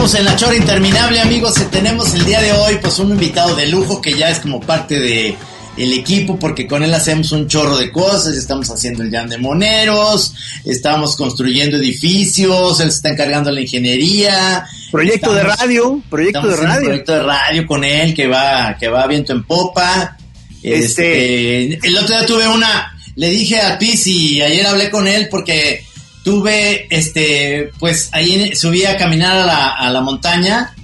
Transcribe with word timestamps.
estamos 0.00 0.18
en 0.18 0.24
la 0.24 0.36
chora 0.36 0.56
interminable, 0.56 1.20
amigos. 1.20 1.56
Tenemos 1.70 2.14
el 2.14 2.24
día 2.24 2.40
de 2.40 2.52
hoy, 2.52 2.78
pues, 2.80 2.98
un 3.00 3.10
invitado 3.10 3.54
de 3.54 3.66
lujo 3.66 4.00
que 4.00 4.16
ya 4.16 4.30
es 4.30 4.38
como 4.38 4.58
parte 4.58 4.98
de 4.98 5.36
el 5.76 5.92
equipo, 5.92 6.38
porque 6.38 6.66
con 6.66 6.82
él 6.82 6.94
hacemos 6.94 7.32
un 7.32 7.46
chorro 7.48 7.76
de 7.76 7.92
cosas. 7.92 8.34
Estamos 8.34 8.70
haciendo 8.70 9.02
el 9.02 9.10
jam 9.10 9.28
de 9.28 9.36
moneros, 9.36 10.32
estamos 10.64 11.16
construyendo 11.16 11.76
edificios, 11.76 12.80
él 12.80 12.90
se 12.90 12.96
está 12.96 13.10
encargando 13.10 13.50
de 13.50 13.56
la 13.56 13.60
ingeniería. 13.60 14.64
Proyecto 14.90 15.34
de 15.34 15.42
radio, 15.42 16.02
proyecto 16.08 16.48
de 16.48 16.56
radio. 16.56 16.84
proyecto 16.86 17.12
de 17.12 17.22
radio 17.22 17.66
con 17.66 17.84
él 17.84 18.14
que 18.14 18.26
va, 18.26 18.78
que 18.80 18.88
va 18.88 19.06
viento 19.06 19.34
en 19.34 19.44
popa. 19.44 20.16
Este, 20.62 21.74
este 21.74 21.88
el 21.88 21.98
otro 21.98 22.16
día 22.16 22.24
tuve 22.24 22.48
una, 22.48 22.96
le 23.16 23.28
dije 23.28 23.60
a 23.60 23.78
Pizzi, 23.78 24.40
ayer 24.40 24.66
hablé 24.66 24.88
con 24.88 25.06
él 25.06 25.28
porque 25.30 25.84
tuve, 26.22 26.86
este, 26.90 27.70
pues 27.78 28.08
ahí 28.12 28.54
subí 28.54 28.84
a 28.84 28.96
caminar 28.96 29.36
a 29.36 29.46
la, 29.46 29.68
a 29.68 29.90
la 29.90 30.00
montaña 30.00 30.74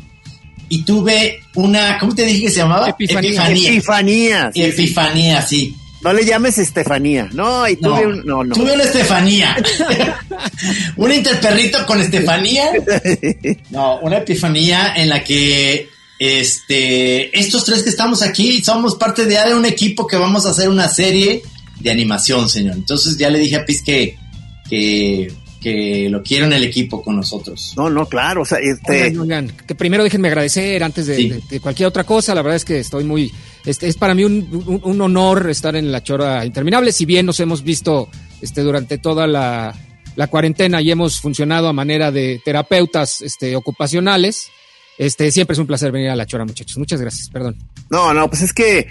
y 0.68 0.82
tuve 0.82 1.40
una, 1.54 1.98
¿cómo 1.98 2.14
te 2.14 2.24
dije 2.24 2.46
que 2.46 2.50
se 2.50 2.58
llamaba? 2.58 2.88
Epifanía. 2.88 3.46
Epifanía. 3.46 4.50
Epifanía, 4.54 5.42
sí. 5.42 5.76
No 6.02 6.12
le 6.12 6.24
llames 6.24 6.58
Estefanía. 6.58 7.28
No, 7.32 7.66
y 7.68 7.76
tuve 7.76 8.06
un, 8.06 8.24
no, 8.24 8.44
no. 8.44 8.54
Tuve 8.54 8.74
una 8.74 8.84
Estefanía. 8.84 9.56
un 10.96 11.12
interperrito 11.12 11.84
con 11.86 12.00
Estefanía. 12.00 12.70
No, 13.70 13.98
una 13.98 14.18
epifanía 14.18 14.94
en 14.96 15.08
la 15.08 15.22
que 15.22 15.88
este, 16.18 17.38
estos 17.38 17.64
tres 17.64 17.82
que 17.82 17.90
estamos 17.90 18.22
aquí 18.22 18.62
somos 18.62 18.94
parte 18.94 19.26
de 19.26 19.54
un 19.54 19.66
equipo 19.66 20.06
que 20.06 20.16
vamos 20.16 20.46
a 20.46 20.50
hacer 20.50 20.68
una 20.68 20.88
serie 20.88 21.42
de 21.80 21.90
animación, 21.90 22.48
señor. 22.48 22.76
Entonces 22.76 23.16
ya 23.18 23.28
le 23.28 23.38
dije 23.38 23.56
a 23.56 23.64
Piz 23.64 23.82
que 23.82 24.16
que, 24.68 25.32
lo 26.08 26.22
quiero 26.22 26.46
en 26.46 26.52
el 26.52 26.62
equipo 26.62 27.02
con 27.02 27.16
nosotros. 27.16 27.74
No, 27.76 27.90
no, 27.90 28.06
claro. 28.06 28.42
O 28.42 28.44
sea, 28.44 28.58
este... 28.58 29.12
que 29.66 29.74
primero 29.74 30.04
déjenme 30.04 30.28
agradecer 30.28 30.84
antes 30.84 31.06
de, 31.08 31.60
cualquier 31.60 31.88
otra 31.88 32.04
cosa. 32.04 32.34
La 32.34 32.42
verdad 32.42 32.56
es 32.56 32.64
que 32.64 32.78
estoy 32.78 33.02
muy. 33.02 33.32
Este, 33.64 33.88
es 33.88 33.96
para 33.96 34.14
mí 34.14 34.22
un, 34.22 34.80
un, 34.84 35.00
honor 35.00 35.50
estar 35.50 35.74
en 35.74 35.90
la 35.90 36.04
Chora 36.04 36.46
Interminable. 36.46 36.92
Si 36.92 37.04
bien 37.04 37.26
nos 37.26 37.40
hemos 37.40 37.64
visto 37.64 38.08
este, 38.40 38.60
durante 38.60 38.98
toda 38.98 39.26
la, 39.26 39.74
la 40.16 40.26
cuarentena 40.28 40.80
y 40.80 40.90
hemos 40.90 41.20
funcionado 41.20 41.68
a 41.68 41.72
manera 41.72 42.10
de 42.10 42.40
terapeutas 42.44 43.20
este, 43.22 43.54
ocupacionales, 43.54 44.50
este, 44.98 45.30
siempre 45.30 45.54
es 45.54 45.58
un 45.58 45.66
placer 45.66 45.92
venir 45.92 46.10
a 46.10 46.16
la 46.16 46.26
chora, 46.26 46.44
muchachos. 46.44 46.78
Muchas 46.78 47.00
gracias, 47.00 47.28
perdón. 47.28 47.56
No, 47.90 48.14
no, 48.14 48.28
pues 48.28 48.42
es 48.42 48.52
que 48.52 48.88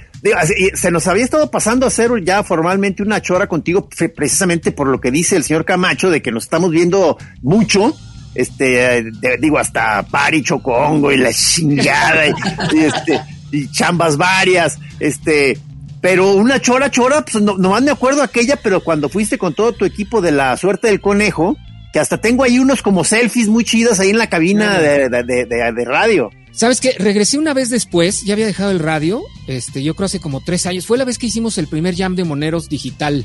se 0.74 0.92
nos 0.92 1.08
había 1.08 1.24
estado 1.24 1.52
pasando 1.52 1.86
a 1.86 1.90
hacer 1.90 2.12
ya 2.24 2.44
formalmente 2.44 3.04
una 3.04 3.22
chora 3.22 3.48
contigo, 3.48 3.90
precisamente 4.16 4.72
por 4.72 4.88
lo 4.88 5.00
que 5.00 5.12
dice 5.12 5.36
el 5.36 5.44
señor 5.44 5.66
Camacho, 5.66 6.10
de 6.10 6.22
que 6.22 6.32
nos 6.32 6.44
estamos 6.44 6.72
viendo 6.72 7.18
mucho. 7.42 7.96
Este, 8.34 9.06
digo, 9.40 9.58
hasta 9.58 10.04
Pari 10.04 10.44
Chocongo 10.44 11.12
y 11.12 11.18
la 11.18 11.32
chingada, 11.32 12.28
y, 12.28 12.80
este, 12.80 13.22
y 13.52 13.72
chambas 13.72 14.18
varias, 14.18 14.78
este, 15.00 15.58
pero 16.02 16.34
una 16.34 16.60
chora, 16.60 16.92
chora, 16.92 17.24
pues 17.24 17.42
no, 17.42 17.58
nomás 17.58 17.82
me 17.82 17.92
acuerdo 17.92 18.22
aquella, 18.22 18.58
pero 18.58 18.82
cuando 18.82 19.08
fuiste 19.08 19.38
con 19.38 19.56
todo 19.56 19.72
tu 19.72 19.86
equipo 19.86 20.22
de 20.22 20.34
la 20.34 20.58
suerte 20.58 20.88
del 20.88 21.00
conejo, 21.00 21.56
que 21.96 22.02
hasta 22.02 22.20
tengo 22.20 22.44
ahí 22.44 22.60
unos 22.60 22.82
como 22.82 23.06
selfies 23.06 23.48
muy 23.48 23.64
chidas 23.64 24.02
ahí 24.02 24.10
en 24.10 24.18
la 24.18 24.28
cabina 24.28 24.82
de, 24.82 25.08
de, 25.08 25.86
radio. 25.86 26.30
¿Sabes 26.52 26.82
qué? 26.82 26.94
Regresé 27.00 27.38
una 27.38 27.54
vez 27.54 27.70
después, 27.70 28.26
ya 28.26 28.34
había 28.34 28.46
dejado 28.46 28.72
el 28.72 28.80
radio, 28.80 29.24
este, 29.48 29.82
yo 29.82 29.96
creo 29.96 30.08
hace 30.08 30.20
como 30.20 30.42
tres 30.42 30.66
años. 30.66 30.86
Fue 30.86 30.98
la 30.98 31.06
vez 31.06 31.18
que 31.18 31.28
hicimos 31.28 31.58
el 31.58 31.68
primer 31.68 31.96
jam 31.96 32.18
de 32.18 32.26
moneros 32.26 32.68
digital, 32.68 33.24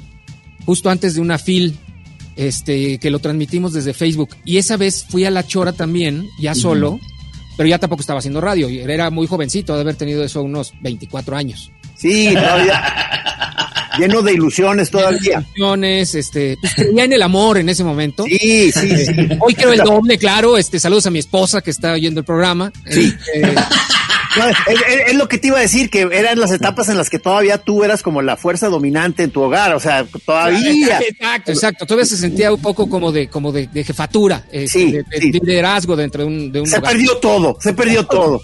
justo 0.67 0.89
antes 0.89 1.17
de 1.17 1.21
una 1.21 1.37
fil, 1.37 1.77
este, 2.37 2.99
que 3.01 3.11
lo 3.11 3.19
transmitimos 3.19 3.73
desde 3.73 3.93
Facebook. 3.93 4.37
Y 4.45 4.59
esa 4.59 4.77
vez 4.77 5.05
fui 5.05 5.25
a 5.25 5.33
La 5.33 5.45
Chora 5.45 5.73
también, 5.73 6.29
ya 6.39 6.55
solo, 6.55 7.01
pero 7.57 7.69
ya 7.69 7.81
tampoco 7.81 8.03
estaba 8.03 8.21
haciendo 8.21 8.41
radio. 8.41 8.69
Era 8.69 9.11
muy 9.11 9.27
jovencito, 9.27 9.75
de 9.75 9.81
haber 9.81 9.97
tenido 9.97 10.23
eso 10.23 10.45
unos 10.45 10.75
24 10.81 11.37
años. 11.37 11.73
Sí, 11.97 12.35
todavía. 12.35 12.85
lleno 14.01 14.23
de 14.23 14.33
ilusiones 14.33 14.91
todavía. 14.91 15.45
Ilusiones, 15.55 16.15
este, 16.15 16.57
pues 16.61 16.75
creía 16.75 17.05
en 17.05 17.13
el 17.13 17.23
amor 17.23 17.59
en 17.59 17.69
ese 17.69 17.85
momento. 17.85 18.25
Sí, 18.25 18.73
sí, 18.73 19.05
sí. 19.05 19.13
Hoy 19.41 19.55
quiero 19.55 19.73
el 19.73 19.81
doble, 19.81 20.19
claro. 20.19 20.57
Este, 20.57 20.81
saludos 20.81 21.07
a 21.07 21.11
mi 21.11 21.19
esposa 21.19 21.61
que 21.61 21.71
está 21.71 21.93
oyendo 21.93 22.21
el 22.21 22.27
programa. 22.27 22.73
Sí. 22.89 23.15
Este, 23.35 23.55
es, 25.09 25.15
lo 25.15 25.29
que 25.29 25.39
te 25.39 25.49
iba 25.49 25.59
a 25.59 25.63
decir, 25.63 25.91
que 25.91 26.09
eran 26.13 26.39
las 26.39 26.53
etapas 26.53 26.89
en 26.89 26.97
las 26.97 27.11
que 27.11 27.19
todavía 27.19 27.59
tú 27.59 27.83
eras 27.83 28.03
como 28.03 28.23
la 28.23 28.37
fuerza 28.37 28.69
dominante 28.69 29.25
en 29.25 29.31
tu 29.31 29.43
hogar, 29.43 29.75
o 29.75 29.81
sea, 29.81 30.07
todavía. 30.25 31.01
Exacto, 31.01 31.51
exacto. 31.51 31.87
Todavía 31.87 32.07
se 32.07 32.17
sentía 32.17 32.53
un 32.53 32.63
poco 32.63 32.89
como 32.89 33.13
de, 33.13 33.29
como 33.29 33.53
de, 33.53 33.69
jefatura, 33.85 34.45
este, 34.53 35.05
de, 35.09 35.21
liderazgo 35.21 35.97
dentro 35.97 36.23
de 36.23 36.29
un, 36.29 36.53
de 36.53 36.61
un 36.61 36.67
Se 36.67 36.81
perdió 36.81 37.17
todo, 37.17 37.57
se 37.61 37.73
perdió 37.73 38.07
todo 38.07 38.41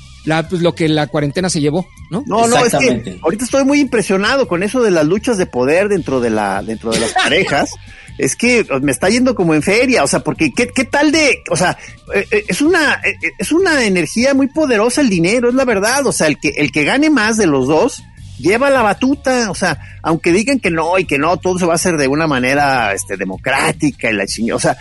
pues, 0.49 0.63
lo 0.63 0.75
que 0.75 0.89
la 0.89 1.07
cuarentena 1.07 1.49
se 1.49 1.61
llevó, 1.61 1.87
¿no? 2.11 2.25
No, 2.27 2.47
no, 2.47 2.65
es 2.65 2.73
que 2.73 3.19
ahorita 3.23 3.45
estoy 3.45 3.65
muy 3.65 3.81
impresionado 3.81 4.49
con 4.49 4.63
eso 4.63 4.83
de 4.83 4.91
las 4.91 5.07
luchas 5.07 5.39
de 5.39 5.47
poder 5.47 5.89
dentro 5.89 6.21
de 6.21 6.31
la, 6.31 6.63
dentro 6.63 6.91
de 6.91 7.01
las 7.01 7.13
parejas. 7.15 7.71
es 8.19 8.35
que 8.35 8.67
me 8.83 8.93
está 8.93 9.09
yendo 9.09 9.35
como 9.35 9.55
en 9.55 9.63
feria, 9.63 10.03
o 10.03 10.07
sea, 10.07 10.21
porque 10.21 10.53
qué, 10.53 10.69
qué 10.69 10.85
tal 10.85 11.13
de, 11.13 11.43
o 11.51 11.57
sea, 11.57 11.77
eh, 12.15 12.27
eh, 12.31 12.45
es 12.49 12.61
una, 12.61 12.95
eh, 13.05 13.17
es 13.39 13.53
una 13.53 13.85
energía 13.85 14.35
muy 14.35 14.49
poderosa 14.49 15.01
el 15.01 15.11
dinero, 15.11 15.49
es 15.49 15.55
la 15.55 15.65
verdad, 15.65 16.07
o 16.07 16.13
sea, 16.13 16.27
el 16.27 16.39
que, 16.39 16.49
el 16.57 16.73
que 16.73 16.85
gane 16.85 17.11
más 17.11 17.37
de 17.37 17.47
los 17.47 17.69
dos, 17.69 18.03
lleva 18.39 18.71
la 18.71 18.83
batuta, 18.83 19.51
o 19.51 19.55
sea, 19.55 19.79
aunque 20.03 20.33
digan 20.33 20.61
que 20.61 20.71
no 20.71 20.99
y 20.99 21.05
que 21.05 21.19
no, 21.19 21.37
todo 21.37 21.59
se 21.59 21.67
va 21.67 21.73
a 21.73 21.77
hacer 21.77 21.97
de 21.97 22.09
una 22.09 22.27
manera 22.27 22.93
este, 22.93 23.17
democrática 23.17 24.11
y 24.11 24.15
la 24.15 24.27
chingada, 24.27 24.57
o 24.57 24.61
sea, 24.61 24.77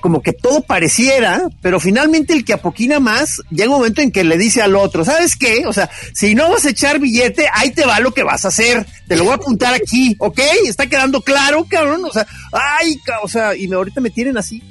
como 0.00 0.22
que 0.22 0.32
todo 0.32 0.62
pareciera, 0.62 1.42
pero 1.60 1.78
finalmente 1.78 2.32
el 2.32 2.44
que 2.44 2.54
apoquina 2.54 3.00
más, 3.00 3.40
llega 3.50 3.70
un 3.70 3.76
momento 3.76 4.00
en 4.00 4.10
que 4.10 4.24
le 4.24 4.38
dice 4.38 4.62
al 4.62 4.76
otro, 4.76 5.04
¿sabes 5.04 5.36
qué? 5.36 5.66
O 5.66 5.72
sea, 5.72 5.90
si 6.12 6.34
no 6.34 6.50
vas 6.50 6.64
a 6.64 6.70
echar 6.70 6.98
billete, 6.98 7.46
ahí 7.52 7.70
te 7.70 7.84
va 7.84 8.00
lo 8.00 8.12
que 8.12 8.22
vas 8.22 8.44
a 8.44 8.48
hacer, 8.48 8.86
te 9.06 9.16
lo 9.16 9.24
voy 9.24 9.32
a 9.32 9.36
apuntar 9.36 9.74
aquí, 9.74 10.16
¿ok? 10.18 10.40
Está 10.66 10.86
quedando 10.86 11.20
claro, 11.20 11.66
cabrón, 11.68 12.04
o 12.04 12.12
sea, 12.12 12.26
ay, 12.52 12.98
o 13.22 13.28
sea, 13.28 13.56
y 13.56 13.68
me, 13.68 13.76
ahorita 13.76 14.00
me 14.00 14.10
tienen 14.10 14.36
así, 14.38 14.62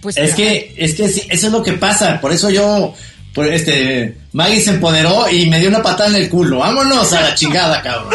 Pues, 0.00 0.16
es 0.16 0.34
que, 0.34 0.74
es 0.76 0.94
que 0.94 1.04
eso 1.04 1.26
es 1.28 1.52
lo 1.52 1.62
que 1.62 1.72
pasa, 1.72 2.20
por 2.20 2.32
eso 2.32 2.50
yo 2.50 2.94
pues 2.94 3.11
este, 3.36 4.16
Maggie 4.32 4.60
se 4.60 4.70
empoderó 4.70 5.28
y 5.30 5.46
me 5.46 5.58
dio 5.58 5.68
una 5.68 5.82
patada 5.82 6.10
en 6.10 6.16
el 6.16 6.28
culo. 6.28 6.58
Vámonos 6.58 7.12
a 7.12 7.20
la 7.20 7.34
chingada, 7.34 7.80
cabrón. 7.82 8.12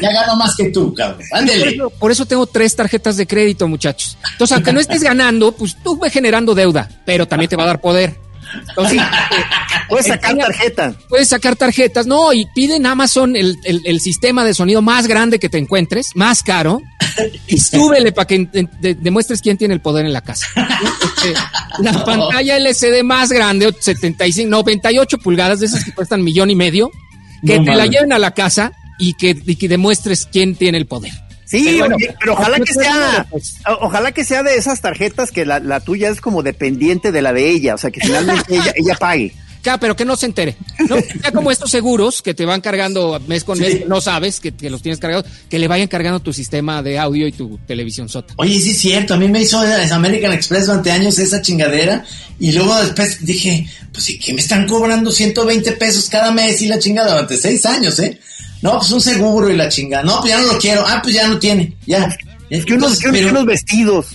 Ya 0.00 0.12
gano 0.12 0.36
más 0.36 0.54
que 0.56 0.70
tú, 0.70 0.94
cabrón. 0.94 1.20
Ándele. 1.32 1.78
Por 1.98 2.10
eso, 2.10 2.26
tengo 2.26 2.46
tres 2.46 2.76
tarjetas 2.76 3.16
de 3.16 3.26
crédito, 3.26 3.66
muchachos. 3.66 4.16
Entonces, 4.32 4.54
aunque 4.54 4.72
no 4.72 4.80
estés 4.80 5.02
ganando, 5.02 5.52
pues 5.52 5.76
tú 5.82 5.98
ve 5.98 6.10
generando 6.10 6.54
deuda, 6.54 6.88
pero 7.04 7.26
también 7.26 7.48
te 7.48 7.56
va 7.56 7.64
a 7.64 7.66
dar 7.66 7.80
poder. 7.80 8.25
Entonces, 8.68 9.00
puedes 9.88 10.06
sacar 10.06 10.36
tarjetas. 10.36 10.94
Puedes 11.08 11.28
sacar 11.28 11.56
tarjetas, 11.56 12.06
no, 12.06 12.32
y 12.32 12.46
piden 12.54 12.86
Amazon 12.86 13.36
el, 13.36 13.58
el, 13.64 14.00
sistema 14.00 14.44
de 14.44 14.54
sonido 14.54 14.82
más 14.82 15.06
grande 15.06 15.38
que 15.38 15.48
te 15.48 15.58
encuentres, 15.58 16.10
más 16.14 16.42
caro, 16.42 16.80
y 17.46 17.58
súbele 17.58 18.12
para 18.12 18.26
que 18.26 18.48
demuestres 18.80 19.40
quién 19.40 19.56
tiene 19.56 19.74
el 19.74 19.80
poder 19.80 20.06
en 20.06 20.12
la 20.12 20.20
casa. 20.20 20.46
Este, 21.02 21.34
la 21.82 21.92
pantalla 22.04 22.56
LCD 22.56 23.02
más 23.02 23.30
grande, 23.30 23.74
75, 23.78 24.48
98 24.48 25.18
pulgadas, 25.18 25.60
de 25.60 25.66
esas 25.66 25.84
que 25.84 25.92
cuestan 25.92 26.22
millón 26.22 26.50
y 26.50 26.54
medio, 26.54 26.90
que 27.44 27.60
te 27.60 27.74
la 27.74 27.86
lleven 27.86 28.12
a 28.12 28.18
la 28.18 28.32
casa 28.32 28.72
y 28.98 29.14
que, 29.14 29.36
y 29.46 29.56
que 29.56 29.68
demuestres 29.68 30.28
quién 30.30 30.56
tiene 30.56 30.78
el 30.78 30.86
poder. 30.86 31.12
Sí, 31.46 31.80
pero, 32.20 32.34
ojalá 32.34 32.58
que 32.58 32.74
sea, 32.74 33.26
pues. 33.30 33.56
ojalá 33.80 34.12
que 34.12 34.24
sea 34.24 34.42
de 34.42 34.56
esas 34.56 34.80
tarjetas 34.80 35.30
que 35.30 35.46
la, 35.46 35.60
la, 35.60 35.80
tuya 35.80 36.10
es 36.10 36.20
como 36.20 36.42
dependiente 36.42 37.12
de 37.12 37.22
la 37.22 37.32
de 37.32 37.48
ella, 37.50 37.76
o 37.76 37.78
sea 37.78 37.90
que 37.92 38.00
finalmente 38.00 38.54
ella, 38.54 38.72
ella 38.76 38.94
pague. 38.98 39.32
Ya, 39.66 39.78
pero 39.78 39.96
que 39.96 40.04
no 40.04 40.14
se 40.14 40.26
entere. 40.26 40.54
¿no? 40.88 40.96
Ya 41.24 41.32
como 41.32 41.50
estos 41.50 41.72
seguros 41.72 42.22
que 42.22 42.34
te 42.34 42.46
van 42.46 42.60
cargando 42.60 43.20
mes 43.26 43.42
con 43.42 43.58
mes, 43.58 43.84
no 43.88 44.00
sabes 44.00 44.38
que, 44.38 44.54
los 44.70 44.80
tienes 44.80 45.00
cargados, 45.00 45.26
que 45.50 45.58
le 45.58 45.66
vayan 45.66 45.88
cargando 45.88 46.20
tu 46.20 46.32
sistema 46.32 46.84
de 46.84 47.00
audio 47.00 47.26
y 47.26 47.32
tu 47.32 47.58
televisión 47.66 48.08
sota. 48.08 48.32
Oye, 48.36 48.60
sí 48.60 48.70
es 48.70 48.78
cierto, 48.78 49.14
a 49.14 49.16
mí 49.16 49.26
me 49.26 49.42
hizo 49.42 49.58
American 49.58 50.32
Express 50.32 50.66
durante 50.66 50.92
años 50.92 51.18
esa 51.18 51.42
chingadera 51.42 52.04
y 52.38 52.52
luego 52.52 52.76
después 52.76 53.26
dije, 53.26 53.66
pues 53.92 54.04
sí, 54.04 54.20
que 54.20 54.34
me 54.34 54.40
están 54.40 54.68
cobrando 54.68 55.10
120 55.10 55.72
pesos 55.72 56.08
cada 56.08 56.30
mes 56.30 56.62
y 56.62 56.68
la 56.68 56.78
chingada 56.78 57.10
durante 57.10 57.36
seis 57.36 57.66
años, 57.66 57.98
¿eh? 57.98 58.20
No, 58.66 58.78
pues 58.78 58.90
un 58.90 59.00
seguro 59.00 59.48
y 59.48 59.56
la 59.56 59.68
chingada. 59.68 60.02
No, 60.02 60.18
pues 60.20 60.32
ya 60.32 60.40
no 60.40 60.52
lo 60.52 60.58
quiero. 60.58 60.84
Ah, 60.84 60.98
pues 61.00 61.14
ya 61.14 61.28
no 61.28 61.38
tiene. 61.38 61.72
Ya. 61.86 62.08
Es 62.50 62.64
que 62.64 62.74
unos, 62.74 62.98
unos 63.04 63.46
vestidos. 63.46 64.06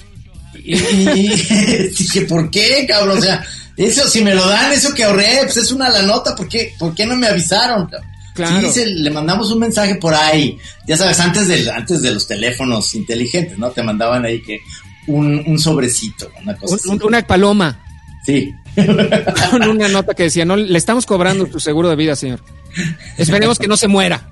Y, 0.56 0.75
dije, 1.98 2.21
¿por 2.27 2.51
qué, 2.51 2.86
cabrón? 2.86 3.18
O 3.18 3.21
sea, 3.21 3.45
eso, 3.77 4.06
si 4.09 4.21
me 4.21 4.36
lo 4.36 4.45
dan, 4.45 4.74
eso 4.74 4.94
que 4.94 5.06
ahorré, 5.06 5.39
pues 5.44 5.56
es 5.56 5.71
una 5.71 5.88
la 5.88 6.01
nota. 6.01 6.36
¿Por 6.36 6.50
qué, 6.50 6.74
¿Por 6.77 6.94
qué 6.94 7.06
no 7.06 7.15
me 7.15 7.27
avisaron? 7.27 7.89
Claro. 8.36 8.69
Sí, 8.74 8.83
le 8.83 9.09
mandamos 9.09 9.50
un 9.51 9.59
mensaje 9.59 9.95
por 9.95 10.13
ahí. 10.13 10.57
Ya 10.86 10.98
sabes, 10.98 11.21
antes 11.21 11.48
de, 11.48 11.71
antes 11.71 12.01
de 12.01 12.12
los 12.12 12.27
teléfonos 12.27 12.94
inteligentes, 12.94 13.57
¿no? 13.57 13.69
Te 13.69 13.83
mandaban 13.83 14.25
ahí 14.25 14.42
que 14.42 14.59
un, 15.07 15.45
un 15.48 15.59
sobrecito, 15.59 16.30
una 16.42 16.57
cosa 16.57 16.75
Una 17.06 17.25
paloma. 17.25 17.80
Sí. 18.25 18.53
Con 19.50 19.63
una 19.63 19.88
nota 19.88 20.13
que 20.13 20.24
decía, 20.24 20.44
no, 20.44 20.57
le 20.57 20.77
estamos 20.77 21.06
cobrando 21.06 21.45
tu 21.45 21.62
seguro 21.62 21.89
de 21.89 21.95
vida, 21.95 22.18
señor. 22.18 22.42
Esperemos 23.18 23.57
que 23.59 23.68
no 23.68 23.77
se 23.77 23.88
muera. 23.88 24.30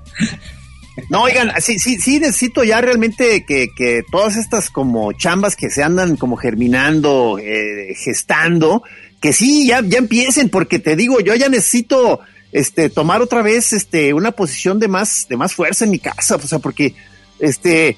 No, 1.08 1.22
oigan, 1.22 1.52
sí, 1.60 1.78
sí, 1.78 1.98
sí 1.98 2.18
necesito 2.20 2.62
ya 2.64 2.80
realmente 2.80 3.44
que, 3.46 3.68
que 3.74 4.02
todas 4.10 4.36
estas 4.36 4.70
como 4.70 5.12
chambas 5.12 5.56
que 5.56 5.70
se 5.70 5.82
andan 5.82 6.16
como 6.16 6.36
germinando, 6.36 7.38
eh, 7.38 7.94
gestando, 7.96 8.82
que 9.20 9.32
sí, 9.32 9.66
ya, 9.66 9.80
ya 9.82 9.98
empiecen, 9.98 10.50
porque 10.50 10.78
te 10.78 10.96
digo, 10.96 11.20
yo 11.20 11.34
ya 11.34 11.48
necesito 11.48 12.20
este, 12.52 12.90
tomar 12.90 13.22
otra 13.22 13.42
vez 13.42 13.72
este, 13.72 14.12
una 14.12 14.32
posición 14.32 14.78
de 14.78 14.88
más, 14.88 15.26
de 15.28 15.36
más 15.36 15.54
fuerza 15.54 15.84
en 15.84 15.92
mi 15.92 15.98
casa, 15.98 16.36
o 16.36 16.40
sea, 16.40 16.58
porque 16.58 16.94
este, 17.38 17.96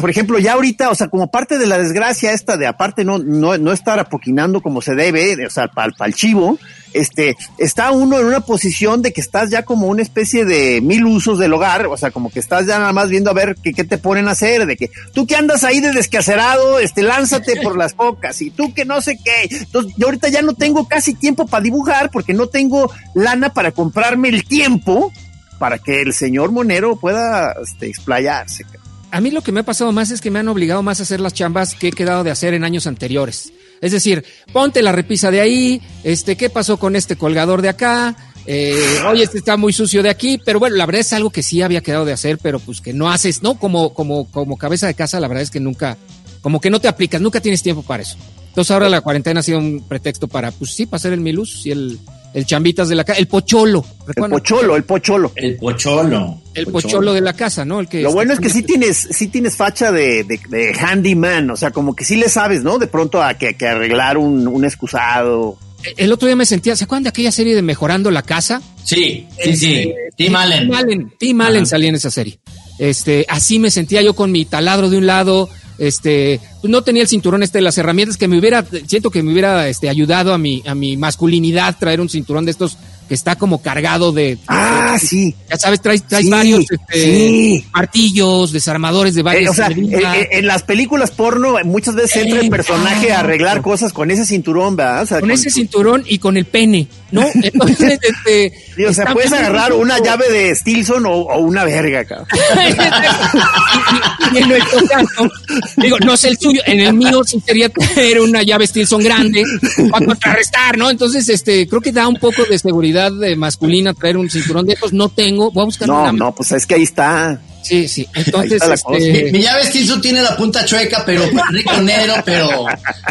por 0.00 0.08
ejemplo, 0.08 0.38
ya 0.38 0.54
ahorita, 0.54 0.90
o 0.90 0.94
sea, 0.94 1.08
como 1.08 1.30
parte 1.30 1.58
de 1.58 1.66
la 1.66 1.78
desgracia 1.78 2.32
esta 2.32 2.56
de 2.56 2.66
aparte 2.66 3.04
no, 3.04 3.18
no, 3.18 3.58
no 3.58 3.72
estar 3.72 3.98
apoquinando 3.98 4.62
como 4.62 4.80
se 4.80 4.94
debe, 4.94 5.44
o 5.46 5.50
sea, 5.50 5.68
para 5.68 5.92
el 6.06 6.14
chivo, 6.14 6.58
este, 7.00 7.36
está 7.58 7.90
uno 7.90 8.18
en 8.18 8.26
una 8.26 8.40
posición 8.40 9.02
de 9.02 9.12
que 9.12 9.20
estás 9.20 9.50
ya 9.50 9.64
como 9.64 9.86
una 9.86 10.02
especie 10.02 10.44
de 10.44 10.80
mil 10.80 11.04
usos 11.04 11.38
del 11.38 11.52
hogar, 11.52 11.86
o 11.86 11.96
sea, 11.96 12.10
como 12.10 12.30
que 12.30 12.40
estás 12.40 12.66
ya 12.66 12.78
nada 12.78 12.92
más 12.92 13.08
viendo 13.08 13.30
a 13.30 13.34
ver 13.34 13.56
qué, 13.62 13.72
te 13.72 13.98
ponen 13.98 14.28
a 14.28 14.32
hacer, 14.32 14.66
de 14.66 14.76
que 14.76 14.90
tú 15.12 15.26
que 15.26 15.36
andas 15.36 15.64
ahí 15.64 15.80
de 15.80 15.92
descacerado, 15.92 16.78
este, 16.78 17.02
lánzate 17.02 17.60
por 17.62 17.76
las 17.76 17.94
bocas, 17.94 18.40
y 18.42 18.50
tú 18.50 18.74
que 18.74 18.84
no 18.84 19.00
sé 19.00 19.18
qué. 19.22 19.56
Entonces, 19.56 19.92
yo 19.96 20.06
ahorita 20.06 20.28
ya 20.28 20.42
no 20.42 20.54
tengo 20.54 20.88
casi 20.88 21.14
tiempo 21.14 21.46
para 21.46 21.62
dibujar 21.62 22.10
porque 22.10 22.34
no 22.34 22.48
tengo 22.48 22.90
lana 23.14 23.52
para 23.52 23.72
comprarme 23.72 24.28
el 24.28 24.44
tiempo 24.44 25.12
para 25.58 25.78
que 25.78 26.02
el 26.02 26.12
señor 26.12 26.52
Monero 26.52 26.96
pueda 26.96 27.54
este, 27.62 27.86
explayarse 27.86 28.64
a 29.10 29.20
mí 29.20 29.30
lo 29.30 29.40
que 29.42 29.52
me 29.52 29.60
ha 29.60 29.62
pasado 29.62 29.92
más 29.92 30.10
es 30.10 30.20
que 30.20 30.30
me 30.30 30.40
han 30.40 30.48
obligado 30.48 30.82
más 30.82 31.00
a 31.00 31.04
hacer 31.04 31.20
las 31.20 31.32
chambas 31.32 31.74
que 31.74 31.88
he 31.88 31.92
quedado 31.92 32.24
de 32.24 32.30
hacer 32.30 32.54
en 32.54 32.64
años 32.64 32.86
anteriores. 32.86 33.52
Es 33.80 33.92
decir, 33.92 34.24
ponte 34.52 34.82
la 34.82 34.92
repisa 34.92 35.30
de 35.30 35.40
ahí, 35.40 35.82
este, 36.04 36.36
¿qué 36.36 36.50
pasó 36.50 36.78
con 36.78 36.96
este 36.96 37.16
colgador 37.16 37.62
de 37.62 37.68
acá? 37.68 38.16
Eh, 38.46 39.00
oye, 39.08 39.24
este 39.24 39.38
está 39.38 39.56
muy 39.56 39.72
sucio 39.72 40.02
de 40.02 40.10
aquí, 40.10 40.40
pero 40.44 40.60
bueno, 40.60 40.76
la 40.76 40.86
verdad 40.86 41.00
es 41.00 41.12
algo 41.12 41.30
que 41.30 41.42
sí 41.42 41.62
había 41.62 41.80
quedado 41.80 42.04
de 42.04 42.12
hacer, 42.12 42.38
pero 42.38 42.60
pues 42.60 42.80
que 42.80 42.92
no 42.92 43.10
haces, 43.10 43.42
¿no? 43.42 43.58
Como, 43.58 43.92
como, 43.92 44.30
como 44.30 44.56
cabeza 44.56 44.86
de 44.86 44.94
casa, 44.94 45.18
la 45.18 45.28
verdad 45.28 45.42
es 45.42 45.50
que 45.50 45.60
nunca, 45.60 45.96
como 46.40 46.60
que 46.60 46.70
no 46.70 46.80
te 46.80 46.88
aplicas, 46.88 47.20
nunca 47.20 47.40
tienes 47.40 47.62
tiempo 47.62 47.82
para 47.82 48.04
eso. 48.04 48.16
Entonces 48.48 48.70
ahora 48.70 48.88
la 48.88 49.00
cuarentena 49.00 49.40
ha 49.40 49.42
sido 49.42 49.58
un 49.58 49.84
pretexto 49.86 50.28
para, 50.28 50.52
pues 50.52 50.74
sí, 50.74 50.86
para 50.86 50.96
hacer 50.96 51.12
el 51.12 51.20
milus 51.20 51.66
y 51.66 51.72
el, 51.72 51.98
el 52.36 52.44
chambitas 52.44 52.90
de 52.90 52.94
la 52.96 53.02
casa, 53.02 53.18
el 53.18 53.28
pocholo. 53.28 53.82
El 54.14 54.28
pocholo, 54.28 54.76
el 54.76 54.84
pocholo. 54.84 55.32
El 55.34 55.56
pocholo. 55.56 56.42
El 56.52 56.66
pocholo. 56.66 57.14
de 57.14 57.22
la 57.22 57.32
casa, 57.32 57.64
¿no? 57.64 57.80
El 57.80 57.88
que 57.88 58.02
Lo 58.02 58.12
bueno 58.12 58.34
es 58.34 58.40
que 58.40 58.50
sí 58.50 58.62
tienes, 58.62 59.08
sí 59.10 59.28
tienes 59.28 59.56
facha 59.56 59.90
de, 59.90 60.22
de, 60.22 60.74
handyman, 60.78 61.48
o 61.48 61.56
sea, 61.56 61.70
como 61.70 61.96
que 61.96 62.04
sí 62.04 62.16
le 62.16 62.28
sabes, 62.28 62.62
¿no? 62.62 62.78
De 62.78 62.88
pronto 62.88 63.22
a 63.22 63.38
que, 63.38 63.54
que 63.54 63.66
arreglar 63.66 64.18
un, 64.18 64.46
un, 64.48 64.66
excusado. 64.66 65.56
El 65.96 66.12
otro 66.12 66.28
día 66.28 66.36
me 66.36 66.44
sentía, 66.44 66.76
¿se 66.76 66.84
acuerdan 66.84 67.04
de 67.04 67.08
aquella 67.08 67.32
serie 67.32 67.54
de 67.54 67.62
Mejorando 67.62 68.10
la 68.10 68.20
Casa? 68.20 68.60
Sí, 68.84 69.26
sí, 69.42 69.56
sí. 69.56 69.74
Este, 69.74 69.94
Tim 70.16 70.36
Allen. 70.36 70.64
Tim 70.64 70.74
Allen, 70.74 71.12
Tim 71.18 71.40
Allen 71.40 71.64
salía 71.64 71.88
en 71.88 71.94
esa 71.94 72.10
serie. 72.10 72.38
Este, 72.78 73.24
así 73.30 73.58
me 73.58 73.70
sentía 73.70 74.02
yo 74.02 74.12
con 74.12 74.30
mi 74.30 74.44
taladro 74.44 74.90
de 74.90 74.98
un 74.98 75.06
lado, 75.06 75.48
este, 75.78 76.40
no 76.62 76.82
tenía 76.82 77.02
el 77.02 77.08
cinturón 77.08 77.42
este 77.42 77.58
de 77.58 77.62
las 77.62 77.78
herramientas 77.78 78.16
que 78.16 78.28
me 78.28 78.38
hubiera, 78.38 78.64
siento 78.86 79.10
que 79.10 79.22
me 79.22 79.32
hubiera 79.32 79.68
este, 79.68 79.88
ayudado 79.88 80.32
a 80.32 80.38
mi, 80.38 80.62
a 80.66 80.74
mi 80.74 80.96
masculinidad 80.96 81.76
traer 81.78 82.00
un 82.00 82.08
cinturón 82.08 82.44
de 82.44 82.50
estos 82.52 82.78
que 83.06 83.14
está 83.14 83.36
como 83.36 83.62
cargado 83.62 84.12
de. 84.12 84.38
Ah, 84.48 84.98
sí. 85.00 85.34
Ya 85.48 85.56
sabes, 85.56 85.80
traes, 85.80 86.02
traes 86.02 86.28
varios 86.28 86.66
este, 86.70 87.64
martillos, 87.72 88.52
desarmadores 88.52 89.14
de 89.14 89.22
varios. 89.22 89.46
Eh, 89.46 89.50
o 89.50 89.54
sea, 89.54 89.68
en, 89.68 90.46
las 90.46 90.62
películas 90.62 91.10
porno 91.10 91.56
muchas 91.64 91.94
veces 91.94 92.24
entra 92.24 92.40
el 92.40 92.50
personaje 92.50 93.12
a 93.12 93.20
arreglar 93.20 93.62
cosas 93.62 93.92
con 93.92 94.10
ese 94.10 94.26
cinturón, 94.26 94.76
¿verdad? 94.76 95.20
con, 95.20 95.30
ese 95.30 95.50
cinturón 95.50 96.04
y 96.06 96.18
con 96.18 96.36
el 96.36 96.46
pene, 96.46 96.88
¿no? 97.12 97.24
Entonces, 97.34 97.98
este. 98.02 98.52
o 98.86 98.92
sea, 98.92 99.12
puedes 99.12 99.32
agarrar 99.32 99.72
una 99.72 99.98
llave 99.98 100.30
de 100.30 100.54
Stilson 100.54 101.06
o, 101.06 101.38
una 101.38 101.64
verga, 101.64 102.04
cabrón. 102.04 102.26
y, 104.32 104.38
en 104.38 104.48
nuestro 104.48 104.86
caso, 104.88 105.30
digo, 105.76 105.98
no 106.00 106.16
sé 106.16 106.28
el 106.28 106.38
suyo, 106.38 106.60
en 106.66 106.80
el 106.80 106.94
mío 106.94 107.22
sí 107.24 107.40
quería 107.46 107.68
tener 107.68 108.20
una 108.20 108.42
llave 108.42 108.66
Stilson 108.66 109.02
grande 109.02 109.44
para 109.90 110.06
contrarrestar, 110.06 110.76
¿no? 110.76 110.90
Entonces, 110.90 111.28
este, 111.28 111.68
creo 111.68 111.80
que 111.80 111.92
da 111.92 112.08
un 112.08 112.16
poco 112.16 112.44
de 112.44 112.58
seguridad 112.58 112.95
de 112.96 113.36
masculina 113.36 113.94
traer 113.94 114.16
un 114.16 114.30
cinturón 114.30 114.66
de 114.66 114.74
estos. 114.74 114.92
No 114.92 115.08
tengo, 115.08 115.50
voy 115.50 115.62
a 115.62 115.64
buscar 115.66 115.88
No, 115.88 116.12
no, 116.12 116.34
pues 116.34 116.52
es 116.52 116.66
que 116.66 116.74
ahí 116.74 116.82
está. 116.82 117.40
Sí, 117.62 117.88
sí. 117.88 118.06
Entonces, 118.14 118.62
este... 118.62 119.32
mi, 119.32 119.40
llave 119.42 119.64
Stilson 119.64 120.00
tiene 120.00 120.22
la 120.22 120.36
punta 120.36 120.64
chueca, 120.64 121.02
pero 121.04 121.24
rico 121.50 121.80
negro, 121.80 122.14
pero 122.24 122.48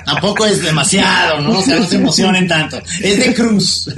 tampoco 0.06 0.46
es 0.46 0.64
demasiado, 0.64 1.42
¿no? 1.42 1.60
O 1.60 1.62
sea, 1.62 1.78
no 1.78 1.86
se 1.86 1.98
emocionen 1.98 2.48
tanto. 2.48 2.82
Es 3.02 3.20
de 3.20 3.34
cruz. 3.34 3.90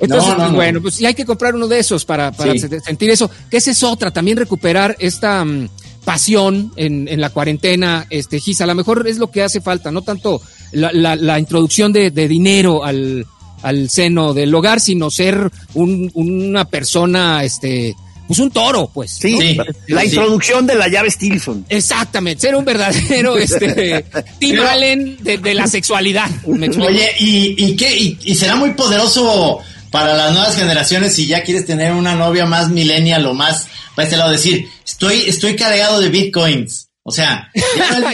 Entonces, 0.00 0.34
pues, 0.34 0.52
bueno, 0.52 0.82
pues 0.82 0.94
sí 0.94 1.06
hay 1.06 1.14
que 1.14 1.24
comprar 1.24 1.54
uno 1.54 1.68
de 1.68 1.78
esos 1.78 2.04
para, 2.04 2.32
para 2.32 2.52
sentir 2.58 3.10
eso. 3.10 3.30
Que 3.48 3.58
esa 3.58 3.70
es 3.70 3.84
otra, 3.84 4.10
también 4.10 4.36
recuperar 4.36 4.96
esta 4.98 5.44
mm, 5.44 5.68
pasión 6.04 6.72
en, 6.74 7.06
en, 7.06 7.20
la 7.20 7.30
cuarentena, 7.30 8.06
este, 8.10 8.40
Gis, 8.40 8.60
a 8.62 8.66
lo 8.66 8.74
mejor 8.74 9.06
es 9.06 9.18
lo 9.18 9.30
que 9.30 9.42
hace 9.42 9.60
falta, 9.60 9.92
no 9.92 10.02
tanto 10.02 10.42
la, 10.72 10.90
la, 10.92 11.16
la 11.16 11.38
introducción 11.38 11.92
de, 11.92 12.10
de 12.10 12.28
dinero 12.28 12.84
al, 12.84 13.26
al, 13.62 13.90
seno 13.90 14.34
del 14.34 14.54
hogar, 14.54 14.80
sino 14.80 15.10
ser 15.10 15.50
un, 15.74 16.10
una 16.14 16.64
persona, 16.66 17.44
este, 17.44 17.94
pues 18.26 18.38
un 18.40 18.50
toro, 18.50 18.90
pues. 18.92 19.12
Sí, 19.12 19.56
la 19.86 20.04
introducción 20.04 20.66
de 20.66 20.74
la 20.74 20.88
llave 20.88 21.10
Stilson. 21.10 21.64
Exactamente, 21.68 22.42
ser 22.42 22.56
un 22.56 22.64
verdadero 22.64 23.36
este, 23.38 24.04
Tim 24.38 24.60
Allen 24.60 25.16
de, 25.22 25.54
la 25.54 25.66
sexualad 25.66 26.30
Oye, 26.46 27.10
¿y, 27.18 27.54
y 27.56 27.76
qué? 27.76 27.96
Y, 27.96 28.34
será 28.34 28.54
muy 28.56 28.74
poderoso 28.74 29.60
para 29.90 30.14
las 30.14 30.32
nuevas 30.32 30.56
generaciones 30.56 31.14
si 31.14 31.26
ya 31.26 31.42
quieres 31.42 31.64
tener 31.64 31.92
una 31.92 32.14
novia 32.14 32.44
más 32.44 32.68
millennial 32.68 33.24
o 33.26 33.32
más 33.32 33.68
para 33.94 34.06
este 34.06 34.16
lado 34.16 34.30
decir, 34.30 34.68
estoy, 34.86 35.24
estoy 35.26 35.56
cargado 35.56 36.00
de 36.00 36.08
bitcoins. 36.08 36.90
O 37.02 37.10
sea, 37.10 37.50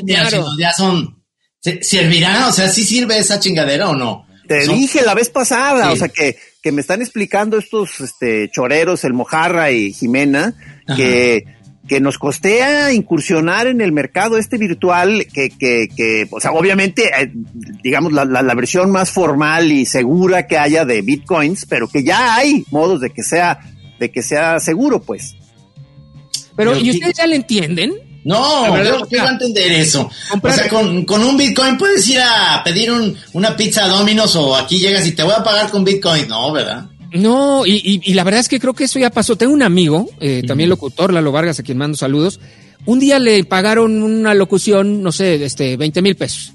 ya, 0.02 0.30
ya 0.58 0.72
son, 0.72 1.24
¿servirá? 1.81 2.49
O 2.49 2.52
sea, 2.52 2.69
¿sí 2.69 2.84
sirve 2.84 3.19
esa 3.19 3.40
chingadera 3.40 3.88
o 3.88 3.96
no? 3.96 4.26
Te 4.46 4.66
dije 4.69 5.02
la 5.02 5.14
vez 5.14 5.31
pasada, 5.31 5.90
o 5.90 5.96
sea, 5.96 6.08
que, 6.08 6.37
que 6.62 6.70
me 6.70 6.82
están 6.82 7.00
explicando 7.00 7.56
estos 7.56 8.00
este, 8.00 8.50
choreros, 8.50 9.05
el 9.05 9.14
Mojarra 9.14 9.70
y 9.70 9.94
Jimena, 9.94 10.55
que, 10.96 11.44
que 11.88 12.00
nos 12.00 12.19
costea 12.19 12.93
incursionar 12.93 13.66
en 13.66 13.81
el 13.81 13.93
mercado 13.93 14.37
este 14.37 14.58
virtual, 14.58 15.26
que, 15.32 15.49
que, 15.49 15.88
que 15.88 16.28
o 16.31 16.40
sea, 16.40 16.52
obviamente, 16.52 17.11
eh, 17.19 17.32
digamos, 17.82 18.12
la, 18.12 18.26
la, 18.26 18.43
la, 18.43 18.55
versión 18.55 18.90
más 18.90 19.11
formal 19.11 19.72
y 19.72 19.87
segura 19.87 20.46
que 20.46 20.58
haya 20.58 20.84
de 20.84 21.00
bitcoins, 21.00 21.64
pero 21.64 21.88
que 21.88 22.05
ya 22.05 22.37
hay 22.37 22.66
modos 22.70 23.00
de 23.00 23.11
que 23.11 23.22
sea, 23.22 23.61
de 23.99 24.11
que 24.11 24.22
sea 24.22 24.61
seguro, 24.61 25.00
pues. 25.00 25.37
Pero, 26.55 26.78
¿y 26.78 26.90
ustedes 26.90 27.14
ya 27.16 27.26
le 27.26 27.37
entienden? 27.37 27.94
No, 28.25 28.83
yo 28.83 28.99
no 28.99 29.07
quiero 29.07 29.28
entender 29.28 29.71
eso. 29.73 30.09
O 30.43 30.50
sea, 30.50 30.69
con, 30.69 31.04
con, 31.04 31.23
un 31.23 31.37
Bitcoin 31.37 31.76
puedes 31.76 32.09
ir 32.09 32.21
a 32.21 32.62
pedir 32.64 32.90
un, 32.90 33.14
una 33.35 33.54
pizza 33.54 33.85
a 33.85 33.88
Domino's 33.88 34.35
o 34.37 34.57
aquí 34.57 34.78
llegas 34.78 35.07
y 35.07 35.12
te 35.12 35.23
voy 35.23 35.35
a 35.37 35.45
pagar 35.45 35.71
con 35.71 35.85
Bitcoin. 35.85 36.26
No, 36.28 36.50
¿verdad? 36.50 36.87
No, 37.12 37.64
y, 37.64 38.00
y, 38.02 38.14
la 38.14 38.25
verdad 38.25 38.40
es 38.40 38.49
que 38.49 38.59
creo 38.59 38.73
que 38.73 38.85
eso 38.85 38.99
ya 38.99 39.11
pasó. 39.11 39.37
Tengo 39.37 39.52
un 39.52 39.62
amigo, 39.62 40.09
eh, 40.21 40.43
también 40.47 40.69
locutor, 40.69 41.12
Lalo 41.12 41.31
Vargas, 41.33 41.61
a 41.61 41.62
quien 41.62 41.78
mando 41.78 41.97
saludos. 41.97 42.40
Un 42.87 42.99
día 42.99 43.19
le 43.19 43.45
pagaron 43.45 44.02
una 44.02 44.35
locución, 44.35 45.02
no 45.02 45.12
sé, 45.12 45.43
este, 45.45 45.76
20 45.76 46.02
mil 46.02 46.16
pesos. 46.16 46.54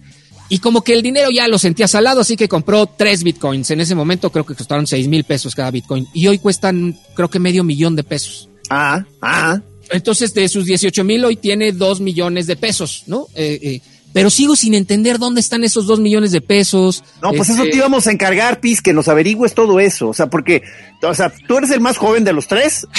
Y 0.50 0.58
como 0.60 0.84
que 0.84 0.94
el 0.94 1.04
dinero 1.04 1.30
ya 1.30 1.48
lo 1.48 1.60
sentía 1.60 1.88
salado, 1.88 2.22
así 2.22 2.36
que 2.36 2.50
compró 2.50 2.88
tres 2.88 3.24
bitcoins. 3.24 3.70
En 3.70 3.80
ese 3.80 3.94
momento 3.94 4.32
creo 4.32 4.46
que 4.46 4.56
costaron 4.56 4.88
6 4.88 5.08
mil 5.08 5.24
pesos 5.24 5.54
cada 5.54 5.70
bitcoin. 5.70 6.08
Y 6.14 6.26
hoy 6.28 6.40
cuestan, 6.40 6.98
creo 7.16 7.30
que 7.30 7.38
medio 7.38 7.64
millón 7.64 7.96
de 7.96 8.04
pesos. 8.04 8.50
Ah, 8.70 9.06
ah. 9.22 9.62
Entonces, 9.92 10.34
de 10.34 10.48
sus 10.50 10.66
18 10.66 11.04
mil, 11.04 11.26
hoy 11.26 11.36
tiene 11.36 11.72
2 11.72 12.02
millones 12.02 12.48
de 12.48 12.56
pesos, 12.56 13.04
¿no? 13.08 13.28
Eh, 13.36 13.60
eh, 13.62 13.82
pero 14.12 14.30
sigo 14.30 14.56
sin 14.56 14.74
entender 14.74 15.20
dónde 15.20 15.40
están 15.40 15.64
esos 15.64 15.86
2 15.86 16.00
millones 16.00 16.32
de 16.32 16.42
pesos. 16.42 17.04
No, 17.22 17.32
pues 17.32 17.50
eso 17.50 17.62
te 17.62 17.70
este 17.70 17.78
íbamos 17.78 18.08
a 18.08 18.12
encargar, 18.12 18.60
Pis, 18.60 18.82
que 18.82 18.92
nos 18.92 19.08
averigües 19.08 19.54
todo 19.54 19.80
eso. 19.80 20.10
O 20.10 20.14
sea, 20.14 20.28
porque, 20.28 20.64
o 21.04 21.14
sea, 21.14 21.32
tú 21.48 21.58
eres 21.58 21.70
el 21.70 21.80
más 21.80 21.98
joven 21.98 22.24
de 22.24 22.34
los 22.34 22.48
tres. 22.48 22.88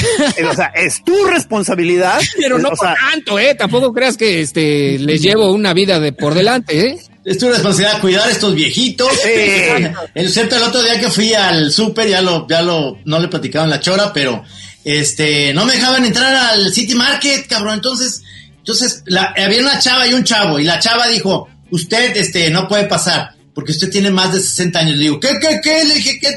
O 0.51 0.55
sea, 0.55 0.67
es 0.67 1.05
tu 1.05 1.25
responsabilidad. 1.27 2.21
Pero 2.37 2.59
no 2.59 2.71
tanto, 2.71 3.39
¿eh? 3.39 3.55
Tampoco 3.55 3.93
creas 3.93 4.17
que 4.17 4.41
este, 4.41 4.99
les 4.99 5.23
llevo 5.23 5.53
una 5.53 5.73
vida 5.75 6.01
de 6.01 6.13
por 6.13 6.35
delante, 6.35 6.89
¿eh? 6.89 6.99
Es 7.25 7.39
tu 7.39 7.49
responsabilidad 7.49 8.01
cuidar 8.01 8.29
a 8.29 8.31
estos 8.31 8.55
viejitos. 8.55 9.13
Eh, 9.27 9.93
excepto 10.15 10.57
el 10.57 10.63
otro 10.63 10.83
día 10.83 10.99
que 10.99 11.11
fui 11.11 11.35
al 11.35 11.71
súper, 11.71 12.09
ya 12.09 12.23
lo, 12.23 12.47
ya 12.49 12.63
lo, 12.63 12.99
no 13.05 13.19
le 13.19 13.29
platicaban 13.29 13.71
la 13.71 13.81
chora, 13.81 14.13
pero 14.13 14.43
este, 14.85 15.53
no 15.53 15.65
me 15.65 15.75
dejaban 15.75 16.05
entrar 16.05 16.35
al 16.35 16.73
City 16.73 16.95
Market, 16.95 17.47
cabrón. 17.47 17.75
Entonces, 17.75 18.23
entonces 18.59 19.03
había 19.37 19.61
una 19.61 19.79
chava 19.79 20.07
y 20.07 20.15
un 20.15 20.25
chavo, 20.25 20.59
y 20.59 20.65
la 20.65 20.79
chava 20.79 21.09
dijo, 21.09 21.49
usted, 21.71 22.17
este, 22.17 22.51
no 22.51 22.69
puede 22.69 22.85
pasar, 22.85 23.35
porque 23.55 23.73
usted 23.73 23.91
tiene 23.91 24.11
más 24.11 24.33
de 24.33 24.41
60 24.41 24.79
años. 24.79 24.97
Le 24.97 25.05
digo, 25.05 25.21
¿qué, 25.21 25.31
qué, 25.41 25.61
qué? 25.63 25.85
Le 25.85 25.95
dije, 25.95 26.19
¿qué? 26.21 26.29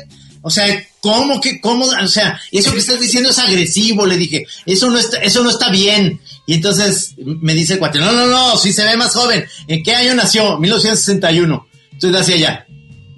O 0.41 0.49
sea, 0.49 0.65
¿cómo, 0.99 1.39
qué, 1.39 1.61
cómo? 1.61 1.85
O 1.85 2.07
sea, 2.07 2.39
eso 2.51 2.73
que 2.73 2.79
estás 2.79 2.99
diciendo 2.99 3.29
es 3.29 3.39
agresivo, 3.39 4.05
le 4.05 4.17
dije, 4.17 4.45
eso 4.65 4.89
no 4.89 4.97
está, 4.97 5.17
eso 5.19 5.41
no 5.41 5.49
está 5.49 5.69
bien. 5.69 6.19
Y 6.45 6.55
entonces 6.55 7.13
me 7.17 7.53
dice 7.53 7.75
el 7.75 7.79
no, 7.79 8.11
no, 8.11 8.27
no, 8.27 8.57
si 8.57 8.73
se 8.73 8.83
ve 8.83 8.97
más 8.97 9.13
joven. 9.13 9.45
¿En 9.67 9.83
qué 9.83 9.95
año 9.95 10.15
nació? 10.15 10.59
1961. 10.59 11.67
Entonces 11.93 12.21
hacia 12.21 12.35
allá, 12.35 12.65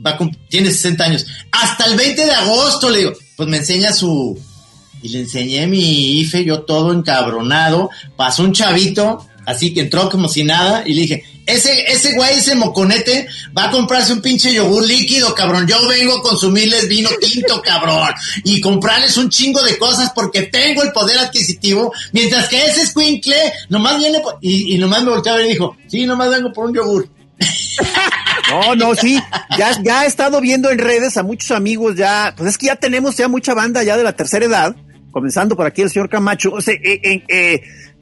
va 0.05 0.19
tiene 0.49 0.69
60 0.69 1.03
años. 1.03 1.25
Hasta 1.51 1.85
el 1.85 1.95
20 1.95 2.25
de 2.25 2.31
agosto, 2.31 2.91
le 2.91 2.99
digo, 2.99 3.13
pues 3.35 3.49
me 3.49 3.57
enseña 3.57 3.91
su, 3.91 4.39
y 5.05 5.09
le 5.09 5.19
enseñé 5.19 5.67
mi 5.67 6.19
IFE, 6.19 6.43
yo 6.43 6.63
todo 6.63 6.91
encabronado. 6.91 7.91
Pasó 8.15 8.41
un 8.43 8.53
chavito 8.53 9.23
así 9.45 9.71
que 9.71 9.81
entró 9.81 10.09
como 10.09 10.27
si 10.27 10.43
nada, 10.43 10.81
y 10.83 10.95
le 10.95 11.01
dije, 11.01 11.23
ese, 11.45 11.85
ese 11.91 12.15
güey, 12.15 12.39
ese 12.39 12.55
moconete, 12.55 13.27
va 13.55 13.65
a 13.65 13.69
comprarse 13.69 14.13
un 14.13 14.21
pinche 14.21 14.51
yogur 14.51 14.83
líquido, 14.83 15.35
cabrón. 15.35 15.67
Yo 15.67 15.75
vengo 15.87 16.17
a 16.17 16.23
consumirles 16.23 16.87
vino 16.87 17.09
tinto, 17.21 17.61
cabrón. 17.61 18.09
Y 18.43 18.59
comprarles 18.59 19.15
un 19.17 19.29
chingo 19.29 19.61
de 19.61 19.77
cosas 19.77 20.11
porque 20.15 20.43
tengo 20.43 20.81
el 20.81 20.91
poder 20.91 21.19
adquisitivo. 21.19 21.93
Mientras 22.13 22.49
que 22.49 22.65
ese 22.65 22.87
squinkle 22.87 23.53
nomás 23.69 23.99
viene 23.99 24.19
y, 24.41 24.73
y 24.73 24.77
nomás 24.79 25.03
me 25.03 25.11
volteaba 25.11 25.39
y 25.43 25.49
dijo, 25.49 25.77
sí, 25.87 26.07
nomás 26.07 26.31
vengo 26.31 26.51
por 26.51 26.65
un 26.65 26.73
yogur. 26.73 27.07
No, 28.49 28.75
no, 28.75 28.95
sí, 28.95 29.19
ya, 29.57 29.81
ya 29.81 30.03
he 30.03 30.07
estado 30.07 30.39
viendo 30.39 30.69
en 30.69 30.77
redes 30.77 31.17
a 31.17 31.23
muchos 31.23 31.51
amigos 31.51 31.95
ya, 31.95 32.33
pues 32.37 32.51
es 32.51 32.57
que 32.57 32.67
ya 32.67 32.75
tenemos 32.75 33.17
ya 33.17 33.27
mucha 33.27 33.53
banda 33.53 33.83
ya 33.83 33.97
de 33.97 34.03
la 34.03 34.15
tercera 34.15 34.45
edad, 34.45 34.75
comenzando 35.15 35.55
por 35.55 35.65
aquí 35.65 35.81
el 35.81 35.89
señor 35.89 36.09
Camacho, 36.09 36.51
o 36.51 36.59
sea, 36.59 36.73
eh, 36.73 36.99
eh, 37.01 37.23
eh, 37.29 37.61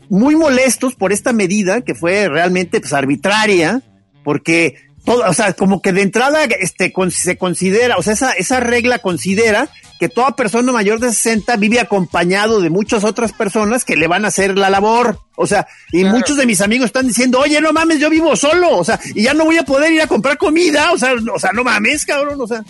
muy 0.09 0.35
molestos 0.35 0.95
por 0.95 1.13
esta 1.13 1.31
medida 1.31 1.81
que 1.81 1.93
fue 1.93 2.27
realmente 2.27 2.79
pues 2.79 2.91
arbitraria, 2.91 3.83
porque 4.23 4.77
todo, 5.05 5.23
o 5.29 5.33
sea, 5.35 5.53
como 5.53 5.79
que 5.79 5.93
de 5.93 6.01
entrada 6.01 6.43
este, 6.45 6.91
se 7.11 7.37
considera, 7.37 7.97
o 7.97 8.01
sea, 8.01 8.13
esa, 8.13 8.31
esa 8.31 8.61
regla 8.61 8.97
considera 8.97 9.69
que 9.99 10.09
toda 10.09 10.35
persona 10.35 10.71
mayor 10.71 10.99
de 10.99 11.09
60 11.09 11.55
vive 11.57 11.79
acompañado 11.79 12.59
de 12.59 12.71
muchas 12.71 13.03
otras 13.03 13.31
personas 13.31 13.85
que 13.85 13.95
le 13.95 14.07
van 14.07 14.25
a 14.25 14.29
hacer 14.29 14.57
la 14.57 14.71
labor. 14.71 15.19
O 15.35 15.45
sea, 15.45 15.67
y 15.91 16.05
muchos 16.05 16.35
de 16.35 16.47
mis 16.47 16.61
amigos 16.61 16.87
están 16.87 17.07
diciendo, 17.07 17.39
oye, 17.39 17.61
no 17.61 17.73
mames, 17.73 17.99
yo 17.99 18.09
vivo 18.09 18.35
solo, 18.35 18.75
o 18.75 18.83
sea, 18.83 18.99
y 19.13 19.21
ya 19.21 19.35
no 19.35 19.45
voy 19.45 19.57
a 19.57 19.63
poder 19.63 19.91
ir 19.91 20.01
a 20.01 20.07
comprar 20.07 20.39
comida, 20.39 20.91
o 20.91 20.97
sea, 20.97 21.13
o 21.13 21.39
sea, 21.39 21.51
no 21.53 21.63
mames, 21.63 22.07
cabrón, 22.07 22.41
o 22.41 22.47
sea. 22.47 22.63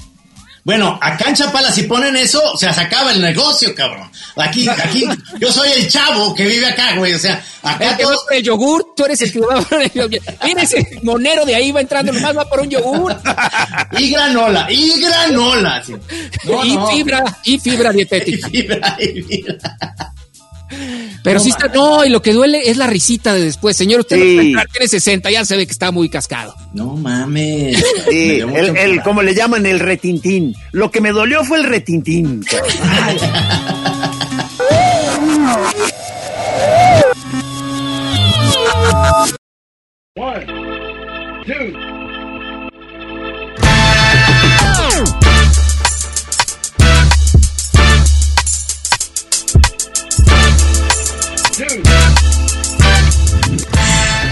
Bueno, 0.63 0.97
acá 1.01 1.27
en 1.27 1.35
Chapala 1.35 1.71
si 1.71 1.83
ponen 1.83 2.15
eso, 2.15 2.41
o 2.53 2.57
sea, 2.57 2.71
se 2.71 2.81
acaba 2.81 3.11
el 3.11 3.21
negocio, 3.21 3.75
cabrón. 3.75 4.09
Aquí, 4.37 4.67
aquí, 4.69 5.05
yo 5.37 5.51
soy 5.51 5.71
el 5.73 5.89
chavo 5.89 6.33
que 6.33 6.45
vive 6.45 6.65
acá, 6.67 6.95
güey. 6.95 7.13
O 7.13 7.19
sea, 7.19 7.43
acá 7.61 7.97
el 7.99 8.37
el 8.37 8.43
yogur, 8.43 8.93
tú 8.95 9.03
eres 9.03 9.21
el 9.21 9.33
que 9.33 9.39
va 9.41 9.61
por 9.61 9.81
el 9.81 9.91
yogur. 9.91 10.19
Mira 10.43 10.61
ese 10.61 10.99
monero 11.03 11.45
de 11.45 11.55
ahí 11.55 11.73
va 11.73 11.81
entrando, 11.81 12.13
nomás 12.13 12.37
va 12.37 12.49
por 12.49 12.61
un 12.61 12.69
yogur. 12.69 13.13
y 13.97 14.09
granola, 14.09 14.67
y 14.71 15.01
granola. 15.01 15.83
y 16.63 16.77
fibra, 16.91 17.23
y 17.43 17.59
fibra 17.59 17.91
dietética. 17.91 18.47
Y 18.47 18.51
fibra, 18.51 18.97
y 18.99 19.21
fibra. 19.21 19.57
Pero 21.23 21.39
sí 21.39 21.49
está, 21.49 21.67
no, 21.67 22.03
y 22.03 22.09
lo 22.09 22.21
que 22.21 22.33
duele 22.33 22.69
es 22.69 22.77
la 22.77 22.87
risita 22.87 23.33
de 23.33 23.45
después. 23.45 23.77
Señor, 23.77 24.01
usted 24.01 24.17
tiene 24.17 24.87
60, 24.87 25.31
ya 25.31 25.45
se 25.45 25.55
ve 25.55 25.65
que 25.65 25.71
está 25.71 25.91
muy 25.91 26.09
cascado. 26.09 26.53
No 26.73 26.95
mames. 26.97 27.81
Sí, 28.09 28.39
el, 28.39 28.75
el, 28.77 29.01
como 29.01 29.21
le 29.21 29.33
llaman, 29.33 29.65
el 29.65 29.79
retintín. 29.79 30.53
Lo 30.71 30.91
que 30.91 30.99
me 31.01 31.11
dolió 31.11 31.43
fue 31.43 31.57
el 31.59 31.63
retintín. 31.63 32.43
One, 40.15 40.45
two. 41.45 41.92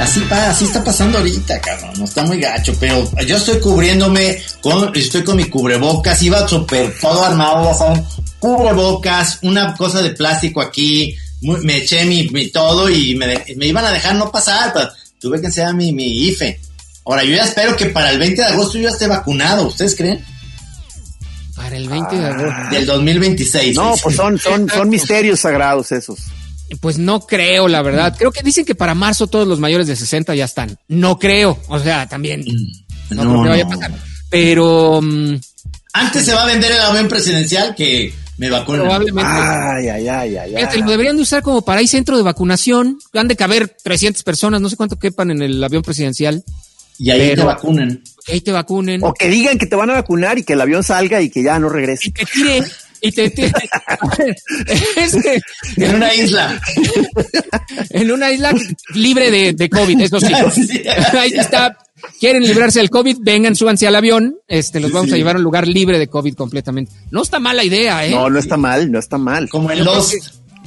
Así, 0.01 0.25
así 0.31 0.65
está 0.65 0.83
pasando 0.83 1.19
ahorita, 1.19 1.61
cabrón. 1.61 1.91
No 1.95 2.05
está 2.05 2.23
muy 2.23 2.39
gacho, 2.39 2.73
pero 2.79 3.07
yo 3.23 3.37
estoy 3.37 3.59
cubriéndome 3.59 4.41
con, 4.59 4.91
estoy 4.95 5.23
con 5.23 5.37
mi 5.37 5.45
cubrebocas, 5.45 6.23
iba 6.23 6.47
súper 6.47 6.97
todo 6.99 7.23
armado, 7.23 7.65
ya 7.65 7.77
saben, 7.77 8.03
cubrebocas, 8.39 9.37
una 9.43 9.75
cosa 9.75 10.01
de 10.01 10.09
plástico 10.09 10.59
aquí, 10.59 11.15
me 11.41 11.77
eché 11.77 12.03
mi, 12.05 12.47
todo 12.47 12.89
y 12.89 13.15
me, 13.15 13.43
iban 13.67 13.85
a 13.85 13.91
dejar 13.91 14.15
no 14.15 14.31
pasar, 14.31 14.73
pero 14.73 14.89
tuve 15.19 15.39
que 15.39 15.47
enseñar 15.47 15.75
mi, 15.75 15.93
mi 15.93 16.29
IFE. 16.29 16.59
Ahora, 17.05 17.23
yo 17.23 17.35
ya 17.35 17.43
espero 17.43 17.75
que 17.75 17.85
para 17.87 18.09
el 18.09 18.17
20 18.17 18.41
de 18.41 18.47
agosto 18.47 18.79
yo 18.79 18.85
ya 18.85 18.89
esté 18.89 19.05
vacunado, 19.05 19.67
¿ustedes 19.67 19.95
creen? 19.95 20.25
Para 21.55 21.77
el 21.77 21.87
20 21.87 22.15
de 22.17 22.25
agosto. 22.25 22.69
Del 22.71 22.85
2026. 22.87 23.75
No, 23.75 23.93
pues 24.01 24.15
son, 24.15 24.39
son, 24.39 24.67
son 24.67 24.89
misterios 24.89 25.41
sagrados 25.41 25.91
esos. 25.91 26.17
Pues 26.79 26.97
no 26.97 27.21
creo, 27.21 27.67
la 27.67 27.81
verdad. 27.81 28.15
Creo 28.17 28.31
que 28.31 28.43
dicen 28.43 28.65
que 28.65 28.75
para 28.75 28.95
marzo 28.95 29.27
todos 29.27 29.47
los 29.47 29.59
mayores 29.59 29.87
de 29.87 29.95
60 29.95 30.35
ya 30.35 30.45
están. 30.45 30.77
No 30.87 31.19
creo. 31.19 31.59
O 31.67 31.79
sea, 31.79 32.07
también. 32.07 32.41
Mm, 32.41 33.15
no, 33.15 33.21
creo 33.23 33.43
que 33.43 33.49
vaya 33.49 33.63
a 33.65 33.67
pasar. 33.67 33.91
Pero. 34.29 35.01
Mm, 35.01 35.35
Antes 35.93 36.25
se 36.25 36.33
va 36.33 36.43
a 36.43 36.45
vender 36.45 36.71
el 36.71 36.79
avión 36.79 37.07
presidencial 37.09 37.75
que 37.75 38.13
me 38.37 38.49
vacunen. 38.49 38.81
Probablemente. 38.81 39.31
Ay, 39.31 39.89
ay, 39.89 40.07
ay, 40.07 40.35
ay. 40.37 40.55
Fíjate, 40.55 40.77
lo 40.79 40.91
deberían 40.91 41.17
de 41.17 41.23
usar 41.23 41.43
como 41.43 41.63
para 41.63 41.79
ahí 41.81 41.87
centro 41.87 42.15
de 42.15 42.23
vacunación. 42.23 42.97
Han 43.13 43.27
de 43.27 43.35
caber 43.35 43.75
300 43.83 44.23
personas, 44.23 44.61
no 44.61 44.69
sé 44.69 44.77
cuánto 44.77 44.97
quepan 44.97 45.31
en 45.31 45.41
el 45.41 45.63
avión 45.63 45.83
presidencial. 45.83 46.43
Y 46.97 47.09
ahí 47.09 47.35
te 47.35 47.43
vacunen. 47.43 48.03
ahí 48.27 48.41
te 48.41 48.51
vacunen. 48.51 49.03
O 49.03 49.13
que 49.13 49.27
digan 49.27 49.57
que 49.57 49.65
te 49.65 49.75
van 49.75 49.89
a 49.89 49.93
vacunar 49.93 50.37
y 50.37 50.43
que 50.43 50.53
el 50.53 50.61
avión 50.61 50.83
salga 50.83 51.21
y 51.21 51.29
que 51.29 51.43
ya 51.43 51.59
no 51.59 51.67
regrese. 51.67 52.09
Y 52.09 52.11
que 52.11 52.25
tire 52.25 52.63
y 53.01 53.11
te, 53.11 53.23
en 55.77 55.95
una 55.95 56.13
isla. 56.15 56.61
en 57.89 58.11
una 58.11 58.31
isla 58.31 58.53
libre 58.93 59.31
de, 59.31 59.53
de 59.53 59.69
COVID, 59.69 60.01
eso 60.01 60.19
sí. 60.21 60.31
Ahí 61.17 61.31
está. 61.33 61.75
Quieren 62.19 62.43
librarse 62.43 62.79
del 62.79 62.89
COVID, 62.89 63.17
vengan, 63.21 63.55
súbanse 63.55 63.87
al 63.87 63.95
avión, 63.95 64.35
este, 64.47 64.79
los 64.79 64.91
vamos 64.91 65.11
a 65.13 65.17
llevar 65.17 65.35
a 65.35 65.39
un 65.39 65.43
lugar 65.43 65.67
libre 65.67 65.99
de 65.99 66.07
COVID 66.07 66.33
completamente. 66.35 66.91
No 67.11 67.21
está 67.21 67.39
mala 67.39 67.63
idea, 67.63 68.05
¿eh? 68.05 68.11
No, 68.11 68.29
no 68.29 68.39
está 68.39 68.57
mal, 68.57 68.91
no 68.91 68.97
está 68.99 69.17
mal. 69.17 69.49
Como 69.49 69.69
en 69.71 69.83
Lost. 69.83 70.15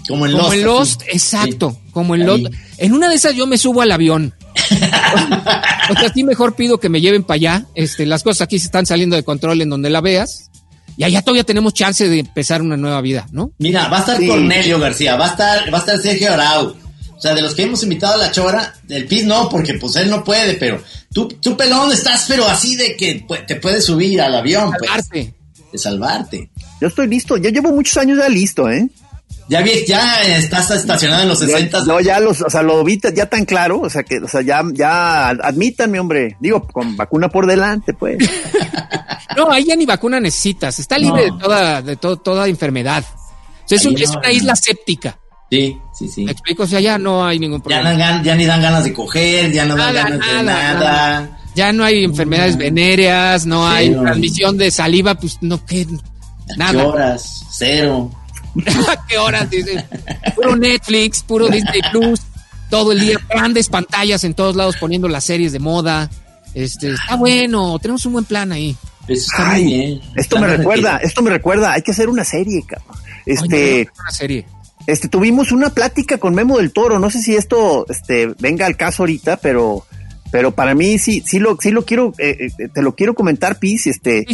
Como 0.07 0.27
en 0.27 0.33
Lost. 0.33 0.45
Como 0.45 0.55
en 0.55 0.65
Lost, 0.65 1.03
exacto. 1.09 1.77
Como 1.93 2.15
en 2.15 2.27
Lost. 2.27 2.47
En 2.79 2.93
una 2.93 3.09
de 3.09 3.17
esas 3.17 3.35
yo 3.35 3.49
me 3.49 3.59
subo 3.59 3.81
al 3.81 3.91
avión. 3.91 4.33
o 5.91 5.99
sea, 5.99 6.13
sí 6.15 6.23
mejor 6.23 6.55
pido 6.55 6.79
que 6.79 6.89
me 6.89 7.01
lleven 7.01 7.25
para 7.25 7.37
allá. 7.37 7.67
Este, 7.75 8.07
las 8.07 8.23
cosas 8.23 8.43
aquí 8.43 8.61
se 8.61 8.67
están 8.67 8.87
saliendo 8.87 9.17
de 9.17 9.25
control 9.25 9.61
en 9.61 9.71
donde 9.71 9.91
la 9.91 10.01
veas 10.01 10.51
y 10.97 11.05
allá 11.05 11.23
todavía 11.23 11.45
tenemos 11.45 11.75
chance 11.75 12.09
de 12.09 12.21
empezar 12.21 12.63
una 12.63 12.77
nueva 12.77 13.01
vida, 13.01 13.27
¿no? 13.33 13.53
Mira, 13.59 13.89
va 13.89 13.99
a 13.99 14.01
estar 14.01 14.27
Cornelio 14.27 14.79
García, 14.79 15.17
va 15.17 15.27
a 15.27 15.31
estar, 15.31 15.73
va 15.73 15.79
a 15.79 15.81
estar 15.81 15.99
Sergio 15.99 16.33
Arau. 16.33 16.77
O 17.17 17.21
sea, 17.21 17.35
de 17.35 17.43
los 17.43 17.55
que 17.55 17.63
hemos 17.63 17.83
invitado 17.83 18.15
a 18.15 18.19
la 18.19 18.31
chora, 18.31 18.75
del 18.85 19.07
PIS 19.07 19.25
no, 19.25 19.49
porque 19.49 19.75
pues 19.75 19.97
él 19.97 20.11
no 20.11 20.23
puede, 20.23 20.55
pero 20.55 20.83
tú, 21.13 21.29
tú 21.29 21.57
pelón 21.57 21.91
estás, 21.93 22.27
pero 22.29 22.47
así 22.47 22.77
de 22.77 22.97
que 22.97 23.27
te 23.47 23.57
puedes 23.57 23.85
subir 23.85 24.21
al 24.21 24.35
avión. 24.35 24.73
Pues. 24.79 24.91
Salvarte. 24.91 25.35
de 25.73 25.79
salvarte. 25.79 26.51
Yo 26.81 26.89
estoy 26.89 27.09
listo, 27.09 27.37
yo 27.37 27.51
llevo 27.51 27.73
muchos 27.73 27.97
años 27.97 28.19
ya 28.19 28.29
listo, 28.29 28.69
¿eh? 28.69 28.89
Ya 29.49 29.61
vi, 29.61 29.85
ya 29.87 30.23
estás 30.23 30.71
estacionado 30.71 31.23
en 31.23 31.29
los 31.29 31.39
60. 31.39 31.85
No, 31.85 32.01
ya 32.01 32.19
los, 32.19 32.41
o 32.41 32.49
sea, 32.49 32.63
lo 32.63 32.83
vi 32.83 32.99
ya 33.15 33.27
tan 33.27 33.45
claro, 33.45 33.81
o 33.81 33.91
sea 33.91 34.03
que, 34.03 34.19
o 34.19 34.29
sea, 34.29 34.41
ya, 34.41 34.63
ya 34.73 35.29
admítanme, 35.29 36.01
hombre. 36.01 36.37
Digo, 36.41 36.67
con 36.67 36.97
vacuna 36.97 37.29
por 37.29 37.47
delante, 37.47 37.93
pues. 37.93 38.19
no, 39.37 39.51
ahí 39.51 39.65
ya 39.65 39.77
ni 39.77 39.87
vacuna 39.87 40.21
necesitas. 40.21 40.79
Está 40.79 40.99
libre 40.99 41.25
de 41.25 41.33
toda, 41.33 41.83
de 41.83 41.97
toda 41.97 42.49
enfermedad. 42.49 43.05
O 43.65 43.69
sea, 43.69 43.77
es, 43.77 43.87
una 43.87 44.31
isla 44.31 44.55
séptica. 44.57 45.19
Sí, 45.51 45.79
sí, 45.97 46.09
sí. 46.09 46.25
¿Me 46.25 46.33
explico? 46.33 46.65
O 46.65 46.67
sea, 46.67 46.81
ya 46.81 46.99
no 46.99 47.25
hay 47.25 47.39
ningún 47.39 47.61
problema. 47.61 48.23
Ya, 48.23 48.35
ni 48.35 48.45
dan 48.45 48.61
ganas 48.61 48.85
de 48.85 48.93
coger, 48.93 49.53
ya 49.53 49.65
no 49.65 49.77
dan 49.77 49.95
ganas 49.95 50.19
de 50.19 50.43
nada. 50.43 51.39
Ya 51.55 51.73
no 51.73 51.85
hay 51.85 52.05
enfermedades 52.05 52.57
venéreas, 52.57 53.47
no 53.47 53.67
hay 53.67 53.95
transmisión 53.95 54.59
de 54.59 54.71
saliva, 54.71 55.15
pues 55.15 55.39
no, 55.41 55.65
que 55.65 55.87
nada. 56.57 56.73
¿Qué 56.73 56.79
horas? 56.79 57.45
Cero. 57.51 58.11
qué 59.09 59.19
horas? 59.19 59.49
Dice. 59.51 59.85
Puro 60.35 60.57
Netflix, 60.57 61.23
puro 61.23 61.49
Disney 61.49 61.81
Plus, 61.93 62.21
todo 62.71 62.93
el 62.93 63.01
día, 63.01 63.19
grandes 63.29 63.69
pantallas 63.69 64.25
en 64.25 64.35
todos 64.35 64.57
lados 64.57 64.77
poniendo 64.81 65.09
las 65.09 65.25
series 65.25 65.53
de 65.53 65.61
moda. 65.61 66.11
Este, 66.55 66.91
está 66.91 67.17
bueno, 67.17 67.79
tenemos 67.79 68.05
un 68.07 68.15
buen 68.15 68.25
plan 68.25 68.51
ahí. 68.53 68.77
Eso 69.09 69.27
está 69.33 69.53
muy 69.53 69.65
bien. 69.65 70.01
Esto 70.17 70.39
me 70.39 70.47
recuerda, 70.47 70.97
esto 70.99 71.23
me 71.23 71.31
recuerda, 71.31 71.73
hay 71.73 71.83
que 71.83 71.91
hacer 71.91 72.09
una 72.09 72.25
serie, 72.25 72.63
cabrón. 72.67 72.97
Este, 73.27 73.89
una 74.01 74.11
serie. 74.11 74.47
Este, 74.87 75.09
tuvimos 75.09 75.53
una 75.53 75.71
plática 75.71 76.19
con 76.19 76.35
Memo 76.35 76.59
del 76.59 76.73
Toro, 76.73 76.99
no 76.99 77.11
sé 77.11 77.23
si 77.23 77.35
esto, 77.35 77.87
este, 77.89 78.35
venga 78.39 78.67
al 78.67 78.77
caso 78.77 79.03
ahorita, 79.03 79.39
pero 79.39 79.87
pero 80.35 80.51
para 80.51 80.75
mí 80.75 80.99
sí, 80.99 81.23
sí 81.25 81.39
lo, 81.39 81.57
sí 81.61 81.71
lo 81.71 81.85
quiero, 81.85 82.13
eh, 82.19 82.49
eh, 82.59 82.69
te 82.75 82.83
lo 82.83 82.97
quiero 82.97 83.15
comentar, 83.15 83.61
Pis, 83.61 83.87
este, 83.87 84.27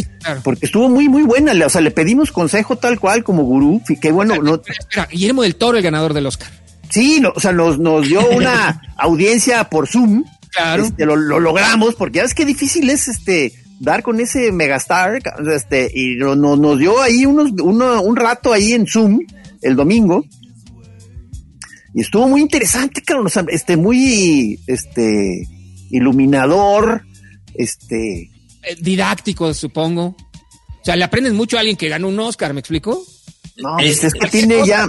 porque 0.43 0.65
estuvo 0.65 0.89
muy, 0.89 1.07
muy 1.07 1.21
buena. 1.21 1.53
O 1.63 1.69
sea, 1.69 1.79
le 1.79 1.91
pedimos 1.91 2.31
consejo 2.31 2.75
tal 2.75 2.99
cual 2.99 3.23
como 3.23 3.43
gurú, 3.43 3.83
que 4.01 4.11
bueno, 4.11 4.37
no. 4.41 4.55
Espera, 4.55 5.07
Guillermo 5.11 5.43
del 5.43 5.55
Toro, 5.57 5.77
el 5.77 5.83
ganador 5.83 6.15
del 6.15 6.25
Oscar. 6.25 6.49
Sí, 6.89 7.19
no, 7.19 7.31
o 7.35 7.39
sea, 7.39 7.51
nos, 7.51 7.77
nos 7.77 8.07
dio 8.07 8.27
una 8.31 8.81
audiencia 8.97 9.65
por 9.65 9.87
Zoom. 9.87 10.23
Claro. 10.49 10.85
Este, 10.85 11.05
lo, 11.05 11.15
logramos, 11.15 11.93
porque 11.93 12.17
ya 12.17 12.23
ves 12.23 12.33
qué 12.33 12.45
difícil 12.45 12.89
es 12.89 13.07
este 13.07 13.53
dar 13.81 14.03
con 14.03 14.19
ese 14.19 14.51
megastar, 14.51 15.19
este, 15.53 15.91
y 15.93 16.15
nos, 16.15 16.37
nos 16.37 16.79
dio 16.79 17.01
ahí 17.01 17.25
unos, 17.25 17.51
un 17.59 18.15
rato 18.15 18.53
ahí 18.53 18.73
en 18.73 18.85
Zoom 18.87 19.19
el 19.61 19.75
domingo. 19.75 20.23
Y 21.93 22.01
estuvo 22.01 22.27
muy 22.27 22.41
interesante, 22.41 23.01
claro, 23.01 23.25
este, 23.49 23.75
muy, 23.75 24.59
este, 24.67 25.47
iluminador, 25.89 27.03
este... 27.55 28.29
Eh, 28.63 28.75
didáctico, 28.79 29.53
supongo. 29.53 30.05
O 30.05 30.85
sea, 30.85 30.95
le 30.95 31.03
aprendes 31.03 31.33
mucho 31.33 31.57
a 31.57 31.61
alguien 31.61 31.75
que 31.75 31.89
ganó 31.89 32.07
un 32.07 32.19
Oscar, 32.19 32.53
¿me 32.53 32.59
explico? 32.59 33.03
No, 33.57 33.79
es, 33.79 33.99
pues 33.99 34.13
es 34.13 34.13
que 34.13 34.27
tiene 34.27 34.65
ya... 34.65 34.87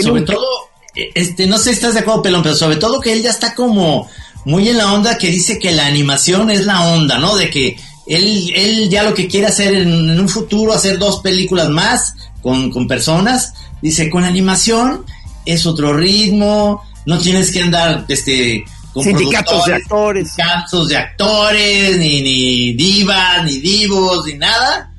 Sobre 0.00 0.22
todo 0.22 0.46
este, 0.94 1.46
no 1.46 1.58
sé 1.58 1.64
si 1.64 1.70
estás 1.70 1.94
de 1.94 2.00
acuerdo, 2.00 2.22
Pelón, 2.22 2.42
pero 2.42 2.54
sobre 2.54 2.76
todo 2.76 3.00
que 3.00 3.12
él 3.12 3.22
ya 3.22 3.30
está 3.30 3.54
como 3.54 4.08
muy 4.44 4.68
en 4.68 4.78
la 4.78 4.92
onda 4.92 5.18
que 5.18 5.30
dice 5.30 5.58
que 5.58 5.72
la 5.72 5.86
animación 5.86 6.50
es 6.50 6.66
la 6.66 6.82
onda, 6.82 7.18
¿no? 7.18 7.36
De 7.36 7.50
que 7.50 7.76
él, 8.06 8.52
él 8.54 8.88
ya 8.90 9.02
lo 9.02 9.14
que 9.14 9.28
quiere 9.28 9.46
hacer 9.46 9.74
en, 9.74 10.18
un 10.18 10.28
futuro, 10.28 10.72
hacer 10.72 10.98
dos 10.98 11.20
películas 11.20 11.68
más 11.70 12.14
con, 12.42 12.70
con 12.70 12.86
personas, 12.86 13.54
dice, 13.80 14.10
con 14.10 14.24
animación 14.24 15.04
es 15.46 15.66
otro 15.66 15.94
ritmo, 15.94 16.82
no 17.06 17.18
tienes 17.18 17.50
que 17.50 17.62
andar, 17.62 18.04
este, 18.08 18.64
con 18.92 19.02
sindicatos 19.02 19.64
de 19.66 19.74
actores. 19.74 20.32
Sindicatos 20.32 20.88
de 20.88 20.96
actores, 20.96 21.98
ni, 21.98 22.22
ni 22.22 22.72
divas, 22.74 23.44
ni 23.44 23.58
divos, 23.58 24.26
ni 24.26 24.34
nada. 24.34 24.92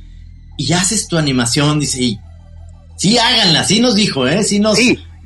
Y 0.57 0.71
haces 0.73 1.07
tu 1.07 1.17
animación, 1.17 1.79
dice, 1.79 2.01
y 2.01 2.19
sí 2.97 3.17
háganla, 3.17 3.63
sí 3.63 3.79
nos 3.79 3.95
dijo, 3.95 4.27
¿eh? 4.27 4.43
Sí 4.43 4.59
nos 4.59 4.77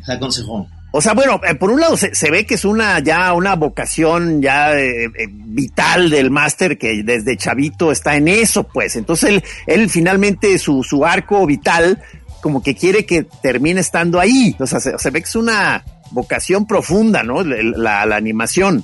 aconsejó. 0.07 0.67
O 0.91 1.01
sea, 1.01 1.13
bueno, 1.13 1.39
eh, 1.47 1.53
por 1.53 1.69
un 1.69 1.79
lado 1.79 1.95
se, 1.97 2.31
ve 2.31 2.45
que 2.45 2.55
es 2.55 2.65
una 2.65 2.99
ya 2.99 3.33
una 3.33 3.55
vocación 3.55 4.41
ya 4.41 4.73
eh, 4.73 5.05
eh, 5.05 5.27
vital 5.29 6.09
del 6.09 6.31
máster 6.31 6.79
que 6.79 7.03
desde 7.03 7.37
chavito 7.37 7.91
está 7.91 8.15
en 8.15 8.27
eso, 8.27 8.63
pues. 8.63 8.95
Entonces 8.95 9.29
él, 9.29 9.43
él 9.67 9.89
finalmente 9.89 10.57
su, 10.57 10.83
su 10.83 11.05
arco 11.05 11.45
vital 11.45 12.01
como 12.41 12.63
que 12.63 12.75
quiere 12.75 13.05
que 13.05 13.23
termine 13.23 13.81
estando 13.81 14.19
ahí. 14.19 14.55
O 14.59 14.65
sea, 14.65 14.79
se, 14.79 15.09
ve 15.11 15.21
que 15.21 15.27
es 15.27 15.35
una 15.35 15.83
vocación 16.11 16.65
profunda, 16.65 17.21
¿no? 17.21 17.43
La, 17.43 18.05
la, 18.05 18.15
animación. 18.15 18.83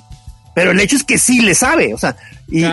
Pero 0.54 0.70
el 0.70 0.80
hecho 0.80 0.96
es 0.96 1.04
que 1.04 1.18
sí 1.18 1.40
le 1.40 1.54
sabe, 1.54 1.92
o 1.92 1.98
sea, 1.98 2.16
y, 2.48 2.64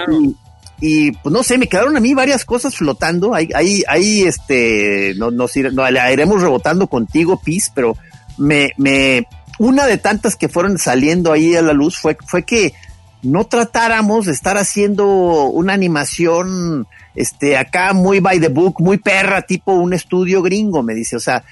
y, 0.80 1.12
pues 1.12 1.34
no 1.34 1.44
sé, 1.44 1.58
me 1.58 1.68
quedaron 1.68 1.98
a 1.98 2.00
mí 2.00 2.13
varias 2.13 2.46
cosas 2.46 2.75
flotando. 2.75 3.34
Ahí, 3.34 3.50
ahí, 3.54 3.84
ahí 3.88 4.22
este, 4.22 5.13
no, 5.18 5.32
nos 5.32 5.56
no, 5.56 5.90
iremos 5.90 6.42
rebotando 6.42 6.88
contigo, 6.88 7.42
Pis, 7.44 7.72
pero 7.74 7.98
me, 8.38 8.72
me, 8.78 9.28
una 9.60 9.86
de 9.86 9.98
tantas 9.98 10.36
que 10.36 10.50
fueron 10.50 10.78
saliendo 10.78 11.32
ahí 11.32 11.56
a 11.56 11.62
la 11.62 11.74
luz 11.74 11.98
fue, 11.98 12.18
fue 12.25 12.44
que 12.44 12.74
no 13.22 13.46
tratáramos 13.46 14.25
de 14.25 14.34
estar 14.34 14.58
haciendo 14.58 15.06
una 15.46 15.74
animación, 15.74 16.88
este, 17.16 17.58
acá 17.58 17.94
muy 17.94 18.20
by 18.20 18.40
the 18.40 18.50
book, 18.50 18.82
muy 18.82 18.98
perra, 18.98 19.44
tipo 19.44 19.74
un 19.74 19.94
estudio 19.94 20.42
gringo, 20.42 20.84
me 20.84 20.94
dice, 20.94 21.16
o 21.16 21.20
sea, 21.20 21.44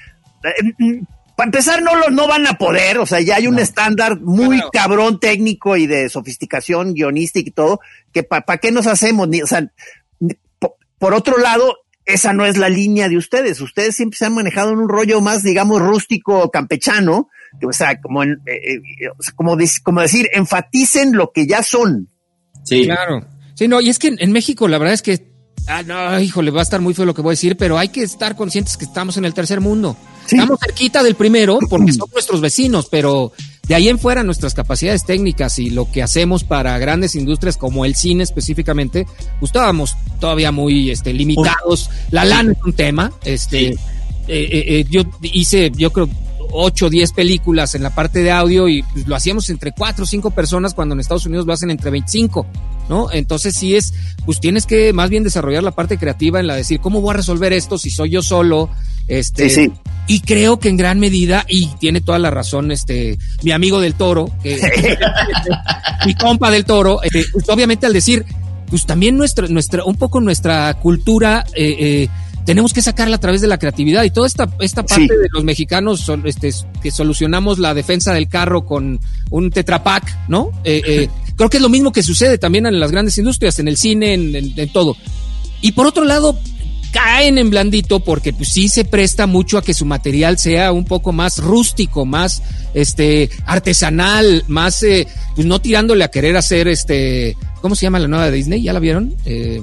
eh, 0.44 1.02
para 1.34 1.48
empezar 1.48 1.82
no 1.82 1.96
lo, 1.96 2.10
no 2.10 2.28
van 2.28 2.46
a 2.46 2.58
poder, 2.58 2.98
o 2.98 3.06
sea, 3.06 3.20
ya 3.20 3.36
hay 3.36 3.46
un 3.46 3.58
estándar 3.58 4.20
muy 4.20 4.60
cabrón 4.70 5.18
técnico 5.18 5.76
y 5.76 5.86
de 5.86 6.10
sofisticación 6.10 6.92
guionística 6.92 7.48
y 7.48 7.52
todo, 7.52 7.80
que 8.12 8.22
para 8.22 8.58
qué 8.58 8.70
nos 8.70 8.86
hacemos, 8.86 9.28
ni, 9.28 9.40
o 9.40 9.46
sea, 9.46 9.66
por 10.98 11.14
otro 11.14 11.38
lado, 11.38 11.78
esa 12.04 12.32
no 12.32 12.44
es 12.44 12.56
la 12.58 12.68
línea 12.68 13.08
de 13.08 13.16
ustedes. 13.16 13.60
Ustedes 13.60 13.96
siempre 13.96 14.18
se 14.18 14.26
han 14.26 14.34
manejado 14.34 14.72
en 14.72 14.78
un 14.78 14.88
rollo 14.88 15.20
más, 15.20 15.42
digamos, 15.42 15.80
rústico, 15.80 16.50
campechano, 16.50 17.28
o 17.66 17.72
sea, 17.72 18.00
como, 18.00 18.22
en, 18.22 18.40
eh, 18.46 18.74
eh, 18.74 18.80
como, 19.36 19.56
como 19.82 20.00
decir, 20.00 20.28
enfaticen 20.32 21.12
lo 21.12 21.30
que 21.32 21.46
ya 21.46 21.62
son. 21.62 22.08
Sí. 22.64 22.84
Claro. 22.84 23.26
Sí, 23.54 23.68
no, 23.68 23.80
y 23.80 23.90
es 23.90 23.98
que 23.98 24.14
en, 24.18 24.32
México 24.32 24.66
la 24.66 24.78
verdad 24.78 24.94
es 24.94 25.02
que, 25.02 25.26
ah, 25.68 25.82
no, 25.82 26.18
híjole, 26.18 26.50
va 26.50 26.60
a 26.60 26.62
estar 26.64 26.80
muy 26.80 26.94
feo 26.94 27.04
lo 27.04 27.14
que 27.14 27.22
voy 27.22 27.30
a 27.32 27.34
decir, 27.34 27.56
pero 27.56 27.78
hay 27.78 27.88
que 27.88 28.02
estar 28.02 28.34
conscientes 28.34 28.76
que 28.76 28.84
estamos 28.84 29.16
en 29.16 29.24
el 29.24 29.34
tercer 29.34 29.60
mundo. 29.60 29.96
Estamos 30.24 30.58
cerquita 30.58 31.02
del 31.02 31.14
primero 31.14 31.58
porque 31.68 31.92
son 31.92 32.08
nuestros 32.12 32.40
vecinos, 32.40 32.88
pero 32.90 33.32
de 33.72 33.76
ahí 33.76 33.88
en 33.88 33.98
fuera 33.98 34.22
nuestras 34.22 34.52
capacidades 34.52 35.06
técnicas 35.06 35.58
y 35.58 35.70
lo 35.70 35.90
que 35.90 36.02
hacemos 36.02 36.44
para 36.44 36.76
grandes 36.76 37.14
industrias 37.14 37.56
como 37.56 37.86
el 37.86 37.94
cine 37.94 38.22
específicamente, 38.22 39.06
pues 39.40 39.48
estábamos 39.48 39.94
todavía 40.20 40.52
muy 40.52 40.90
este, 40.90 41.14
limitados. 41.14 41.88
La 42.10 42.26
lana 42.26 42.52
es 42.52 42.62
un 42.62 42.74
tema. 42.74 43.10
Este, 43.24 43.68
eh, 43.68 43.76
eh, 44.28 44.64
eh, 44.66 44.84
yo 44.90 45.04
hice, 45.22 45.72
yo 45.74 45.90
creo, 45.90 46.10
8 46.52 46.86
o 46.86 46.90
10 46.90 47.12
películas 47.12 47.74
en 47.74 47.82
la 47.82 47.90
parte 47.90 48.22
de 48.22 48.30
audio 48.30 48.68
y 48.68 48.82
pues, 48.82 49.06
lo 49.06 49.16
hacíamos 49.16 49.48
entre 49.50 49.72
4 49.72 50.04
o 50.04 50.06
5 50.06 50.30
personas 50.30 50.74
cuando 50.74 50.94
en 50.94 51.00
Estados 51.00 51.26
Unidos 51.26 51.46
lo 51.46 51.52
hacen 51.52 51.70
entre 51.70 51.90
25, 51.90 52.46
¿no? 52.88 53.10
Entonces 53.12 53.54
sí 53.54 53.76
es, 53.76 53.94
pues 54.24 54.40
tienes 54.40 54.66
que 54.66 54.92
más 54.92 55.10
bien 55.10 55.24
desarrollar 55.24 55.62
la 55.62 55.72
parte 55.72 55.98
creativa 55.98 56.40
en 56.40 56.46
la 56.46 56.54
de 56.54 56.60
decir, 56.60 56.80
¿cómo 56.80 57.00
voy 57.00 57.10
a 57.10 57.16
resolver 57.16 57.52
esto 57.52 57.78
si 57.78 57.90
soy 57.90 58.10
yo 58.10 58.22
solo? 58.22 58.70
Este, 59.08 59.50
sí, 59.50 59.72
Y 60.06 60.20
creo 60.20 60.58
que 60.58 60.68
en 60.68 60.76
gran 60.76 61.00
medida, 61.00 61.44
y 61.48 61.66
tiene 61.80 62.00
toda 62.00 62.18
la 62.18 62.30
razón 62.30 62.70
este, 62.70 63.18
mi 63.42 63.50
amigo 63.50 63.80
del 63.80 63.94
toro, 63.94 64.30
que, 64.42 64.60
mi 66.06 66.14
compa 66.14 66.50
del 66.50 66.64
toro, 66.64 67.02
este, 67.02 67.24
pues, 67.32 67.48
obviamente 67.48 67.86
al 67.86 67.92
decir, 67.92 68.24
pues 68.72 68.86
también 68.86 69.18
nuestra, 69.18 69.48
nuestra, 69.48 69.84
un 69.84 69.96
poco 69.96 70.20
nuestra 70.20 70.72
cultura, 70.74 71.44
eh, 71.54 71.76
eh, 71.78 72.08
tenemos 72.44 72.72
que 72.72 72.82
sacarla 72.82 73.16
a 73.16 73.20
través 73.20 73.40
de 73.40 73.46
la 73.46 73.58
creatividad 73.58 74.04
y 74.04 74.10
toda 74.10 74.26
esta, 74.26 74.48
esta 74.60 74.84
parte 74.84 75.16
de 75.16 75.28
los 75.30 75.44
mexicanos 75.44 76.10
este, 76.24 76.50
que 76.82 76.90
solucionamos 76.90 77.58
la 77.58 77.74
defensa 77.74 78.12
del 78.12 78.28
carro 78.28 78.64
con 78.64 79.00
un 79.30 79.50
tetrapack, 79.50 80.28
¿no? 80.28 80.50
Eh, 80.64 80.82
eh, 80.86 81.08
creo 81.36 81.48
que 81.48 81.58
es 81.58 81.62
lo 81.62 81.68
mismo 81.68 81.92
que 81.92 82.02
sucede 82.02 82.38
también 82.38 82.66
en 82.66 82.80
las 82.80 82.90
grandes 82.90 83.16
industrias, 83.18 83.58
en 83.58 83.68
el 83.68 83.76
cine, 83.76 84.14
en, 84.14 84.34
en 84.34 84.72
todo. 84.72 84.96
Y 85.60 85.72
por 85.72 85.86
otro 85.86 86.04
lado, 86.04 86.38
caen 86.92 87.38
en 87.38 87.50
blandito 87.50 88.00
porque 88.00 88.32
pues 88.32 88.50
sí 88.50 88.68
se 88.68 88.84
presta 88.84 89.26
mucho 89.26 89.58
a 89.58 89.62
que 89.62 89.74
su 89.74 89.84
material 89.84 90.38
sea 90.38 90.72
un 90.72 90.84
poco 90.84 91.12
más 91.12 91.38
rústico, 91.38 92.04
más 92.04 92.42
este 92.74 93.30
artesanal, 93.46 94.44
más 94.46 94.82
eh, 94.82 95.08
pues 95.34 95.46
no 95.46 95.60
tirándole 95.60 96.04
a 96.04 96.08
querer 96.08 96.36
hacer 96.36 96.68
este 96.68 97.36
¿cómo 97.60 97.74
se 97.74 97.86
llama 97.86 97.98
la 97.98 98.08
nueva 98.08 98.26
de 98.26 98.36
Disney? 98.36 98.62
¿Ya 98.62 98.72
la 98.72 98.80
vieron? 98.80 99.16
Eh, 99.24 99.62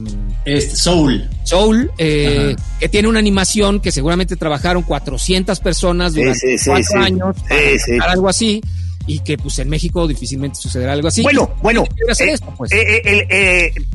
Soul. 0.74 1.30
Soul, 1.44 1.92
eh, 1.98 2.56
que 2.80 2.90
tiene 2.90 3.08
una 3.08 3.20
animación 3.20 3.80
que 3.80 3.92
seguramente 3.92 4.36
trabajaron 4.36 4.84
400 4.84 5.60
personas 5.60 6.14
durante 6.14 6.58
cuatro 6.66 7.02
años 7.02 7.36
para 8.00 8.12
algo 8.12 8.28
así 8.28 8.62
y 9.06 9.20
que 9.20 9.38
pues 9.38 9.58
en 9.60 9.70
México 9.70 10.08
difícilmente 10.08 10.60
sucederá 10.60 10.94
algo 10.94 11.08
así. 11.08 11.24
Bueno, 11.24 11.56
bueno, 11.62 11.84
eh, 11.84 12.38
pues? 12.58 12.80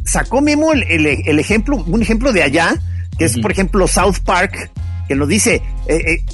sacó 0.04 0.40
Memo 0.40 0.72
el, 0.72 0.82
el, 0.82 1.38
ejemplo, 1.38 1.82
un 1.86 2.02
ejemplo 2.02 2.32
de 2.32 2.42
allá 2.42 2.80
que 3.18 3.24
es, 3.24 3.38
por 3.38 3.52
ejemplo, 3.52 3.86
South 3.86 4.18
Park, 4.24 4.70
que 5.08 5.14
nos 5.14 5.28
dice, 5.28 5.62
eh, 5.86 5.96
eh, 5.96 6.24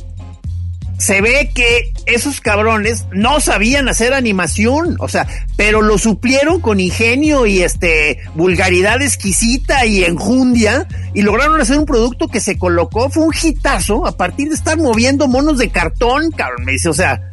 se 1.00 1.22
ve 1.22 1.50
que 1.54 1.92
esos 2.04 2.42
cabrones 2.42 3.06
no 3.10 3.40
sabían 3.40 3.88
hacer 3.88 4.12
animación, 4.12 4.96
o 4.98 5.08
sea, 5.08 5.26
pero 5.56 5.80
lo 5.80 5.96
suplieron 5.96 6.60
con 6.60 6.78
ingenio 6.78 7.46
y 7.46 7.62
este 7.62 8.18
vulgaridad 8.34 9.00
exquisita 9.00 9.86
y 9.86 10.04
enjundia 10.04 10.86
y 11.14 11.22
lograron 11.22 11.58
hacer 11.58 11.78
un 11.78 11.86
producto 11.86 12.28
que 12.28 12.40
se 12.40 12.58
colocó, 12.58 13.08
fue 13.08 13.24
un 13.24 13.34
hitazo 13.34 14.06
a 14.06 14.16
partir 14.16 14.48
de 14.48 14.54
estar 14.54 14.76
moviendo 14.76 15.26
monos 15.26 15.56
de 15.56 15.70
cartón, 15.70 16.30
cabrón, 16.32 16.66
me 16.66 16.72
dice, 16.72 16.90
o 16.90 16.94
sea, 16.94 17.29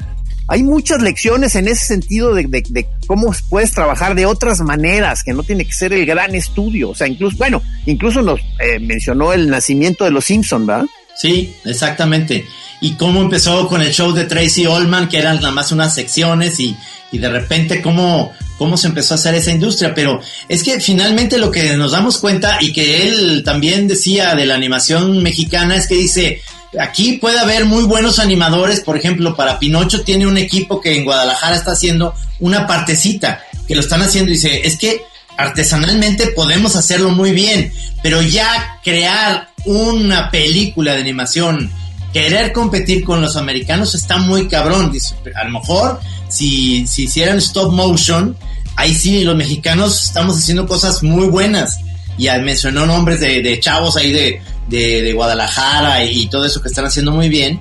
hay 0.48 0.64
muchas 0.64 1.02
lecciones 1.02 1.56
en 1.56 1.68
ese 1.68 1.86
sentido 1.86 2.34
de, 2.34 2.44
de, 2.44 2.88
cómo 3.06 3.34
puedes 3.50 3.72
trabajar 3.72 4.16
de 4.16 4.26
otras 4.26 4.62
maneras, 4.62 5.24
que 5.24 5.34
no 5.34 5.44
tiene 5.44 5.66
que 5.66 5.74
ser 5.74 5.92
el 5.92 6.06
gran 6.06 6.36
estudio. 6.36 6.90
O 6.92 6.96
sea, 6.96 7.08
incluso, 7.08 7.38
bueno, 7.38 7.62
incluso 7.86 8.22
nos 8.22 8.40
eh, 8.60 8.80
mencionó 8.80 9.34
el 9.34 9.50
nacimiento 9.50 10.06
de 10.06 10.12
los 10.12 10.26
Simpson, 10.26 10.66
¿verdad? 10.66 10.86
Sí, 11.16 11.54
exactamente. 11.66 12.46
Y 12.80 12.94
cómo 12.94 13.22
empezó 13.22 13.68
con 13.68 13.82
el 13.82 13.92
show 13.92 14.14
de 14.14 14.26
Tracy 14.26 14.68
Ullman, 14.68 15.10
que 15.10 15.18
eran 15.18 15.38
nada 15.38 15.52
más 15.52 15.72
unas 15.72 15.94
secciones, 15.94 16.60
y, 16.60 16.78
y 17.12 17.18
de 17.18 17.30
repente 17.30 17.82
cómo, 17.82 18.32
cómo 18.58 18.78
se 18.78 18.88
empezó 18.88 19.16
a 19.16 19.18
hacer 19.18 19.36
esa 19.36 19.52
industria. 19.52 19.94
Pero 19.94 20.22
es 20.48 20.64
que 20.64 20.80
finalmente 20.80 21.40
lo 21.40 21.52
que 21.52 21.76
nos 21.76 21.92
damos 21.92 22.20
cuenta, 22.20 22.60
y 22.62 22.72
que 22.72 23.08
él 23.08 23.42
también 23.44 23.88
decía 23.88 24.34
de 24.36 24.46
la 24.46 24.56
animación 24.56 25.22
mexicana, 25.24 25.76
es 25.76 25.88
que 25.88 25.96
dice, 25.96 26.42
aquí 26.80 27.14
puede 27.14 27.40
haber 27.40 27.66
muy 27.66 27.84
buenos 27.84 28.20
animadores, 28.20 28.82
por 28.82 28.98
ejemplo, 28.98 29.36
para 29.36 29.60
Pinocho 29.60 30.02
tiene 30.04 30.28
un 30.28 30.38
equipo 30.38 30.82
que 30.82 30.96
en 30.96 31.06
Guadalajara 31.06 31.56
está 31.56 31.72
haciendo 31.72 32.14
una 32.40 32.68
partecita, 32.68 33.42
que 33.68 33.76
lo 33.76 33.82
están 33.82 34.02
haciendo 34.02 34.32
y 34.32 34.36
dice, 34.36 34.66
es 34.66 34.78
que 34.78 35.02
artesanalmente 35.38 36.28
podemos 36.28 36.76
hacerlo 36.76 37.12
muy 37.12 37.32
bien, 37.32 37.72
pero 38.02 38.22
ya 38.22 38.80
crear 38.84 39.50
una 39.66 40.32
película 40.32 40.94
de 40.94 41.02
animación, 41.02 41.72
querer 42.14 42.52
competir 42.52 43.04
con 43.04 43.22
los 43.22 43.36
americanos 43.36 43.94
está 43.96 44.18
muy 44.18 44.48
cabrón, 44.48 44.92
dice, 44.92 45.16
a 45.36 45.44
lo 45.44 45.60
mejor 45.60 46.00
si, 46.30 46.88
si 46.88 47.04
hicieran 47.04 47.38
stop 47.38 47.72
motion, 47.72 48.36
ahí 48.76 48.94
sí 48.94 49.24
los 49.24 49.36
mexicanos 49.36 50.06
estamos 50.06 50.38
haciendo 50.38 50.68
cosas 50.68 51.04
muy 51.04 51.28
buenas. 51.28 51.80
Y 52.18 52.28
mencionó 52.40 52.86
nombres 52.86 53.20
de, 53.20 53.42
de 53.42 53.60
chavos 53.60 53.96
ahí 53.98 54.12
de 54.12 54.42
de, 54.68 55.14
Guadalajara 55.14 56.04
y, 56.04 56.28
todo 56.28 56.46
eso 56.46 56.62
que 56.62 56.70
están 56.70 56.86
haciendo 56.86 57.12
muy 57.12 57.30
bien. 57.30 57.60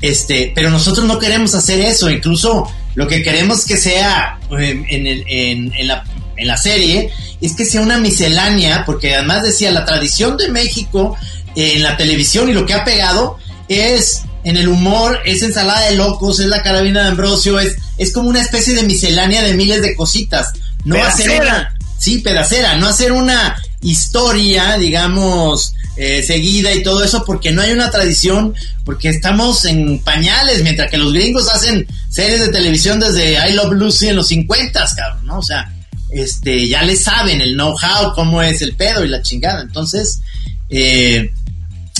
Este, 0.00 0.52
pero 0.54 0.70
nosotros 0.70 1.06
no 1.06 1.18
queremos 1.18 1.54
hacer 1.54 1.80
eso, 1.80 2.10
incluso 2.10 2.70
lo 2.94 3.08
que 3.08 3.22
queremos 3.22 3.64
que 3.64 3.76
sea 3.76 4.38
em, 4.50 4.84
en, 4.88 5.06
en, 5.06 5.72
en, 5.74 5.88
la, 5.88 6.04
en 6.36 6.46
la 6.46 6.56
serie 6.56 7.10
es 7.40 7.54
que 7.54 7.64
sea 7.64 7.80
una 7.80 7.98
miscelánea, 7.98 8.84
porque 8.84 9.14
además 9.14 9.42
decía, 9.42 9.70
la 9.70 9.84
tradición 9.84 10.36
de 10.36 10.48
México 10.48 11.16
en 11.54 11.82
la 11.82 11.96
televisión 11.96 12.48
y 12.50 12.52
lo 12.52 12.66
que 12.66 12.74
ha 12.74 12.84
pegado 12.84 13.38
es 13.68 14.22
en 14.44 14.56
el 14.56 14.68
humor, 14.68 15.20
es 15.24 15.42
ensalada 15.42 15.88
de 15.88 15.96
locos, 15.96 16.40
es 16.40 16.46
la 16.46 16.62
carabina 16.62 17.02
de 17.02 17.08
Ambrosio, 17.08 17.58
es, 17.58 17.76
es 17.98 18.12
como 18.12 18.28
una 18.28 18.42
especie 18.42 18.74
de 18.74 18.84
miscelánea 18.84 19.42
de 19.42 19.54
miles 19.54 19.82
de 19.82 19.96
cositas. 19.96 20.52
No 20.84 21.02
hacer 21.02 21.40
una, 21.40 21.74
sí, 21.98 22.18
pedacera, 22.18 22.76
no 22.76 22.86
hacer 22.86 23.12
una 23.12 23.56
historia, 23.82 24.76
digamos, 24.78 25.74
eh, 25.96 26.22
seguida 26.22 26.74
y 26.74 26.82
todo 26.82 27.02
eso, 27.04 27.24
porque 27.24 27.52
no 27.52 27.62
hay 27.62 27.72
una 27.72 27.90
tradición, 27.90 28.54
porque 28.84 29.08
estamos 29.08 29.64
en 29.64 29.98
pañales, 30.00 30.62
mientras 30.62 30.90
que 30.90 30.98
los 30.98 31.12
gringos 31.12 31.48
hacen 31.48 31.86
series 32.08 32.40
de 32.40 32.48
televisión 32.48 33.00
desde 33.00 33.34
I 33.48 33.54
Love 33.54 33.72
Lucy 33.72 34.08
en 34.08 34.16
los 34.16 34.28
50, 34.28 34.84
cabrón, 34.94 35.26
¿no? 35.26 35.38
O 35.38 35.42
sea, 35.42 35.72
este, 36.10 36.68
ya 36.68 36.82
le 36.82 36.96
saben 36.96 37.40
el 37.40 37.54
know-how, 37.54 38.12
cómo 38.14 38.42
es 38.42 38.62
el 38.62 38.76
pedo 38.76 39.04
y 39.04 39.08
la 39.08 39.22
chingada. 39.22 39.62
Entonces, 39.62 40.20
eh, 40.68 41.32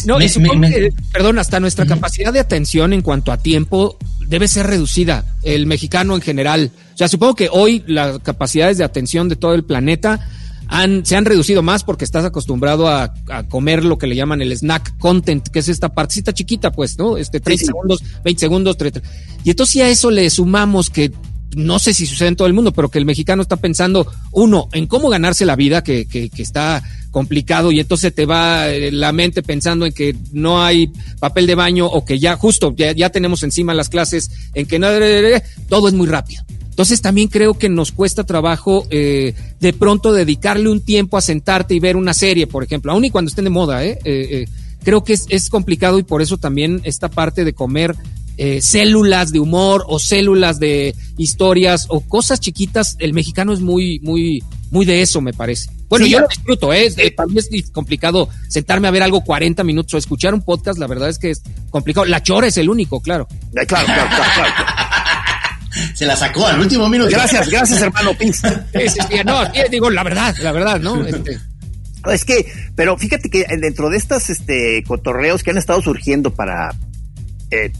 no, 0.04 0.20
y 0.20 0.28
perdón, 1.12 1.38
hasta 1.38 1.58
nuestra 1.58 1.86
capacidad 1.86 2.32
de 2.32 2.40
atención 2.40 2.92
en 2.92 3.02
cuanto 3.02 3.32
a 3.32 3.38
tiempo 3.38 3.98
debe 4.26 4.46
ser 4.46 4.66
reducida, 4.66 5.24
el 5.42 5.66
mexicano 5.66 6.14
en 6.14 6.20
general. 6.20 6.70
O 6.94 6.96
sea, 6.96 7.08
supongo 7.08 7.34
que 7.34 7.48
hoy 7.50 7.82
las 7.86 8.18
capacidades 8.20 8.78
de 8.78 8.84
atención 8.84 9.28
de 9.28 9.36
todo 9.36 9.54
el 9.54 9.64
planeta 9.64 10.28
han, 10.68 11.06
se 11.06 11.16
han 11.16 11.24
reducido 11.24 11.62
más 11.62 11.84
porque 11.84 12.04
estás 12.04 12.24
acostumbrado 12.24 12.88
a, 12.88 13.14
comer 13.48 13.84
lo 13.84 13.98
que 13.98 14.06
le 14.06 14.16
llaman 14.16 14.42
el 14.42 14.52
snack 14.52 14.98
content, 14.98 15.46
que 15.48 15.60
es 15.60 15.68
esta 15.68 15.90
partecita 15.90 16.32
chiquita, 16.32 16.72
pues, 16.72 16.98
¿no? 16.98 17.16
Este 17.16 17.40
30 17.40 17.66
segundos, 17.66 18.02
20 18.24 18.40
segundos, 18.40 18.76
30. 18.76 19.02
Y 19.44 19.50
entonces 19.50 19.72
si 19.72 19.80
a 19.80 19.88
eso 19.88 20.10
le 20.10 20.28
sumamos 20.30 20.90
que 20.90 21.12
no 21.54 21.78
sé 21.78 21.94
si 21.94 22.06
sucede 22.06 22.28
en 22.28 22.36
todo 22.36 22.48
el 22.48 22.54
mundo, 22.54 22.72
pero 22.72 22.90
que 22.90 22.98
el 22.98 23.06
mexicano 23.06 23.40
está 23.40 23.56
pensando, 23.56 24.06
uno, 24.32 24.68
en 24.72 24.86
cómo 24.86 25.08
ganarse 25.08 25.46
la 25.46 25.56
vida, 25.56 25.82
que, 25.82 26.06
que, 26.06 26.28
que 26.28 26.42
está 26.42 26.82
complicado, 27.10 27.72
y 27.72 27.80
entonces 27.80 28.14
te 28.14 28.26
va 28.26 28.68
eh, 28.68 28.92
la 28.92 29.12
mente 29.12 29.42
pensando 29.42 29.86
en 29.86 29.92
que 29.92 30.14
no 30.32 30.62
hay 30.62 30.92
papel 31.18 31.46
de 31.46 31.54
baño 31.54 31.86
o 31.86 32.04
que 32.04 32.18
ya 32.18 32.36
justo, 32.36 32.74
ya, 32.76 32.92
ya 32.92 33.08
tenemos 33.08 33.42
encima 33.42 33.72
las 33.72 33.88
clases, 33.88 34.30
en 34.52 34.66
que 34.66 34.78
no, 34.78 34.88
todo 35.68 35.88
es 35.88 35.94
muy 35.94 36.08
rápido. 36.08 36.44
Entonces 36.76 37.00
también 37.00 37.28
creo 37.28 37.54
que 37.54 37.70
nos 37.70 37.90
cuesta 37.90 38.24
trabajo 38.24 38.86
eh, 38.90 39.32
de 39.60 39.72
pronto 39.72 40.12
dedicarle 40.12 40.68
un 40.68 40.82
tiempo 40.82 41.16
a 41.16 41.22
sentarte 41.22 41.74
y 41.74 41.80
ver 41.80 41.96
una 41.96 42.12
serie, 42.12 42.46
por 42.46 42.62
ejemplo, 42.62 42.92
aun 42.92 43.02
y 43.06 43.08
cuando 43.08 43.30
estén 43.30 43.44
de 43.44 43.50
moda, 43.50 43.82
¿eh? 43.82 43.98
eh, 44.04 44.28
eh 44.30 44.46
creo 44.84 45.02
que 45.02 45.14
es, 45.14 45.24
es 45.30 45.48
complicado 45.48 45.98
y 45.98 46.02
por 46.02 46.20
eso 46.20 46.36
también 46.36 46.82
esta 46.84 47.08
parte 47.08 47.46
de 47.46 47.54
comer 47.54 47.96
eh, 48.38 48.60
células 48.60 49.32
de 49.32 49.40
humor 49.40 49.86
o 49.88 49.98
células 49.98 50.60
de 50.60 50.94
historias 51.16 51.86
o 51.88 52.02
cosas 52.02 52.38
chiquitas, 52.38 52.96
el 52.98 53.14
mexicano 53.14 53.54
es 53.54 53.60
muy, 53.60 53.98
muy, 54.00 54.44
muy 54.70 54.84
de 54.84 55.00
eso, 55.00 55.22
me 55.22 55.32
parece. 55.32 55.70
Bueno, 55.88 56.04
yo 56.04 56.20
lo 56.20 56.28
disfruto, 56.28 56.72
¿eh? 56.72 56.92
Para 57.16 57.28
mí 57.28 57.38
es 57.38 57.70
complicado 57.70 58.28
sentarme 58.48 58.88
a 58.88 58.90
ver 58.90 59.02
algo 59.02 59.22
40 59.22 59.64
minutos 59.64 59.94
o 59.94 59.98
escuchar 59.98 60.34
un 60.34 60.42
podcast, 60.42 60.78
la 60.78 60.86
verdad 60.86 61.08
es 61.08 61.18
que 61.18 61.30
es 61.30 61.42
complicado. 61.70 62.04
La 62.04 62.22
chora 62.22 62.48
es 62.48 62.58
el 62.58 62.68
único, 62.68 63.00
claro. 63.00 63.26
Eh, 63.54 63.64
claro, 63.66 63.86
claro, 63.86 64.10
claro, 64.10 64.54
Se 65.94 66.06
la 66.06 66.16
sacó 66.16 66.46
al 66.46 66.60
último 66.60 66.88
minuto. 66.88 67.10
Gracias, 67.10 67.48
gracias, 67.48 67.82
hermano 67.82 68.14
Pins. 68.14 68.42
no, 69.24 69.42
digo, 69.70 69.90
la 69.90 70.02
verdad, 70.02 70.34
la 70.40 70.52
verdad, 70.52 70.80
¿no? 70.80 71.04
Este, 71.06 71.38
es 72.12 72.24
que, 72.24 72.46
pero 72.74 72.96
fíjate 72.96 73.28
que 73.30 73.46
dentro 73.58 73.90
de 73.90 73.96
estas 73.96 74.30
este, 74.30 74.82
cotorreos 74.86 75.42
que 75.42 75.50
han 75.50 75.58
estado 75.58 75.82
surgiendo 75.82 76.34
para 76.34 76.72
eh, 77.50 77.72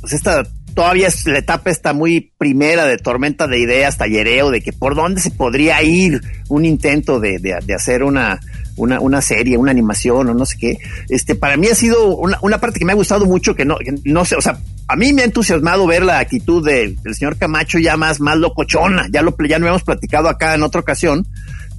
pues 0.00 0.12
esta 0.12 0.42
todavía 0.74 1.08
es 1.08 1.26
la 1.26 1.38
etapa 1.38 1.70
está 1.70 1.92
muy 1.92 2.32
primera 2.38 2.86
de 2.86 2.96
tormenta 2.96 3.46
de 3.46 3.58
ideas, 3.58 3.98
tallereo, 3.98 4.50
de 4.50 4.62
que 4.62 4.72
por 4.72 4.94
dónde 4.94 5.20
se 5.20 5.30
podría 5.30 5.82
ir 5.82 6.20
un 6.48 6.64
intento 6.64 7.20
de, 7.20 7.38
de, 7.38 7.74
hacer 7.74 8.02
una, 8.02 8.40
una, 8.76 9.00
una, 9.00 9.20
serie, 9.20 9.56
una 9.56 9.70
animación 9.70 10.28
o 10.28 10.34
no 10.34 10.46
sé 10.46 10.56
qué. 10.58 10.78
Este, 11.08 11.34
para 11.34 11.56
mí 11.56 11.68
ha 11.68 11.74
sido 11.74 12.16
una, 12.16 12.38
una 12.42 12.58
parte 12.58 12.78
que 12.78 12.84
me 12.84 12.92
ha 12.92 12.96
gustado 12.96 13.26
mucho, 13.26 13.54
que 13.54 13.64
no, 13.64 13.76
no 14.04 14.24
sé, 14.24 14.36
o 14.36 14.40
sea, 14.40 14.58
a 14.88 14.96
mí 14.96 15.12
me 15.12 15.22
ha 15.22 15.24
entusiasmado 15.24 15.86
ver 15.86 16.04
la 16.04 16.18
actitud 16.18 16.64
del, 16.64 16.98
señor 17.14 17.36
Camacho 17.38 17.78
ya 17.78 17.96
más, 17.96 18.20
más 18.20 18.36
locochona, 18.36 19.06
ya 19.10 19.22
lo, 19.22 19.34
ya 19.48 19.58
no 19.58 19.68
hemos 19.68 19.82
platicado 19.82 20.28
acá 20.28 20.54
en 20.54 20.62
otra 20.62 20.80
ocasión, 20.80 21.26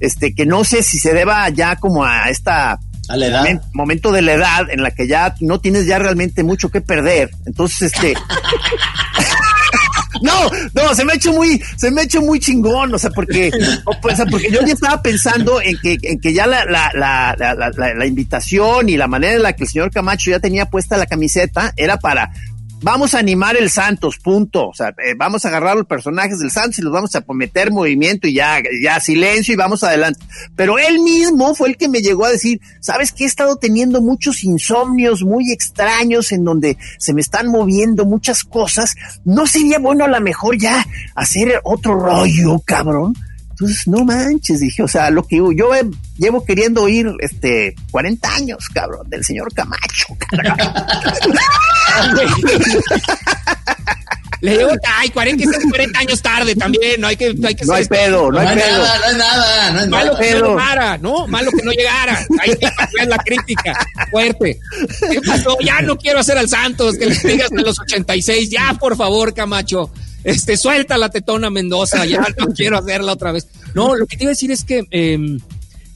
este, 0.00 0.34
que 0.34 0.46
no 0.46 0.64
sé 0.64 0.82
si 0.82 0.98
se 0.98 1.12
deba 1.12 1.48
ya 1.50 1.76
como 1.76 2.04
a 2.04 2.28
esta 2.28 2.78
a 3.08 3.16
la 3.16 3.26
edad. 3.26 3.62
Momento 3.72 4.12
de 4.12 4.22
la 4.22 4.32
edad 4.32 4.70
en 4.70 4.82
la 4.82 4.90
que 4.90 5.06
ya 5.06 5.34
no 5.40 5.60
tienes 5.60 5.86
ya 5.86 5.98
realmente 5.98 6.42
mucho 6.42 6.70
que 6.70 6.80
perder. 6.80 7.30
Entonces, 7.46 7.92
este. 7.92 8.14
no, 10.22 10.32
no, 10.74 10.94
se 10.94 11.04
me 11.04 11.12
ha 11.12 11.16
hecho 11.16 11.32
muy, 11.32 11.62
se 11.76 11.90
me 11.90 12.02
ha 12.02 12.04
hecho 12.04 12.20
muy 12.20 12.40
chingón, 12.40 12.94
o 12.94 12.98
sea, 12.98 13.10
porque, 13.10 13.50
pues, 14.02 14.18
porque 14.30 14.50
yo 14.50 14.60
ya 14.60 14.74
estaba 14.74 15.02
pensando 15.02 15.60
en 15.60 15.76
que, 15.78 15.98
en 16.02 16.20
que 16.20 16.32
ya 16.32 16.46
la, 16.46 16.64
la, 16.64 16.90
la, 16.94 17.34
la, 17.36 17.94
la 17.94 18.06
invitación 18.06 18.88
y 18.88 18.96
la 18.96 19.08
manera 19.08 19.34
en 19.34 19.42
la 19.42 19.54
que 19.54 19.64
el 19.64 19.70
señor 19.70 19.90
Camacho 19.90 20.30
ya 20.30 20.40
tenía 20.40 20.66
puesta 20.66 20.96
la 20.96 21.06
camiseta 21.06 21.72
era 21.76 21.98
para 21.98 22.30
vamos 22.84 23.14
a 23.14 23.18
animar 23.18 23.56
el 23.56 23.70
Santos, 23.70 24.18
punto. 24.18 24.68
O 24.68 24.74
sea, 24.74 24.88
eh, 24.88 25.14
vamos 25.16 25.44
a 25.44 25.48
agarrar 25.48 25.74
los 25.74 25.86
personajes 25.86 26.38
del 26.38 26.50
Santos 26.50 26.78
y 26.78 26.82
los 26.82 26.92
vamos 26.92 27.16
a 27.16 27.24
meter 27.32 27.72
movimiento 27.72 28.28
y 28.28 28.34
ya, 28.34 28.58
ya 28.80 29.00
silencio 29.00 29.54
y 29.54 29.56
vamos 29.56 29.82
adelante. 29.82 30.20
Pero 30.54 30.78
él 30.78 31.00
mismo 31.00 31.54
fue 31.54 31.70
el 31.70 31.76
que 31.78 31.88
me 31.88 32.02
llegó 32.02 32.26
a 32.26 32.30
decir, 32.30 32.60
sabes 32.80 33.10
que 33.10 33.24
he 33.24 33.26
estado 33.26 33.56
teniendo 33.56 34.02
muchos 34.02 34.44
insomnios 34.44 35.22
muy 35.22 35.50
extraños 35.50 36.30
en 36.30 36.44
donde 36.44 36.76
se 36.98 37.14
me 37.14 37.22
están 37.22 37.48
moviendo 37.48 38.04
muchas 38.04 38.44
cosas. 38.44 38.94
¿No 39.24 39.46
sería 39.46 39.78
bueno 39.78 40.04
a 40.04 40.08
lo 40.08 40.20
mejor 40.20 40.58
ya 40.58 40.84
hacer 41.14 41.60
otro 41.64 41.98
rollo, 41.98 42.60
cabrón? 42.64 43.14
Entonces, 43.64 43.88
no 43.88 44.04
manches, 44.04 44.60
dije, 44.60 44.82
o 44.82 44.88
sea, 44.88 45.08
lo 45.08 45.26
que 45.26 45.36
yo 45.36 45.50
llevo 46.18 46.44
queriendo 46.44 46.82
oír 46.82 47.10
este 47.20 47.74
40 47.90 48.34
años, 48.34 48.68
cabrón, 48.68 49.08
del 49.08 49.24
señor 49.24 49.54
Camacho. 49.54 50.06
Le 54.42 54.58
digo, 54.58 54.72
ay, 54.98 55.08
40, 55.08 55.44
40 55.70 55.98
años 55.98 56.20
tarde 56.20 56.54
también, 56.54 57.00
no 57.00 57.06
hay 57.06 57.16
que... 57.16 57.32
No 57.32 57.48
hay, 57.48 57.54
que 57.54 57.64
no 57.64 57.72
hay 57.72 57.86
pedo, 57.86 58.30
no, 58.30 58.38
hay, 58.38 58.54
pedo. 58.54 58.82
Nada, 58.82 58.98
no 58.98 59.06
hay 59.06 59.16
nada, 59.16 59.70
no 59.70 59.80
hay 59.80 59.88
Malo 59.88 60.18
que 60.18 60.34
no 60.34 60.48
llegara, 60.50 60.98
¿no? 60.98 61.26
Malo 61.26 61.50
que 61.50 61.62
no 61.62 61.72
llegara. 61.72 62.26
Ahí 62.40 62.50
es 63.00 63.08
la 63.08 63.16
crítica, 63.16 63.88
fuerte. 64.10 64.60
¿Qué 65.10 65.22
pasó? 65.22 65.56
Ya 65.64 65.80
no 65.80 65.96
quiero 65.96 66.18
hacer 66.18 66.36
al 66.36 66.50
Santos, 66.50 66.98
que 66.98 67.06
le 67.06 67.14
digas 67.14 67.48
de 67.48 67.62
los 67.62 67.80
86, 67.80 68.50
ya, 68.50 68.74
por 68.74 68.98
favor, 68.98 69.32
Camacho 69.32 69.90
este, 70.24 70.56
suelta 70.56 70.98
la 70.98 71.10
tetona 71.10 71.50
Mendoza, 71.50 72.04
ya 72.04 72.26
no 72.38 72.46
quiero 72.56 72.78
hacerla 72.78 73.12
otra 73.12 73.32
vez. 73.32 73.46
No, 73.74 73.94
lo 73.94 74.06
que 74.06 74.16
te 74.16 74.24
iba 74.24 74.30
a 74.30 74.34
decir 74.34 74.50
es 74.50 74.64
que 74.64 74.84
eh, 74.90 75.38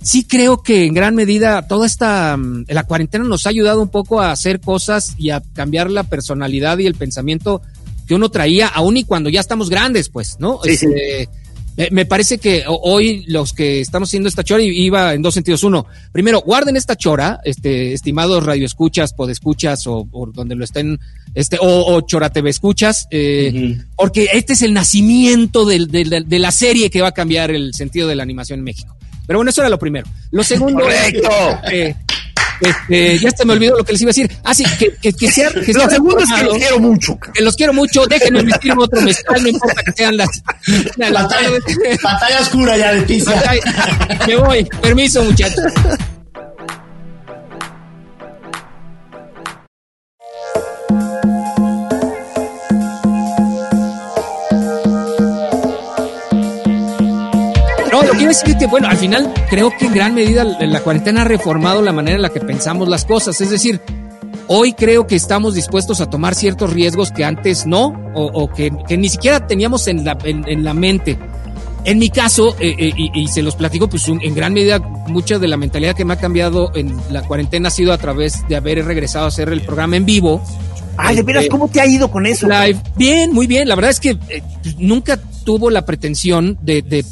sí 0.03 0.25
creo 0.25 0.63
que 0.63 0.85
en 0.85 0.95
gran 0.95 1.15
medida 1.15 1.67
toda 1.67 1.87
esta, 1.87 2.37
mm, 2.37 2.67
la 2.69 2.85
cuarentena 2.85 3.25
nos 3.25 3.47
ha 3.47 3.51
ayudado 3.51 3.83
un 3.83 3.89
poco 3.89 4.21
a 4.21 4.31
hacer 4.31 4.61
cosas 4.61 5.15
y 5.19 5.31
a 5.31 5.43
cambiar 5.55 5.91
la 5.91 6.05
personalidad 6.05 6.79
y 6.79 6.87
el 6.87 6.95
pensamiento 6.95 7.63
que 8.07 8.15
uno 8.15 8.31
traía, 8.31 8.69
aún 8.69 8.97
y 8.97 9.05
cuando 9.05 9.29
ya 9.29 9.41
estamos 9.41 9.69
grandes, 9.69 10.09
pues, 10.09 10.37
¿no? 10.39 10.61
Sí, 10.65 10.77
sí. 10.77 10.87
Este, 11.79 11.95
me 11.95 12.07
parece 12.07 12.39
que 12.39 12.65
hoy 12.67 13.25
los 13.29 13.53
que 13.53 13.81
estamos 13.81 14.09
haciendo 14.09 14.29
esta 14.29 14.43
chora 14.43 14.63
iba 14.65 15.15
en 15.15 15.23
dos 15.23 15.35
sentidos. 15.35 15.63
Uno, 15.63 15.87
primero, 16.11 16.41
guarden 16.41 16.77
esta 16.77 16.97
chora, 16.97 17.41
este, 17.45 17.93
estimados 17.93 18.45
radioescuchas, 18.45 19.15
podescuchas 19.15 19.87
o, 19.87 20.09
o 20.11 20.27
donde 20.27 20.57
lo 20.57 20.65
estén, 20.65 20.99
este, 21.35 21.57
o, 21.61 21.95
o 21.95 22.01
chora 22.01 22.31
TV 22.31 22.51
escuchas, 22.51 23.07
eh, 23.13 23.79
porque 23.97 24.29
este 24.33 24.55
es 24.55 24.63
el 24.63 24.75
nacimiento 24.75 25.65
de, 25.65 25.87
de, 26.27 26.39
la 26.41 26.51
serie 26.51 26.91
que 26.91 27.01
va 27.01 27.09
a 27.09 27.13
cambiar 27.13 27.53
el 27.53 27.73
sentido 27.75 28.09
de 28.09 28.17
la 28.17 28.25
animación 28.25 28.59
en 28.59 28.65
México. 28.65 28.97
Pero 29.29 29.39
bueno, 29.39 29.51
eso 29.51 29.61
era 29.61 29.69
lo 29.69 29.79
primero. 29.79 30.09
Lo 30.33 30.43
segundo. 30.43 30.83
Correcto. 30.83 31.31
Eh, 31.71 31.95
este, 32.61 33.19
ya 33.19 33.31
se 33.31 33.45
me 33.45 33.53
olvidó 33.53 33.77
lo 33.77 33.85
que 33.85 33.93
les 33.93 34.03
iba 34.03 34.11
a 34.11 34.15
decir. 34.15 34.31
Ah, 34.45 34.55
sí, 34.55 34.65
que, 34.79 34.95
que, 34.97 35.13
que 35.13 35.31
sea. 35.31 35.51
Que 35.51 35.73
lo 35.73 35.89
segundo 35.89 36.19
es 36.21 36.33
que 36.33 36.45
los 36.45 36.59
quiero 36.59 36.81
mucho. 36.81 37.19
Que 37.35 37.43
los 37.43 37.57
quiero 37.57 37.73
mucho. 37.73 38.07
Déjenme 38.07 38.41
emitir 38.41 38.73
otro 38.77 39.01
mezcal, 39.01 39.43
no 39.43 39.49
importa 39.49 39.83
que 39.83 39.93
sean 39.93 40.17
las. 40.17 40.43
pantalla, 42.03 42.41
oscura 42.41 42.77
ya 42.77 42.93
de 42.95 43.03
pizza. 43.03 43.43
Me 44.27 44.37
voy. 44.37 44.65
Permiso, 44.83 45.23
muchachos. 45.23 45.73
Quiero 58.19 58.33
decir 58.33 58.57
que, 58.59 58.67
bueno, 58.67 58.89
al 58.89 58.97
final 58.97 59.33
creo 59.49 59.71
que 59.79 59.87
en 59.87 59.95
gran 59.95 60.15
medida 60.15 60.45
la 60.45 60.81
cuarentena 60.81 61.23
ha 61.23 61.25
reformado 61.25 61.81
la 61.81 61.93
manera 61.93 62.17
en 62.17 62.23
la 62.23 62.31
que 62.31 62.41
pensamos 62.41 62.89
las 62.89 63.05
cosas. 63.05 63.41
Es 63.41 63.51
decir, 63.51 63.81
hoy 64.49 64.73
creo 64.73 65.07
que 65.07 65.15
estamos 65.15 65.55
dispuestos 65.55 66.01
a 66.01 66.11
tomar 66.11 66.35
ciertos 66.35 66.73
riesgos 66.73 67.13
que 67.13 67.25
antes 67.25 67.65
no, 67.65 67.95
o, 68.15 68.51
que, 68.53 68.71
ni 68.71 69.09
siquiera 69.09 69.47
teníamos 69.47 69.87
en 69.87 70.05
la, 70.05 70.19
en, 70.25 70.65
la 70.65 70.75
mente. 70.75 71.17
En 71.85 71.99
mi 71.99 72.11
caso, 72.11 72.57
eh, 72.59 72.75
eh, 72.79 72.93
y, 72.97 73.29
se 73.29 73.41
los 73.41 73.55
platico, 73.55 73.89
pues 73.89 74.09
en 74.09 74.35
gran 74.35 74.53
medida 74.53 74.81
mucha 74.81 75.39
de 75.39 75.49
la 75.49 75.57
mentalidad 75.57 75.95
que 75.95 76.05
me 76.05 76.15
ha 76.15 76.19
cambiado 76.19 76.73
en 76.75 76.95
la 77.11 77.23
cuarentena 77.23 77.69
ha 77.69 77.71
sido 77.71 77.93
a 77.93 77.99
través 77.99 78.47
de 78.49 78.57
haber 78.57 78.85
regresado 78.85 79.27
a 79.27 79.29
hacer 79.29 79.49
el 79.49 79.63
programa 79.63 79.97
en 79.97 80.05
vivo. 80.05 80.43
Ay, 80.97 81.15
de 81.15 81.23
veras, 81.23 81.47
¿cómo 81.49 81.69
te 81.69 81.81
ha 81.81 81.87
ido 81.87 82.11
con 82.11 82.27
eso? 82.27 82.49
Live. 82.49 82.81
Bien, 82.97 83.33
muy 83.33 83.47
bien. 83.47 83.69
La 83.69 83.77
verdad 83.77 83.93
es 83.93 84.01
que 84.01 84.19
eh, 84.29 84.43
nunca 84.79 85.17
tuvo 85.45 85.71
la 85.71 85.87
pretensión 85.87 86.59
de, 86.61 86.83
de 86.83 87.05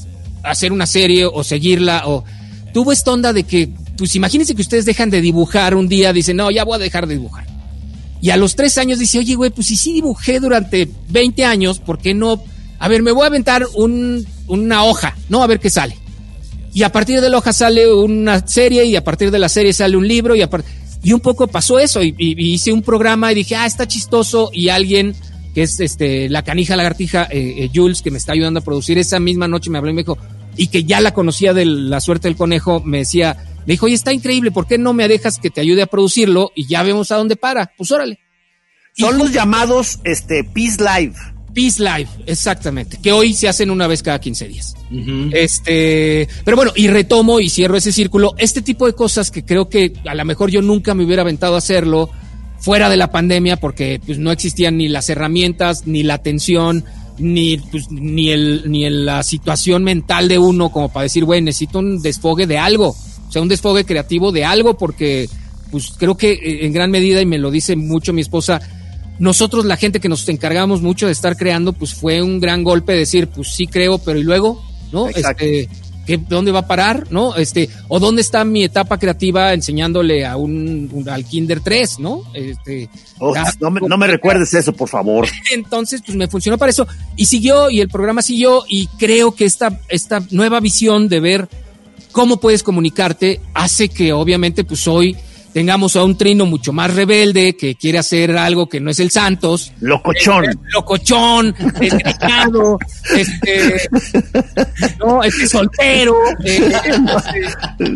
hacer 0.50 0.72
una 0.72 0.86
serie 0.86 1.24
o 1.26 1.44
seguirla 1.44 2.02
o 2.06 2.24
tuvo 2.72 2.92
esta 2.92 3.12
onda 3.12 3.32
de 3.32 3.44
que, 3.44 3.70
pues 3.96 4.14
imagínense 4.16 4.54
que 4.54 4.62
ustedes 4.62 4.84
dejan 4.84 5.10
de 5.10 5.20
dibujar 5.20 5.74
un 5.74 5.88
día, 5.88 6.12
dicen, 6.12 6.36
no, 6.36 6.50
ya 6.50 6.64
voy 6.64 6.76
a 6.76 6.78
dejar 6.78 7.06
de 7.06 7.14
dibujar. 7.14 7.46
Y 8.20 8.30
a 8.30 8.36
los 8.36 8.56
tres 8.56 8.76
años 8.78 8.98
dice, 8.98 9.18
oye, 9.18 9.34
güey, 9.34 9.50
pues 9.50 9.68
si 9.68 9.76
sí 9.76 9.92
dibujé 9.92 10.40
durante 10.40 10.88
20 11.08 11.44
años, 11.44 11.78
¿por 11.78 11.98
qué 11.98 12.14
no? 12.14 12.42
A 12.78 12.88
ver, 12.88 13.02
me 13.02 13.12
voy 13.12 13.24
a 13.24 13.26
aventar 13.28 13.66
un, 13.74 14.26
una 14.46 14.84
hoja, 14.84 15.16
¿no? 15.28 15.42
A 15.42 15.46
ver 15.46 15.60
qué 15.60 15.70
sale. 15.70 15.96
y 16.74 16.82
a 16.82 16.92
partir 16.92 17.20
de 17.20 17.30
la 17.30 17.38
hoja 17.38 17.52
sale 17.52 17.90
una 17.90 18.46
serie 18.46 18.84
y 18.84 18.96
a 18.96 19.04
partir 19.04 19.30
de 19.30 19.38
la 19.38 19.48
serie 19.48 19.72
sale 19.72 19.96
un 19.96 20.06
libro 20.06 20.36
y, 20.36 20.42
y 21.02 21.12
un 21.12 21.20
poco 21.20 21.46
pasó 21.46 21.78
eso 21.78 22.02
y, 22.02 22.14
hice 22.18 22.72
un 22.72 22.82
programa 22.82 23.32
y 23.32 23.36
dije, 23.36 23.56
ah, 23.56 23.64
está 23.64 23.86
chistoso 23.86 24.50
y 24.52 24.68
alguien 24.68 25.14
que 25.54 25.62
es 25.62 25.80
este 25.80 26.28
la 26.28 26.42
canija 26.42 26.76
lagartija 26.76 27.28
eh, 27.30 27.54
eh, 27.58 27.70
Jules 27.74 28.02
que 28.02 28.10
me 28.10 28.18
está 28.18 28.32
ayudando 28.32 28.60
a 28.60 28.62
producir 28.62 28.98
esa 28.98 29.18
misma 29.18 29.48
noche 29.48 29.70
me 29.70 29.78
habló 29.78 29.90
y 29.90 29.94
me 29.94 30.02
dijo 30.02 30.18
y 30.56 30.68
que 30.68 30.84
ya 30.84 31.00
la 31.00 31.12
conocía 31.12 31.52
de 31.52 31.64
la 31.64 32.00
suerte 32.00 32.28
del 32.28 32.36
conejo 32.36 32.80
me 32.80 32.98
decía 32.98 33.36
me 33.66 33.74
dijo 33.74 33.86
oye 33.86 33.94
está 33.94 34.12
increíble 34.12 34.50
¿por 34.50 34.66
qué 34.66 34.78
no 34.78 34.92
me 34.92 35.08
dejas 35.08 35.38
que 35.38 35.50
te 35.50 35.60
ayude 35.60 35.82
a 35.82 35.86
producirlo 35.86 36.52
y 36.54 36.66
ya 36.66 36.82
vemos 36.82 37.10
a 37.10 37.16
dónde 37.16 37.36
para 37.36 37.72
pues 37.76 37.90
órale. 37.90 38.18
Son 38.98 39.18
los 39.18 39.30
llamados 39.30 39.98
este 40.04 40.42
Peace 40.42 40.78
Live. 40.82 41.14
Peace 41.52 41.82
Live, 41.82 42.08
exactamente, 42.26 42.98
que 43.02 43.12
hoy 43.12 43.32
se 43.32 43.48
hacen 43.48 43.70
una 43.70 43.86
vez 43.86 44.02
cada 44.02 44.20
15 44.20 44.48
días. 44.48 44.74
Este, 45.32 46.28
pero 46.44 46.54
bueno, 46.54 46.72
y 46.76 46.88
retomo 46.88 47.40
y 47.40 47.48
cierro 47.48 47.76
ese 47.76 47.92
círculo, 47.92 48.34
este 48.36 48.60
tipo 48.60 48.86
de 48.86 48.92
cosas 48.92 49.30
que 49.30 49.42
creo 49.42 49.70
que 49.70 49.94
a 50.06 50.14
lo 50.14 50.24
mejor 50.26 50.50
yo 50.50 50.60
nunca 50.60 50.94
me 50.94 51.04
hubiera 51.04 51.22
aventado 51.22 51.54
a 51.54 51.58
hacerlo 51.58 52.10
fuera 52.58 52.90
de 52.90 52.98
la 52.98 53.10
pandemia 53.10 53.56
porque 53.56 54.00
pues, 54.04 54.18
no 54.18 54.32
existían 54.32 54.76
ni 54.76 54.88
las 54.88 55.08
herramientas, 55.08 55.86
ni 55.86 56.02
la 56.02 56.14
atención, 56.14 56.84
ni, 57.18 57.58
pues, 57.58 57.90
ni, 57.90 58.30
el, 58.30 58.64
ni 58.66 58.88
la 58.90 59.22
situación 59.22 59.84
mental 59.84 60.28
de 60.28 60.38
uno 60.38 60.70
como 60.70 60.88
para 60.90 61.04
decir, 61.04 61.24
güey, 61.24 61.42
necesito 61.42 61.78
un 61.78 62.00
desfogue 62.00 62.46
de 62.46 62.58
algo, 62.58 62.88
o 62.88 63.32
sea, 63.32 63.42
un 63.42 63.48
desfogue 63.48 63.84
creativo 63.84 64.32
de 64.32 64.44
algo 64.44 64.76
porque 64.76 65.28
pues 65.70 65.92
creo 65.98 66.16
que 66.16 66.32
eh, 66.32 66.66
en 66.66 66.72
gran 66.72 66.90
medida, 66.90 67.20
y 67.20 67.26
me 67.26 67.38
lo 67.38 67.50
dice 67.50 67.76
mucho 67.76 68.12
mi 68.12 68.20
esposa, 68.20 68.60
nosotros, 69.18 69.64
la 69.64 69.76
gente 69.76 70.00
que 70.00 70.08
nos 70.08 70.28
encargamos 70.28 70.82
mucho 70.82 71.06
de 71.06 71.12
estar 71.12 71.36
creando, 71.36 71.72
pues 71.72 71.94
fue 71.94 72.22
un 72.22 72.38
gran 72.38 72.62
golpe 72.62 72.92
decir, 72.92 73.28
pues 73.28 73.48
sí 73.48 73.66
creo, 73.66 73.98
pero 73.98 74.18
y 74.18 74.22
luego, 74.22 74.62
¿no? 74.92 75.08
Este, 75.08 75.68
¿qué, 76.06 76.16
¿Dónde 76.16 76.52
va 76.52 76.60
a 76.60 76.66
parar? 76.66 77.06
¿No? 77.10 77.36
Este, 77.36 77.68
o 77.88 78.00
dónde 78.00 78.22
está 78.22 78.44
mi 78.44 78.64
etapa 78.64 78.98
creativa 78.98 79.52
enseñándole 79.52 80.24
a 80.24 80.36
un, 80.36 81.04
al 81.10 81.24
Kinder 81.24 81.60
3, 81.60 81.98
¿no? 81.98 82.22
Este, 82.32 82.88
oh, 83.18 83.34
no, 83.60 83.70
me, 83.70 83.80
no 83.80 83.98
me 83.98 84.06
recuerdes 84.06 84.54
eso, 84.54 84.72
por 84.72 84.88
favor. 84.88 85.28
Entonces, 85.52 86.02
pues 86.04 86.16
me 86.16 86.28
funcionó 86.28 86.56
para 86.56 86.70
eso. 86.70 86.86
Y 87.16 87.26
siguió, 87.26 87.68
y 87.68 87.80
el 87.80 87.88
programa 87.88 88.22
siguió, 88.22 88.64
y 88.68 88.86
creo 88.98 89.34
que 89.34 89.44
esta, 89.44 89.80
esta 89.88 90.22
nueva 90.30 90.60
visión 90.60 91.08
de 91.08 91.20
ver 91.20 91.48
cómo 92.12 92.38
puedes 92.38 92.62
comunicarte 92.62 93.40
hace 93.52 93.90
que 93.90 94.14
obviamente 94.14 94.64
pues 94.64 94.88
hoy 94.88 95.16
tengamos 95.56 95.96
a 95.96 96.04
un 96.04 96.18
trino 96.18 96.44
mucho 96.44 96.70
más 96.70 96.92
rebelde 96.92 97.56
que 97.56 97.76
quiere 97.76 97.96
hacer 97.96 98.36
algo 98.36 98.68
que 98.68 98.78
no 98.78 98.90
es 98.90 99.00
el 99.00 99.10
Santos. 99.10 99.72
Locochón. 99.80 100.44
Este, 100.44 100.60
locochón, 100.70 101.54
desgreñado, 101.80 102.78
este, 103.16 103.88
no, 104.98 105.22
este 105.22 105.46
soltero. 105.46 106.14
Eh, 106.44 106.70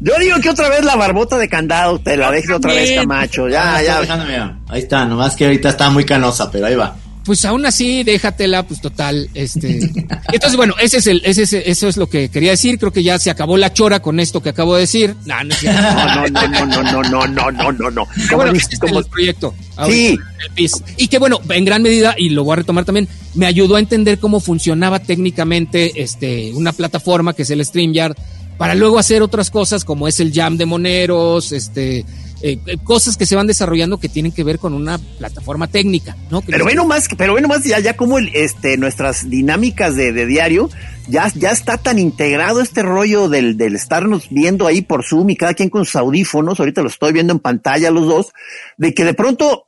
Yo 0.00 0.12
digo 0.18 0.40
que 0.42 0.50
otra 0.50 0.68
vez 0.68 0.84
la 0.84 0.96
barbota 0.96 1.38
de 1.38 1.48
candado 1.48 2.00
te 2.00 2.16
la 2.16 2.32
deje 2.32 2.52
otra 2.52 2.74
vez, 2.74 2.90
Camacho. 2.90 3.48
Ya, 3.48 3.80
ya. 3.80 4.58
Ahí 4.66 4.80
está, 4.80 5.04
nomás 5.04 5.36
que 5.36 5.44
ahorita 5.44 5.68
está 5.68 5.90
muy 5.90 6.04
canosa, 6.04 6.50
pero 6.50 6.66
ahí 6.66 6.74
va 6.74 6.96
pues 7.28 7.44
aún 7.44 7.66
así, 7.66 8.04
déjatela, 8.04 8.66
pues 8.66 8.80
total, 8.80 9.28
este. 9.34 9.80
Entonces, 10.32 10.56
bueno, 10.56 10.72
ese 10.80 10.96
es 10.96 11.06
el, 11.08 11.20
ese 11.26 11.42
es, 11.42 11.52
eso 11.52 11.86
es 11.86 11.98
lo 11.98 12.08
que 12.08 12.30
quería 12.30 12.52
decir. 12.52 12.78
Creo 12.78 12.90
que 12.90 13.02
ya 13.02 13.18
se 13.18 13.28
acabó 13.28 13.58
la 13.58 13.70
chora 13.70 14.00
con 14.00 14.18
esto 14.18 14.42
que 14.42 14.48
acabo 14.48 14.74
de 14.74 14.80
decir. 14.80 15.14
No, 15.26 15.44
no, 15.44 15.54
no, 15.62 16.48
no, 16.48 16.64
no, 16.64 16.82
no, 16.82 17.02
no, 17.02 17.26
no, 17.28 17.50
no, 17.50 17.72
no, 17.72 17.90
no. 17.90 18.08
Bueno, 18.34 18.52
este 18.52 18.76
es 18.76 18.92
el 18.92 19.04
proyecto. 19.04 19.54
Sí. 19.86 20.18
El 20.42 20.54
PIS. 20.54 20.82
Y 20.96 21.08
que 21.08 21.18
bueno, 21.18 21.38
en 21.50 21.66
gran 21.66 21.82
medida, 21.82 22.14
y 22.16 22.30
lo 22.30 22.44
voy 22.44 22.54
a 22.54 22.56
retomar 22.56 22.86
también, 22.86 23.06
me 23.34 23.44
ayudó 23.44 23.76
a 23.76 23.78
entender 23.78 24.18
cómo 24.18 24.40
funcionaba 24.40 25.00
técnicamente 25.00 26.00
este, 26.02 26.54
una 26.54 26.72
plataforma 26.72 27.34
que 27.34 27.42
es 27.42 27.50
el 27.50 27.62
StreamYard, 27.62 28.16
para 28.56 28.74
luego 28.74 28.98
hacer 28.98 29.20
otras 29.20 29.50
cosas 29.50 29.84
como 29.84 30.08
es 30.08 30.18
el 30.18 30.32
Jam 30.32 30.56
de 30.56 30.64
Moneros, 30.64 31.52
este, 31.52 32.06
eh, 32.40 32.58
eh, 32.66 32.76
cosas 32.84 33.16
que 33.16 33.26
se 33.26 33.34
van 33.34 33.48
desarrollando 33.48 33.98
que 33.98 34.08
tienen 34.08 34.30
que 34.30 34.44
ver 34.44 34.58
con 34.58 34.72
una 34.72 34.98
plataforma 34.98 35.66
técnica, 35.66 36.16
¿no? 36.30 36.40
pero 36.40 36.64
bueno 36.64 36.84
más, 36.84 37.08
pero 37.16 37.32
bueno 37.32 37.48
más 37.48 37.64
ya, 37.64 37.80
ya 37.80 37.96
como 37.96 38.18
el, 38.18 38.30
este, 38.32 38.76
nuestras 38.76 39.28
dinámicas 39.28 39.96
de, 39.96 40.12
diario, 40.24 40.70
ya, 41.08 41.32
ya 41.34 41.50
está 41.50 41.78
tan 41.78 41.98
integrado 41.98 42.60
este 42.60 42.82
rollo 42.82 43.28
del, 43.28 43.56
del 43.56 43.74
estarnos 43.74 44.28
viendo 44.30 44.68
ahí 44.68 44.82
por 44.82 45.04
Zoom 45.04 45.30
y 45.30 45.36
cada 45.36 45.54
quien 45.54 45.68
con 45.68 45.84
sus 45.84 45.96
audífonos, 45.96 46.60
ahorita 46.60 46.82
lo 46.82 46.88
estoy 46.88 47.12
viendo 47.12 47.32
en 47.32 47.40
pantalla 47.40 47.90
los 47.90 48.06
dos, 48.06 48.32
de 48.76 48.94
que 48.94 49.04
de 49.04 49.14
pronto 49.14 49.66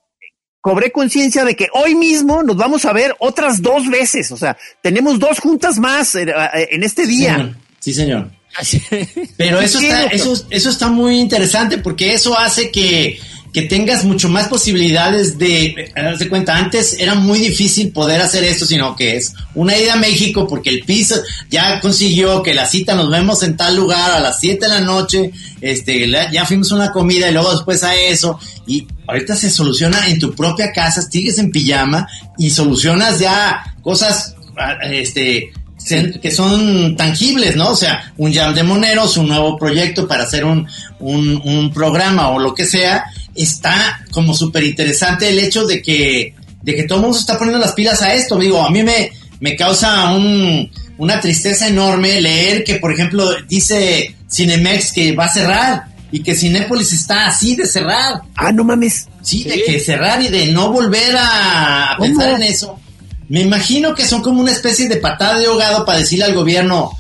cobré 0.61 0.93
conciencia 0.93 1.45
de 1.45 1.57
que 1.57 1.69
hoy 1.73 1.95
mismo 1.95 2.43
nos 2.43 2.57
vamos 2.57 2.85
a 2.85 2.93
ver 2.93 3.17
otras 3.19 3.63
dos 3.63 3.89
veces, 3.89 4.31
o 4.31 4.37
sea, 4.37 4.57
tenemos 4.83 5.19
dos 5.19 5.41
juntas 5.41 5.79
más 5.79 6.15
eh, 6.15 6.33
en, 6.71 6.83
este 6.85 7.07
día. 7.07 7.57
sí, 7.79 7.93
señor. 7.93 8.31
Pero 9.37 9.61
eso 9.61 9.79
está, 9.79 10.05
eso, 10.07 10.47
eso 10.51 10.71
está 10.71 10.89
muy 10.89 11.19
interesante 11.19 11.79
porque 11.79 12.15
eso 12.15 12.39
hace 12.39 12.71
que, 12.71 13.19
tengas 13.69 14.05
mucho 14.05 14.29
más 14.29 14.47
posibilidades 14.47 15.37
de 15.37 15.93
darse 15.95 16.29
cuenta. 16.29 16.57
Antes 16.57 16.97
era 17.01 17.17
muy 17.17 17.41
difícil 17.41 17.91
poder 17.91 18.21
hacer 18.21 18.45
esto, 18.45 18.65
sino 18.65 18.95
que 18.95 19.17
es 19.17 19.35
una 19.55 19.77
ida 19.77 19.95
a 19.95 19.97
México 19.97 20.47
porque 20.47 20.71
el 20.71 20.85
piso 20.85 21.17
ya 21.51 21.81
consiguió 21.81 22.45
que 22.45 22.55
la 22.55 22.67
cita 22.67 22.95
nos 22.95 23.11
vemos 23.11 23.43
en 23.43 23.57
tal 23.57 23.75
lugar 23.75 24.13
a 24.13 24.21
las 24.21 24.39
7 24.39 24.65
de 24.65 24.69
la 24.69 24.81
noche, 24.81 25.33
este, 25.61 26.09
ya 26.33 26.47
fuimos 26.47 26.71
una 26.71 26.93
comida 26.93 27.29
y 27.29 27.33
luego 27.33 27.53
después 27.53 27.83
a 27.83 27.97
eso. 27.97 28.39
Y 28.69 28.87
ahorita 29.09 29.35
se 29.35 29.51
soluciona 29.51 30.07
en 30.09 30.21
tu 30.21 30.33
propia 30.33 30.71
casa, 30.71 31.03
sigues 31.03 31.39
en 31.39 31.51
pijama 31.51 32.07
y 32.39 32.51
solucionas 32.51 33.19
ya 33.19 33.75
cosas, 33.83 34.37
este, 34.85 35.51
que 35.85 36.31
son 36.31 36.97
tangibles, 36.97 37.57
¿no? 37.57 37.71
O 37.71 37.77
sea, 37.77 38.13
un 38.17 38.33
jam 38.33 38.55
de 38.55 38.63
moneros, 38.63 39.17
un 39.17 39.29
nuevo 39.29 39.57
proyecto 39.57 40.07
para 40.07 40.25
hacer 40.25 40.45
un, 40.45 40.67
un, 41.01 41.73
programa 41.73 42.29
o 42.29 42.39
lo 42.39 42.55
que 42.55 42.67
sea, 42.67 43.05
está 43.35 44.01
como 44.11 44.35
súper 44.35 44.65
interesante 44.65 45.31
el 45.31 45.39
hecho 45.39 45.67
de 45.67 45.83
que, 45.83 46.35
de 46.63 46.75
que 46.75 46.85
todo 46.85 46.99
el 46.99 47.03
mundo 47.03 47.17
se 47.17 47.23
está 47.23 47.39
poniendo 47.39 47.59
las 47.59 47.73
pilas 47.73 48.03
a 48.03 48.15
esto. 48.15 48.39
Digo, 48.39 48.63
a 48.63 48.71
mí 48.71 48.83
me, 48.83 49.11
me 49.41 49.57
causa 49.57 50.13
un, 50.13 50.71
una 50.99 51.21
tristeza 51.21 51.69
enorme 51.69 52.21
leer 52.21 52.63
que, 52.63 52.77
por 52.77 52.93
ejemplo, 52.93 53.29
dice 53.49 54.15
Cinemex 54.31 54.93
que 54.93 55.15
va 55.15 55.25
a 55.25 55.33
cerrar 55.33 55.85
y 56.13 56.23
que 56.23 56.35
Cinépolis 56.35 56.93
está 56.93 57.27
así 57.27 57.57
de 57.57 57.67
cerrar. 57.67 58.23
Ah, 58.37 58.53
no 58.53 58.65
mames. 58.65 59.09
Sí, 59.23 59.45
de 59.45 59.63
que 59.63 59.81
cerrar 59.81 60.23
y 60.23 60.29
de 60.29 60.47
no 60.53 60.71
volver 60.73 61.17
a, 61.19 61.97
pensar 61.99 62.33
en 62.33 62.43
eso. 62.43 62.79
Me 63.31 63.43
imagino 63.43 63.95
que 63.95 64.05
son 64.05 64.23
como 64.23 64.41
una 64.41 64.51
especie 64.51 64.89
de 64.89 64.97
patada 64.97 65.39
de 65.39 65.47
ahogado 65.47 65.85
para 65.85 66.01
decirle 66.01 66.25
al 66.25 66.35
gobierno, 66.35 66.91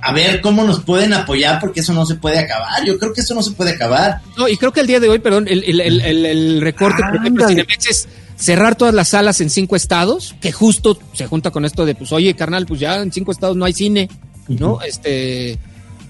a 0.00 0.10
ver 0.14 0.40
cómo 0.40 0.64
nos 0.64 0.80
pueden 0.80 1.12
apoyar 1.12 1.60
porque 1.60 1.80
eso 1.80 1.92
no 1.92 2.06
se 2.06 2.14
puede 2.14 2.38
acabar. 2.38 2.82
Yo 2.86 2.98
creo 2.98 3.12
que 3.12 3.20
eso 3.20 3.34
no 3.34 3.42
se 3.42 3.50
puede 3.50 3.72
acabar. 3.72 4.22
No, 4.38 4.48
y 4.48 4.56
creo 4.56 4.72
que 4.72 4.80
el 4.80 4.86
día 4.86 5.00
de 5.00 5.10
hoy, 5.10 5.18
perdón, 5.18 5.48
el, 5.48 5.62
el, 5.64 5.80
el, 5.82 6.24
el 6.24 6.60
recorte, 6.62 7.02
por 7.02 7.16
ejemplo, 7.16 7.46
Cinemex 7.46 7.90
es 7.90 8.08
cerrar 8.36 8.76
todas 8.76 8.94
las 8.94 9.08
salas 9.08 9.42
en 9.42 9.50
cinco 9.50 9.76
estados, 9.76 10.34
que 10.40 10.50
justo 10.50 10.98
se 11.12 11.26
junta 11.26 11.50
con 11.50 11.66
esto 11.66 11.84
de, 11.84 11.94
pues, 11.94 12.10
oye, 12.10 12.34
carnal, 12.34 12.64
pues 12.64 12.80
ya 12.80 13.02
en 13.02 13.12
cinco 13.12 13.32
estados 13.32 13.54
no 13.54 13.66
hay 13.66 13.74
cine, 13.74 14.08
¿no? 14.48 14.80
Este 14.80 15.58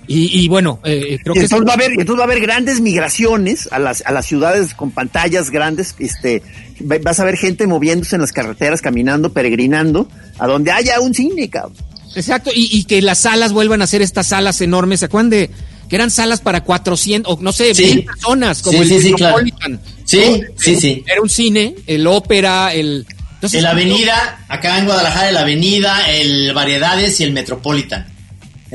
y, 0.08 0.48
bueno, 0.48 0.78
eh, 0.84 1.18
creo 1.22 1.34
que 1.34 1.40
entonces 1.40 1.66
va 1.66 1.72
a 1.72 1.74
haber, 1.74 1.92
entonces 1.92 2.16
va 2.16 2.22
a 2.22 2.26
haber 2.26 2.40
grandes 2.40 2.80
migraciones 2.80 3.68
a 3.72 3.78
las, 3.78 4.02
a 4.06 4.12
las 4.12 4.26
ciudades 4.26 4.74
con 4.74 4.90
pantallas 4.90 5.50
grandes, 5.50 5.94
este, 5.98 6.42
vas 6.80 7.18
a 7.18 7.24
ver 7.24 7.36
gente 7.36 7.66
moviéndose 7.66 8.16
en 8.16 8.22
las 8.22 8.32
carreteras, 8.32 8.82
caminando, 8.82 9.32
peregrinando, 9.32 10.08
a 10.38 10.46
donde 10.46 10.70
haya 10.70 11.00
un 11.00 11.14
cine, 11.14 11.48
cabrón. 11.50 11.74
Exacto, 12.14 12.50
y, 12.54 12.84
que 12.84 13.02
las 13.02 13.18
salas 13.18 13.52
vuelvan 13.52 13.82
a 13.82 13.86
ser 13.86 14.00
estas 14.00 14.28
salas 14.28 14.60
enormes, 14.60 15.00
¿se 15.00 15.06
acuerdan 15.06 15.30
de 15.30 15.50
que 15.88 15.96
eran 15.96 16.10
salas 16.10 16.40
para 16.40 16.62
400 16.62 17.32
o 17.32 17.42
no 17.42 17.52
sé, 17.52 17.74
mil 17.74 18.04
personas, 18.04 18.62
como 18.62 18.80
el 18.82 18.88
sí, 18.88 19.10
Metropolitan? 19.10 19.80
Sí, 20.04 20.40
sí, 20.56 20.76
sí. 20.76 21.04
Era 21.06 21.20
un 21.20 21.28
cine, 21.28 21.74
el 21.86 22.06
ópera, 22.06 22.72
el... 22.72 23.06
Entonces, 23.34 23.62
la 23.62 23.70
avenida, 23.72 24.44
acá 24.48 24.78
en 24.78 24.86
Guadalajara, 24.86 25.30
la 25.30 25.40
avenida, 25.40 26.10
el 26.10 26.54
Variedades 26.54 27.20
y 27.20 27.24
el 27.24 27.32
Metropolitan. 27.32 28.15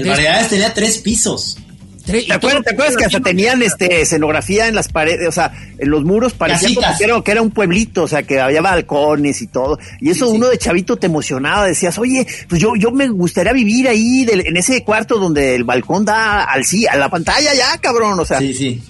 El 0.01 0.09
Variedades 0.09 0.49
tenía 0.49 0.73
tres 0.73 0.97
pisos. 0.99 1.57
¿Te 2.05 2.33
acuerdas, 2.33 2.97
que 2.97 3.05
hasta 3.05 3.19
tenían 3.19 3.61
este 3.61 4.01
escenografía 4.01 4.67
en 4.67 4.75
las 4.75 4.89
paredes, 4.89 5.27
o 5.27 5.31
sea, 5.31 5.53
en 5.77 5.89
los 5.89 6.03
muros 6.03 6.33
parecía 6.33 6.69
que 6.97 7.31
era, 7.31 7.41
un 7.41 7.51
pueblito, 7.51 8.03
o 8.03 8.07
sea, 8.07 8.23
que 8.23 8.39
había 8.39 8.61
balcones 8.61 9.41
y 9.41 9.47
todo. 9.47 9.77
Y 9.99 10.09
eso 10.09 10.29
uno 10.29 10.47
de 10.47 10.57
chavito 10.57 10.97
te 10.97 11.07
emocionaba, 11.07 11.67
decías, 11.67 11.97
oye, 11.99 12.25
pues 12.49 12.59
yo, 12.59 12.75
yo 12.75 12.91
me 12.91 13.07
gustaría 13.09 13.53
vivir 13.53 13.87
ahí 13.87 14.25
en 14.29 14.57
ese 14.57 14.83
cuarto 14.83 15.19
donde 15.19 15.55
el 15.55 15.63
balcón 15.63 16.05
da 16.05 16.43
al 16.43 16.65
sí, 16.65 16.87
a 16.87 16.95
la 16.95 17.09
pantalla 17.09 17.53
ya, 17.53 17.77
cabrón, 17.77 18.19
o 18.19 18.25
sea. 18.25 18.39
Sí, 18.39 18.53
sí. 18.53 18.81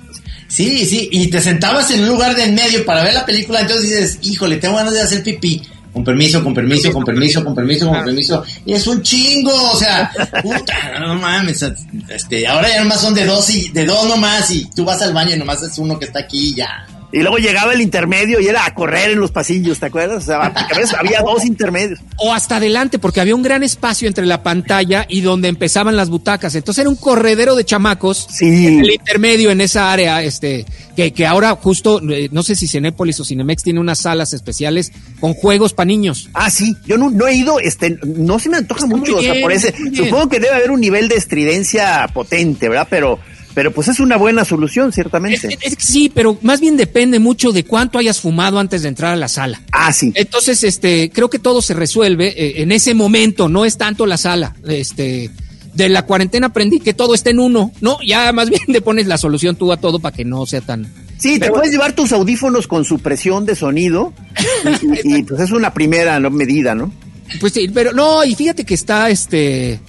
Sí, 0.47 0.85
sí, 0.85 1.07
y 1.11 1.27
te 1.27 1.39
sentabas 1.39 1.91
en 1.91 2.01
un 2.01 2.09
lugar 2.09 2.35
de 2.35 2.43
en 2.43 2.55
medio 2.55 2.83
para 2.83 3.03
ver 3.03 3.13
la 3.13 3.25
película, 3.25 3.61
entonces 3.61 3.89
dices, 3.89 4.19
híjole, 4.21 4.57
tengo 4.57 4.75
ganas 4.75 4.93
de 4.93 5.01
hacer 5.01 5.23
pipí 5.23 5.61
con 5.93 6.03
permiso, 6.03 6.43
con 6.43 6.53
permiso, 6.53 6.91
con 6.91 7.03
permiso, 7.03 7.43
con 7.43 7.53
permiso, 7.53 7.87
con 7.87 8.03
permiso. 8.03 8.43
Y 8.65 8.73
es 8.73 8.87
un 8.87 9.01
chingo, 9.01 9.51
o 9.71 9.75
sea, 9.75 10.11
puta, 10.41 10.99
no 10.99 11.15
mames. 11.15 11.65
Este, 12.07 12.47
ahora 12.47 12.69
ya 12.69 12.83
nomás 12.83 13.01
son 13.01 13.13
de 13.13 13.25
dos 13.25 13.49
y 13.49 13.69
de 13.69 13.85
dos 13.85 14.07
nomás 14.07 14.49
y 14.51 14.65
tú 14.65 14.85
vas 14.85 15.01
al 15.01 15.13
baño 15.13 15.35
y 15.35 15.39
nomás 15.39 15.61
es 15.63 15.77
uno 15.77 15.99
que 15.99 16.05
está 16.05 16.19
aquí 16.19 16.51
y 16.51 16.55
ya. 16.55 16.87
Y 17.13 17.19
luego 17.19 17.37
llegaba 17.37 17.73
el 17.73 17.81
intermedio 17.81 18.39
y 18.39 18.47
era 18.47 18.65
a 18.65 18.73
correr 18.73 19.11
en 19.11 19.19
los 19.19 19.31
pasillos, 19.31 19.79
¿te 19.79 19.87
acuerdas? 19.87 20.23
O 20.23 20.25
sea, 20.25 20.41
a 20.43 20.67
veces 20.77 20.93
había 20.93 21.21
dos 21.21 21.43
intermedios. 21.45 21.99
O 22.17 22.33
hasta 22.33 22.57
adelante, 22.57 22.99
porque 22.99 23.19
había 23.19 23.35
un 23.35 23.43
gran 23.43 23.63
espacio 23.63 24.07
entre 24.07 24.25
la 24.25 24.43
pantalla 24.43 25.05
y 25.09 25.21
donde 25.21 25.49
empezaban 25.49 25.95
las 25.97 26.09
butacas. 26.09 26.55
Entonces 26.55 26.81
era 26.83 26.89
un 26.89 26.95
corredero 26.95 27.55
de 27.55 27.65
chamacos 27.65 28.27
Sí. 28.29 28.67
en 28.67 28.79
el 28.81 28.91
intermedio 28.91 29.51
en 29.51 29.61
esa 29.61 29.91
área, 29.91 30.23
este, 30.23 30.65
que, 30.95 31.11
que 31.11 31.25
ahora 31.25 31.51
justo, 31.55 32.01
eh, 32.09 32.29
no 32.31 32.43
sé 32.43 32.55
si 32.55 32.67
Cinépolis 32.67 33.19
o 33.19 33.25
Cinemex 33.25 33.63
tiene 33.63 33.79
unas 33.79 33.99
salas 33.99 34.33
especiales 34.33 34.91
con 35.19 35.33
juegos 35.33 35.73
para 35.73 35.87
niños. 35.87 36.29
Ah, 36.33 36.49
sí, 36.49 36.75
yo 36.85 36.97
no, 36.97 37.09
no 37.09 37.27
he 37.27 37.35
ido, 37.35 37.59
este, 37.59 37.97
no 38.05 38.39
se 38.39 38.49
me 38.49 38.57
antoja 38.57 38.85
Está 38.85 38.95
mucho, 38.95 39.17
o 39.17 39.21
sea, 39.21 39.33
por 39.41 39.51
ese, 39.51 39.73
supongo 39.93 40.29
que 40.29 40.39
debe 40.39 40.55
haber 40.55 40.71
un 40.71 40.79
nivel 40.79 41.07
de 41.09 41.15
estridencia 41.15 42.07
potente, 42.13 42.69
¿verdad? 42.69 42.87
Pero, 42.89 43.19
pero 43.53 43.71
pues 43.71 43.87
es 43.87 43.99
una 43.99 44.17
buena 44.17 44.45
solución, 44.45 44.91
ciertamente. 44.91 45.47
es- 45.61 45.75
sí, 45.79 46.11
pero 46.13 46.37
más 46.41 46.59
bien 46.61 46.77
depende 46.77 47.19
mucho 47.19 47.51
de 47.51 47.63
cuánto 47.63 47.97
hayas 47.99 48.19
fumado 48.19 48.59
antes 48.59 48.81
de 48.83 48.89
entrar 48.89 49.13
a 49.13 49.15
la 49.17 49.27
sala. 49.27 49.61
Ah, 49.71 49.91
sí. 49.93 50.11
Entonces, 50.15 50.63
este, 50.63 51.09
creo 51.11 51.29
que 51.29 51.39
todo 51.39 51.61
se 51.61 51.73
resuelve 51.73 52.27
eh, 52.35 52.61
en 52.61 52.71
ese 52.71 52.93
momento, 52.93 53.49
no 53.49 53.65
es 53.65 53.77
tanto 53.77 54.05
la 54.05 54.17
sala. 54.17 54.55
Este, 54.67 55.29
de 55.73 55.87
la 55.89 56.05
cuarentena 56.05 56.47
aprendí 56.47 56.79
que 56.81 56.93
todo 56.93 57.13
está 57.13 57.29
en 57.29 57.39
uno, 57.39 57.71
¿no? 57.79 57.97
Ya 58.05 58.31
más 58.33 58.49
bien 58.49 58.61
le 58.67 58.81
pones 58.81 59.07
la 59.07 59.17
solución 59.17 59.55
tú 59.55 59.71
a 59.71 59.77
todo 59.77 59.99
para 59.99 60.15
que 60.15 60.25
no 60.25 60.45
sea 60.45 60.61
tan. 60.61 60.91
Sí, 61.17 61.39
te 61.39 61.49
puedes 61.49 61.71
llevar 61.71 61.93
tus 61.93 62.11
audífonos 62.11 62.67
con 62.67 62.83
supresión 62.83 63.45
de 63.45 63.55
sonido 63.55 64.11
y, 64.81 65.09
y- 65.13 65.17
y, 65.19 65.23
pues 65.23 65.39
es 65.39 65.51
una 65.51 65.73
primera 65.73 66.19
medida, 66.29 66.73
¿no? 66.75 66.91
Pues 67.39 67.53
sí, 67.53 67.69
pero 67.73 67.93
no, 67.93 68.25
y 68.25 68.35
fíjate 68.35 68.65
que 68.65 68.73
está 68.73 69.09
este. 69.09 69.79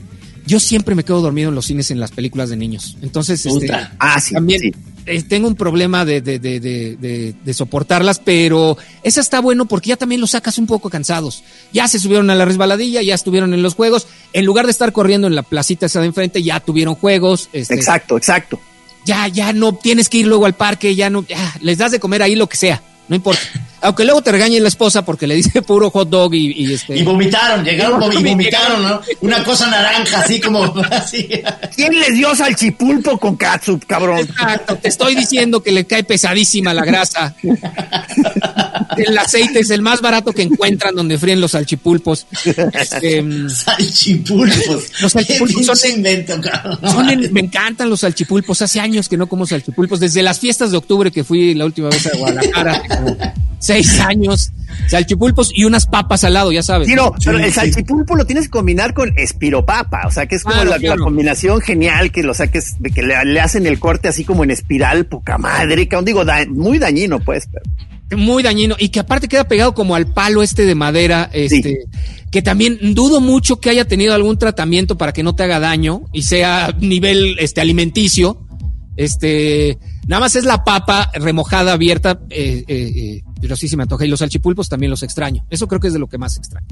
Yo 0.47 0.59
siempre 0.61 0.95
me 0.95 1.05
quedo 1.05 1.21
dormido 1.21 1.49
en 1.51 1.55
los 1.55 1.67
cines 1.67 1.91
en 1.91 2.01
las 2.01 2.11
películas 2.11 2.51
de 2.51 2.57
niños. 2.57 2.97
Entonces, 3.03 3.45
este. 3.47 3.73
Ah, 3.99 4.21
sí, 4.21 4.35
también 4.35 4.61
sí. 4.61 4.73
eh, 5.07 5.23
tengo 5.23 5.47
un 5.49 5.55
problema 5.55 6.05
de, 6.05 6.21
de, 6.21 6.39
de, 6.39 6.59
de, 6.61 6.97
de- 6.97 7.35
de 7.45 7.55
soportarlas, 7.55 8.19
pero 8.19 8.77
esa 9.03 9.21
está 9.21 9.41
bueno 9.41 9.67
porque 9.67 9.91
ya 9.91 9.97
también 9.97 10.21
los 10.21 10.33
sacas 10.33 10.59
un 10.59 10.67
poco 10.67 10.91
cansados. 10.91 11.45
Ya 11.73 11.87
se 11.89 11.99
subieron 11.99 12.29
a 12.31 12.35
la 12.35 12.45
resbaladilla, 12.45 13.03
ya 13.03 13.15
estuvieron 13.15 13.55
en 13.55 13.63
los 13.63 13.75
juegos. 13.75 14.07
En 14.33 14.45
lugar 14.45 14.67
de 14.67 14.73
estar 14.73 14.93
corriendo 14.93 15.27
en 15.29 15.35
la 15.35 15.43
placita 15.43 15.87
esa 15.87 16.01
de 16.01 16.07
enfrente, 16.07 16.43
ya 16.43 16.59
tuvieron 16.61 16.95
juegos. 16.97 17.49
este, 17.53 17.75
Exacto, 17.75 18.17
exacto. 18.17 18.61
Ya, 19.05 19.29
ya 19.29 19.53
no 19.53 19.75
tienes 19.75 20.09
que 20.09 20.19
ir 20.19 20.27
luego 20.27 20.47
al 20.47 20.55
parque, 20.55 20.95
ya 20.95 21.11
no, 21.11 21.27
ya, 21.27 21.55
les 21.61 21.79
das 21.79 21.91
de 21.93 21.99
comer 22.01 22.23
ahí 22.23 22.35
lo 22.37 22.49
que 22.49 22.57
sea, 22.57 22.83
no 23.09 23.17
importa. 23.17 23.41
Aunque 23.83 24.05
luego 24.05 24.23
te 24.23 24.33
regañe 24.33 24.61
la 24.61 24.69
esposa 24.69 25.05
porque 25.05 25.27
le 25.27 25.35
dice 25.35 25.61
puro 25.67 25.91
hot 25.91 26.09
dog 26.09 26.35
y, 26.35 26.53
y 26.53 26.73
este. 26.73 26.97
Y 26.97 27.03
vomitaron, 27.03 27.65
llegaron 27.65 28.03
y 28.13 28.23
vomitaron, 28.31 28.83
¿no? 28.83 29.01
Una 29.21 29.43
cosa 29.45 29.69
naranja, 29.69 30.21
así 30.21 30.41
como 30.41 30.65
así. 30.91 31.29
¿Quién 31.75 31.99
les 31.99 32.15
dio 32.15 32.35
salchipulpo 32.35 33.19
con 33.19 33.37
catsup, 33.37 33.85
cabrón? 33.87 34.21
Exacto, 34.21 34.77
te 34.77 34.89
estoy 34.89 35.15
diciendo 35.15 35.63
que 35.63 35.73
le 35.73 35.85
cae 35.87 36.05
pesadísima 36.05 36.73
la 36.73 36.85
grasa. 36.85 37.35
El 38.97 39.17
aceite 39.19 39.61
es 39.61 39.71
el 39.71 39.83
más 39.83 40.01
barato 40.01 40.33
que 40.33 40.43
encuentran 40.43 40.95
donde 40.95 41.19
fríen 41.19 41.41
los 41.41 41.53
salchipulpos. 41.53 42.27
Este, 42.75 43.23
mm, 43.23 43.49
Salchipulpos. 43.49 45.01
Los 45.01 45.13
salchipulpos 45.13 45.67
son 45.67 45.91
invento, 45.91 46.41
cabrón. 46.41 46.79
son 46.91 47.09
en- 47.09 47.33
me 47.33 47.41
encantan 47.41 47.89
los 47.91 48.01
salchipulpos. 48.01 48.61
Hace 48.63 48.81
años 48.81 49.09
que 49.09 49.17
no 49.17 49.27
como 49.29 49.47
salchipulpos. 49.47 50.01
Desde 50.01 50.23
las 50.23 50.39
fiestas 50.39 50.71
de 50.71 50.77
octubre 50.77 51.11
que 51.11 51.25
fui 51.25 51.55
la 51.55 51.65
última 51.65 51.89
vez 51.89 52.07
a 52.07 52.17
Guadalajara, 52.17 52.83
seis 53.75 54.01
años. 54.01 54.53
Salchipulpos 54.89 55.51
y 55.55 55.65
unas 55.65 55.87
papas 55.87 56.25
al 56.25 56.33
lado, 56.35 56.51
ya 56.51 56.63
sabes. 56.63 56.89
Sí, 56.89 56.95
no, 56.95 57.13
pero 57.25 57.39
el 57.39 57.45
sí. 57.47 57.53
salchipulpo 57.53 58.17
lo 58.17 58.25
tienes 58.25 58.45
que 58.47 58.51
combinar 58.51 58.95
con 58.95 59.13
espiropapa, 59.19 60.07
o 60.07 60.11
sea, 60.11 60.27
que 60.27 60.37
es 60.37 60.43
como 60.45 60.55
Claro, 60.55 60.77
la, 60.79 60.97
combinación 60.97 61.61
genial 61.61 62.11
que 62.11 62.23
lo 62.23 62.33
saques, 62.33 62.77
de 62.81 62.91
que 62.91 63.03
le, 63.03 63.15
le 63.25 63.41
hacen 63.41 63.67
el 63.67 63.79
corte 63.79 64.09
así 64.09 64.25
como 64.25 64.45
en 64.45 64.51
espiral, 64.51 65.05
poca 65.07 65.37
madre, 65.39 65.89
cabrón, 65.89 66.05
digo, 66.07 66.25
da- 66.25 66.47
muy 66.49 66.79
dañino, 66.79 67.21
pues, 67.21 67.49
pero- 67.53 67.65
muy 68.19 68.43
dañino 68.43 68.77
y 68.79 68.91
que 68.91 69.01
aparte 69.01 69.27
queda 69.29 69.45
pegado 69.49 69.73
como 69.75 69.95
al 69.95 70.07
palo 70.07 70.43
este 70.43 70.67
de 70.67 70.75
madera, 70.75 71.31
este, 71.33 71.85
que 72.31 72.43
también 72.43 72.79
dudo 72.95 73.21
mucho 73.23 73.59
que 73.61 73.71
haya 73.71 73.87
tenido 73.87 74.15
algún 74.15 74.39
tratamiento 74.39 74.99
para 74.99 75.13
que 75.13 75.23
no 75.23 75.35
te 75.35 75.45
haga 75.45 75.61
daño 75.61 76.03
y 76.13 76.23
sea 76.23 76.75
nivel 76.79 77.37
este 77.39 77.61
alimenticio. 77.63 78.47
Este, 78.97 79.79
nada 80.07 80.21
más 80.21 80.37
es 80.37 80.45
la 80.45 80.65
papa 80.65 81.11
remojada, 81.15 81.73
abierta, 81.73 82.21
eh, 82.31 82.65
eh, 82.67 82.93
eh, 82.97 83.23
pero 83.41 83.57
sí 83.57 83.69
se 83.69 83.77
me 83.77 83.83
antoja. 83.85 84.05
Y 84.05 84.09
los 84.09 84.19
salchipulpos 84.21 84.69
también 84.69 84.91
los 84.91 85.03
extraño. 85.03 85.45
Eso 85.51 85.67
creo 85.69 85.81
que 85.81 85.89
es 85.89 85.93
de 85.93 85.99
lo 85.99 86.09
que 86.09 86.19
más 86.19 86.37
extraño. 86.37 86.67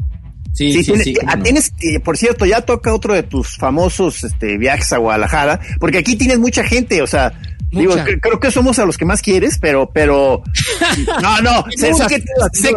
Sí, 0.52 0.72
Sí, 0.72 0.78
sí, 0.82 0.84
tienes, 0.92 1.04
sí. 1.04 1.14
no. 1.36 1.42
tienes 1.42 1.70
que, 1.70 2.00
por 2.00 2.16
cierto, 2.18 2.44
ya 2.44 2.60
toca 2.62 2.92
otro 2.92 3.14
de 3.14 3.22
tus 3.22 3.56
famosos 3.56 4.24
este, 4.24 4.58
viajes 4.58 4.92
a 4.92 4.98
Guadalajara, 4.98 5.60
porque 5.78 5.98
aquí 5.98 6.16
tienes 6.16 6.40
mucha 6.40 6.64
gente, 6.64 7.00
o 7.02 7.06
sea, 7.06 7.32
digo, 7.70 7.92
Mucha. 7.92 8.04
creo 8.20 8.40
que 8.40 8.50
somos 8.50 8.80
a 8.80 8.84
los 8.84 8.98
que 8.98 9.04
más 9.04 9.22
quieres, 9.22 9.58
pero, 9.60 9.90
pero, 9.94 10.42
no, 11.22 11.40
no, 11.40 11.64
sé, 11.76 11.92
que, 12.08 12.24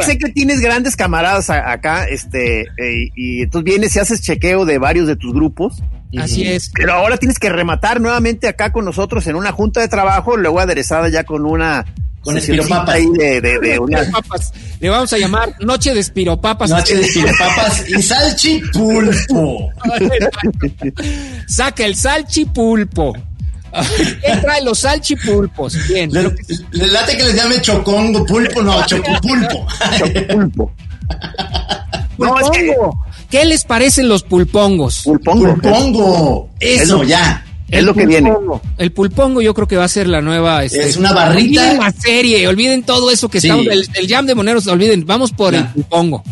sé- 0.05 0.17
que 0.19 0.29
tienes 0.29 0.59
grandes 0.59 0.95
camaradas 0.95 1.49
a- 1.49 1.71
acá, 1.71 2.05
este, 2.07 2.61
eh, 2.61 3.09
y 3.15 3.41
entonces 3.41 3.65
vienes 3.65 3.95
y 3.95 3.99
haces 3.99 4.21
chequeo 4.21 4.65
de 4.65 4.77
varios 4.77 5.07
de 5.07 5.15
tus 5.15 5.33
grupos, 5.33 5.81
Así 6.21 6.47
es. 6.47 6.71
pero 6.75 6.93
ahora 6.93 7.17
tienes 7.17 7.39
que 7.39 7.49
rematar 7.49 7.99
nuevamente 8.01 8.47
acá 8.47 8.71
con 8.71 8.85
nosotros 8.85 9.25
en 9.27 9.35
una 9.35 9.51
junta 9.51 9.81
de 9.81 9.87
trabajo, 9.87 10.37
luego 10.37 10.59
aderezada 10.59 11.09
ya 11.09 11.23
con 11.23 11.45
una 11.45 11.85
Con 12.21 12.37
espiropapas. 12.37 12.95
ahí 12.95 13.05
de, 13.17 13.41
de, 13.41 13.59
de 13.59 13.79
una, 13.79 13.99
Espiropapas. 13.99 14.53
Le 14.79 14.89
vamos 14.89 15.11
a 15.13 15.17
llamar 15.17 15.53
Noche 15.61 15.93
de 15.93 15.99
Espiropapas. 16.01 16.69
Noche 16.69 16.95
de 16.97 17.33
papas 17.37 17.89
y 17.89 18.01
salchipulpo. 18.01 19.69
Saca 21.47 21.85
el 21.85 21.95
salchipulpo. 21.95 23.13
¿Quién 24.21 24.41
trae 24.41 24.61
los 24.63 24.79
salchipulpos? 24.79 25.87
Bien. 25.87 26.11
Le, 26.11 26.87
late 26.87 27.17
que 27.17 27.23
les 27.23 27.35
llame 27.35 27.59
chocongo, 27.59 28.23
pulpo, 28.25 28.61
no, 28.61 28.85
chocopulpo. 28.85 29.65
pulpo. 30.31 30.71
No, 32.19 32.39
es 32.39 32.49
que-. 32.51 32.75
¿Qué 33.33 33.45
les 33.45 33.63
parecen 33.63 34.07
los 34.07 34.21
pulpongos? 34.21 35.01
Pulpongo. 35.05 35.53
Pulpongo. 35.55 36.49
Eso, 36.59 36.97
lo- 36.99 37.03
ya. 37.03 37.43
Es 37.67 37.83
lo 37.83 37.95
que 37.95 38.05
viene. 38.05 38.31
El 38.77 38.91
pulpongo 38.91 39.41
yo 39.41 39.55
creo 39.55 39.67
que 39.67 39.75
va 39.75 39.85
a 39.85 39.87
ser 39.87 40.05
la 40.07 40.21
nueva. 40.21 40.63
este, 40.63 40.87
Es 40.87 40.97
una 40.97 41.13
barrita. 41.13 41.61
Olviden 41.63 41.79
la 41.79 41.91
serie, 41.91 42.47
olviden 42.47 42.83
todo 42.83 43.09
eso 43.09 43.29
que 43.29 43.41
Sí. 43.41 43.47
estamos. 43.47 43.65
El, 43.65 43.89
el 43.95 44.07
jam 44.07 44.27
de 44.27 44.35
moneros, 44.35 44.67
olviden. 44.67 45.07
Vamos 45.07 45.31
por 45.31 45.53
Ya. 45.53 45.61
el 45.61 45.67
pulpongo. 45.69 46.23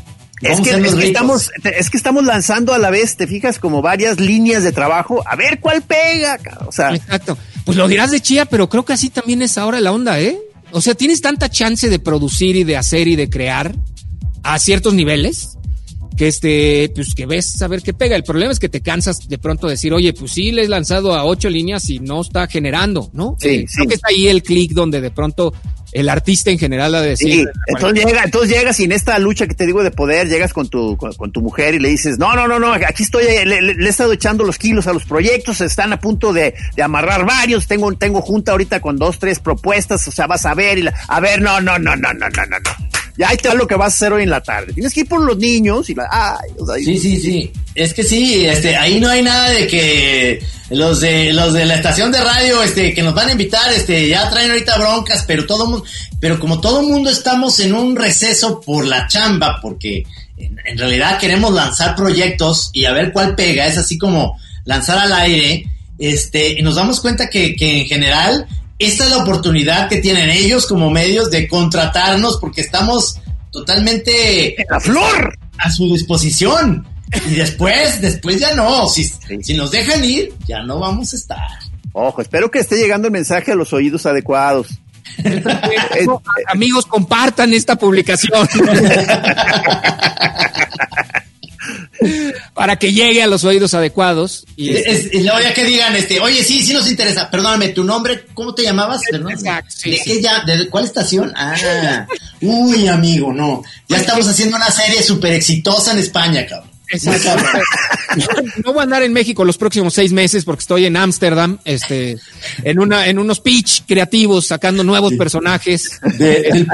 Es 0.44 0.62
que, 0.62 0.70
es 0.70 0.94
estamos, 0.94 1.50
es 1.64 1.90
que 1.90 1.98
estamos 1.98 2.24
lanzando 2.24 2.72
a 2.76 2.78
la 2.78 2.92
vez, 2.92 3.18
te 3.18 3.26
fijas, 3.26 3.58
como 3.58 3.82
varias 3.82 4.20
líneas 4.20 4.62
de 4.64 4.72
trabajo, 4.72 5.24
a 5.28 5.36
ver 5.36 5.60
cuál 5.60 5.82
pega, 5.82 6.38
o 6.68 6.72
sea, 6.72 6.94
Exacto. 6.94 7.36
Pues 7.66 7.78
lo 7.78 7.88
dirás 7.88 8.12
de 8.12 8.20
chía, 8.22 8.46
pero 8.46 8.70
creo 8.70 8.86
que 8.86 8.94
así 8.94 9.10
también 9.10 9.42
es 9.42 9.58
ahora 9.58 9.80
la 9.80 9.92
onda, 9.92 10.20
¿eh? 10.20 10.38
O 10.72 10.82
sea, 10.82 10.94
tienes 10.94 11.22
tanta 11.22 11.50
chance 11.50 11.90
de 11.90 11.98
producir 11.98 12.56
y 12.56 12.64
de 12.64 12.78
hacer 12.78 13.08
y 13.08 13.16
de 13.16 13.28
crear 13.28 13.74
a 14.44 14.60
ciertos 14.60 14.94
niveles 14.94 15.58
que 16.18 16.28
este, 16.28 16.92
pues 16.94 17.14
que 17.16 17.26
ves 17.26 17.62
a 17.62 17.68
ver 17.68 17.82
qué 17.82 17.94
pega. 17.94 18.16
El 18.16 18.24
problema 18.24 18.52
es 18.52 18.60
que 18.60 18.70
te 18.70 18.82
cansas 18.82 19.28
de 19.28 19.38
pronto 19.38 19.68
decir, 19.68 19.94
oye, 19.94 20.14
pues 20.14 20.32
sí, 20.32 20.52
le 20.52 20.64
he 20.64 20.68
lanzado 20.68 21.16
a 21.16 21.26
ocho 21.26 21.50
líneas 21.50 21.90
y 21.90 22.00
no 22.00 22.22
está 22.22 22.48
generando, 22.48 23.10
¿no? 23.14 23.36
Sí. 23.40 23.50
Eh, 23.50 23.66
creo 23.74 23.88
que 23.88 23.96
está 23.96 24.10
ahí 24.10 24.28
el 24.28 24.44
clic 24.44 24.72
donde 24.72 25.02
de 25.02 25.12
pronto 25.12 25.54
el 25.92 26.10
artista 26.10 26.52
en 26.52 26.60
general 26.60 26.96
ha 26.96 27.02
de 27.02 27.10
decir. 27.10 27.34
Sí, 27.34 27.46
entonces, 27.68 28.06
llega, 28.06 28.24
entonces 28.24 28.50
llegas 28.50 28.80
y 28.80 28.86
en 28.86 28.94
esta 28.94 29.20
lucha 29.20 29.48
que 29.48 29.56
te 29.56 29.66
digo 29.66 29.84
de 29.84 29.92
poder, 29.92 30.28
llegas 30.30 30.54
con 30.54 30.70
tu, 30.70 30.96
con, 30.98 31.32
tu 31.32 31.42
mujer 31.42 31.74
y 31.74 31.80
le 31.80 31.90
dices, 31.90 32.18
no, 32.18 32.34
no, 32.36 32.48
no, 32.48 32.60
no, 32.60 32.74
aquí 32.74 33.04
estoy, 33.04 33.26
eh, 33.26 33.46
le, 33.46 33.72
he 33.72 33.90
estado 33.90 34.14
echando 34.14 34.46
los 34.46 34.58
kilos 34.58 34.88
a 34.88 34.94
los 34.94 35.06
proyectos, 35.06 35.60
están 35.62 35.92
a 35.92 36.00
punto 36.00 36.34
de, 36.34 36.54
de, 36.76 36.84
amarrar 36.84 37.26
varios, 37.26 37.68
tengo, 37.68 37.92
tengo 37.94 38.22
junta 38.22 38.54
ahorita 38.54 38.80
con 38.80 38.98
dos, 38.98 39.20
tres 39.20 39.40
propuestas, 39.40 40.08
o 40.08 40.12
sea, 40.12 40.28
vas 40.28 40.46
a 40.46 40.54
ver, 40.54 40.78
y 40.78 40.84
la, 40.84 40.94
a 41.08 41.20
ver, 41.20 41.42
no, 41.42 41.60
no, 41.60 41.78
no, 41.78 41.96
no, 41.96 42.14
no, 42.14 42.30
no. 42.30 42.60
no 42.60 43.01
ya 43.18 43.30
ahí 43.30 43.38
te 43.38 43.50
va 43.50 43.56
lo 43.56 43.68
que 43.68 43.76
vas 43.76 43.94
a 43.94 43.96
hacer 43.96 44.14
hoy 44.14 44.24
en 44.24 44.30
la 44.30 44.42
tarde. 44.42 44.74
Tienes 44.74 44.94
que 44.94 45.02
ir 45.02 45.08
por 45.08 45.22
los 45.22 45.38
niños 45.38 45.90
y 45.90 45.96
la, 45.96 46.08
ay, 46.10 46.52
o 46.58 46.66
sea, 46.66 46.76
Sí, 46.76 46.98
sí, 46.98 47.20
sí. 47.20 47.52
Es 47.76 47.94
que 47.94 48.04
sí, 48.04 48.46
este, 48.46 48.76
ahí 48.76 49.00
no 49.00 49.10
hay 49.10 49.22
nada 49.22 49.50
de 49.50 49.68
que 49.68 50.42
los 50.70 51.00
de 51.00 51.34
los 51.34 51.54
de 51.54 51.66
la 51.66 51.76
estación 51.76 52.12
de 52.12 52.24
radio, 52.24 52.64
este, 52.64 52.94
que 52.94 53.04
nos 53.04 53.14
van 53.14 53.30
a 53.30 53.32
invitar, 53.34 53.72
este, 53.74 54.08
ya 54.08 54.30
traen 54.30 54.52
ahorita 54.52 54.78
broncas, 54.78 55.24
pero 55.28 55.46
todo 55.46 55.68
mundo, 55.68 55.86
pero 56.20 56.40
como 56.40 56.62
todo 56.62 56.84
mundo 56.84 57.10
estamos 57.10 57.60
en 57.60 57.74
un 57.74 57.96
receso 57.96 58.62
por 58.62 58.86
la 58.86 59.08
chamba, 59.08 59.60
porque 59.62 60.06
en, 60.38 60.58
en 60.66 60.78
realidad 60.78 61.20
queremos 61.20 61.54
lanzar 61.54 61.96
proyectos 61.96 62.70
y 62.74 62.86
a 62.86 62.94
ver 62.94 63.12
cuál 63.12 63.36
pega, 63.36 63.68
es 63.68 63.78
así 63.78 63.98
como 63.98 64.38
lanzar 64.66 64.98
al 64.98 65.14
aire, 65.14 65.66
este, 66.02 66.60
y 66.60 66.62
nos 66.62 66.76
damos 66.76 67.00
cuenta 67.00 67.30
que, 67.30 67.56
que 67.56 67.82
en 67.82 67.86
general 67.86 68.48
esta 68.86 69.06
es 69.06 69.12
la 69.12 69.18
oportunidad 69.18 69.90
que 69.90 69.98
tienen 69.98 70.30
ellos 70.30 70.66
como 70.66 70.90
medios 70.90 71.30
de 71.30 71.48
contratarnos 71.48 72.38
porque 72.38 72.62
estamos 72.62 73.20
totalmente 73.52 74.56
la 74.70 74.80
flor. 74.80 75.38
a 75.58 75.72
su 75.72 75.92
disposición. 75.94 76.88
Y 77.30 77.36
después, 77.36 78.02
después 78.02 78.40
ya 78.40 78.56
no. 78.56 78.88
Si, 78.88 79.04
si 79.42 79.54
nos 79.54 79.72
dejan 79.72 80.04
ir, 80.04 80.34
ya 80.48 80.64
no 80.64 80.80
vamos 80.80 81.14
a 81.14 81.16
estar. 81.18 81.50
Ojo, 81.94 82.22
espero 82.22 82.50
que 82.50 82.60
esté 82.60 82.78
llegando 82.78 83.08
el 83.08 83.12
mensaje 83.12 83.52
a 83.52 83.56
los 83.56 83.74
oídos 83.74 84.06
adecuados. 84.06 84.68
Amigos, 86.48 86.86
compartan 86.86 87.54
esta 87.54 87.76
publicación. 87.76 88.48
para 92.54 92.78
que 92.78 92.94
llegue 92.94 93.22
a 93.24 93.28
los 93.28 93.44
oídos 93.44 93.74
adecuados. 93.74 94.46
Y, 94.56 94.70
Es- 94.76 94.86
es- 94.88 95.14
y 95.14 95.22
luego 95.24 95.40
ya 95.42 95.54
que 95.54 95.64
digan, 95.66 95.96
este, 95.96 96.20
oye, 96.20 96.44
sí, 96.44 96.62
sí 96.64 96.74
nos 96.74 96.90
interesa. 96.90 97.30
Perdóname, 97.30 97.70
tu 97.70 97.84
nombre, 97.84 98.26
¿cómo 98.34 98.54
te 98.56 98.64
llamabas? 98.64 99.02
Exacto, 99.12 99.72
sí, 99.76 99.92
¿De 99.92 99.98
sí. 99.98 100.04
qué 100.06 100.22
ya? 100.22 100.44
¿De 100.46 100.68
cuál 100.70 100.86
estación? 100.86 101.32
Ah, 101.36 102.08
uy, 102.42 102.88
amigo, 102.88 103.32
no. 103.34 103.64
Ya 103.88 103.98
estamos 103.98 104.28
haciendo 104.28 104.58
una 104.58 104.72
serie 104.72 105.04
súper 105.04 105.34
exitosa 105.34 105.92
en 105.92 106.00
España, 106.00 106.46
cabrón. 106.48 106.71
Exacto. 106.92 107.48
No 108.66 108.74
voy 108.74 108.82
a 108.82 108.84
andar 108.84 109.04
en 109.04 109.14
México 109.14 109.46
los 109.46 109.58
próximos 109.58 109.94
seis 109.94 110.12
meses 110.12 110.44
porque 110.44 110.62
estoy 110.62 110.86
en 110.86 110.98
Ámsterdam, 110.98 111.58
este, 111.66 112.18
en 112.64 112.80
una, 112.80 113.08
en 113.08 113.18
unos 113.20 113.40
pitch 113.40 113.84
creativos, 113.88 114.48
sacando 114.48 114.84
nuevos 114.84 115.14
personajes. 115.14 116.00
De- 116.18 116.42
del, 116.52 116.68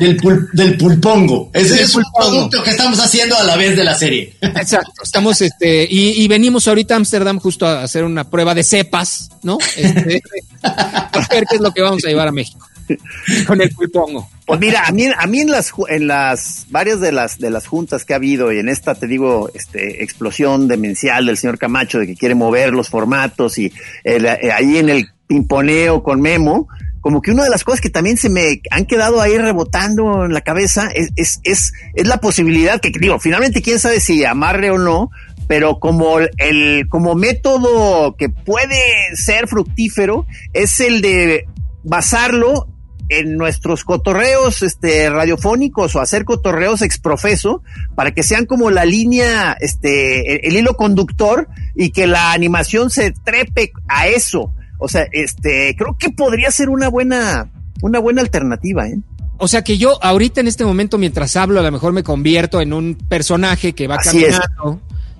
del, 0.00 0.20
pul- 0.20 0.48
del 0.52 0.76
pulpongo. 0.76 1.50
Ese 1.54 1.74
Del 1.74 1.84
es 1.84 1.94
un 1.94 2.02
pulpongo. 2.02 2.30
producto 2.32 2.62
que 2.62 2.70
estamos 2.70 2.98
haciendo 3.00 3.36
a 3.36 3.44
la 3.44 3.56
vez 3.56 3.76
de 3.76 3.84
la 3.84 3.94
serie. 3.94 4.36
Exacto. 4.40 4.92
Estamos, 5.02 5.40
este, 5.40 5.86
y, 5.90 6.22
y 6.22 6.28
venimos 6.28 6.68
ahorita 6.68 6.94
a 6.94 6.96
Ámsterdam 6.98 7.38
justo 7.40 7.66
a 7.66 7.82
hacer 7.82 8.04
una 8.04 8.28
prueba 8.28 8.54
de 8.54 8.62
cepas, 8.62 9.30
¿no? 9.42 9.56
Este, 9.76 10.22
a 10.62 11.10
ver 11.30 11.44
qué 11.48 11.56
es 11.56 11.60
lo 11.60 11.72
que 11.72 11.80
vamos 11.82 12.04
a 12.04 12.08
llevar 12.08 12.28
a 12.28 12.32
México 12.32 12.67
con 13.46 13.60
el 13.60 13.70
pulpongo. 13.70 14.28
Pues 14.46 14.60
mira, 14.60 14.84
a 14.86 14.92
mí, 14.92 15.06
a 15.06 15.26
mí 15.26 15.40
en 15.40 15.50
las 15.50 15.72
en 15.88 16.06
las 16.06 16.66
varias 16.70 17.00
de 17.00 17.12
las 17.12 17.38
de 17.38 17.50
las 17.50 17.66
juntas 17.66 18.04
que 18.04 18.14
ha 18.14 18.16
habido 18.16 18.52
y 18.52 18.58
en 18.58 18.68
esta 18.68 18.94
te 18.94 19.06
digo, 19.06 19.50
este 19.52 20.02
explosión 20.02 20.68
demencial 20.68 21.26
del 21.26 21.36
señor 21.36 21.58
Camacho 21.58 21.98
de 21.98 22.06
que 22.06 22.16
quiere 22.16 22.34
mover 22.34 22.72
los 22.72 22.88
formatos 22.88 23.58
y 23.58 23.72
eh, 24.04 24.50
ahí 24.54 24.78
en 24.78 24.88
el 24.88 25.08
pimponeo 25.26 26.02
con 26.02 26.20
Memo, 26.22 26.68
como 27.00 27.20
que 27.20 27.30
una 27.30 27.44
de 27.44 27.50
las 27.50 27.62
cosas 27.62 27.80
que 27.80 27.90
también 27.90 28.16
se 28.16 28.30
me 28.30 28.62
han 28.70 28.86
quedado 28.86 29.20
ahí 29.20 29.36
rebotando 29.36 30.24
en 30.24 30.32
la 30.32 30.40
cabeza 30.40 30.88
es 30.94 31.10
es 31.16 31.40
es, 31.44 31.72
es 31.94 32.06
la 32.08 32.18
posibilidad 32.18 32.80
que 32.80 32.90
digo, 32.90 33.18
finalmente 33.18 33.62
quién 33.62 33.78
sabe 33.78 34.00
si 34.00 34.24
amarre 34.24 34.70
o 34.70 34.78
no, 34.78 35.10
pero 35.46 35.78
como 35.80 36.18
el 36.20 36.86
como 36.88 37.14
método 37.14 38.16
que 38.16 38.28
puede 38.28 38.80
ser 39.14 39.48
fructífero 39.48 40.26
es 40.52 40.80
el 40.80 41.00
de 41.00 41.46
basarlo 41.82 42.68
en 43.08 43.36
nuestros 43.36 43.84
cotorreos 43.84 44.62
este 44.62 45.08
radiofónicos 45.10 45.94
o 45.96 46.00
hacer 46.00 46.24
cotorreos 46.24 46.82
exprofeso 46.82 47.62
para 47.94 48.12
que 48.12 48.22
sean 48.22 48.46
como 48.46 48.70
la 48.70 48.84
línea 48.84 49.56
este 49.60 50.34
el, 50.34 50.40
el 50.44 50.56
hilo 50.56 50.74
conductor 50.74 51.48
y 51.74 51.90
que 51.90 52.06
la 52.06 52.32
animación 52.32 52.90
se 52.90 53.12
trepe 53.12 53.72
a 53.88 54.08
eso 54.08 54.52
o 54.78 54.88
sea 54.88 55.06
este 55.12 55.74
creo 55.76 55.96
que 55.98 56.10
podría 56.10 56.50
ser 56.50 56.68
una 56.68 56.88
buena 56.88 57.50
una 57.82 57.98
buena 57.98 58.22
alternativa 58.22 58.88
¿eh? 58.88 58.98
O 59.38 59.46
sea 59.46 59.62
que 59.62 59.78
yo 59.78 60.02
ahorita 60.02 60.40
en 60.40 60.48
este 60.48 60.64
momento, 60.64 60.98
mientras 60.98 61.36
hablo, 61.36 61.60
a 61.60 61.62
lo 61.62 61.70
mejor 61.70 61.92
me 61.92 62.02
convierto 62.02 62.60
en 62.60 62.72
un 62.72 62.96
personaje 62.96 63.72
que 63.72 63.86
va 63.86 63.94
Así 63.94 64.24
es. 64.24 64.38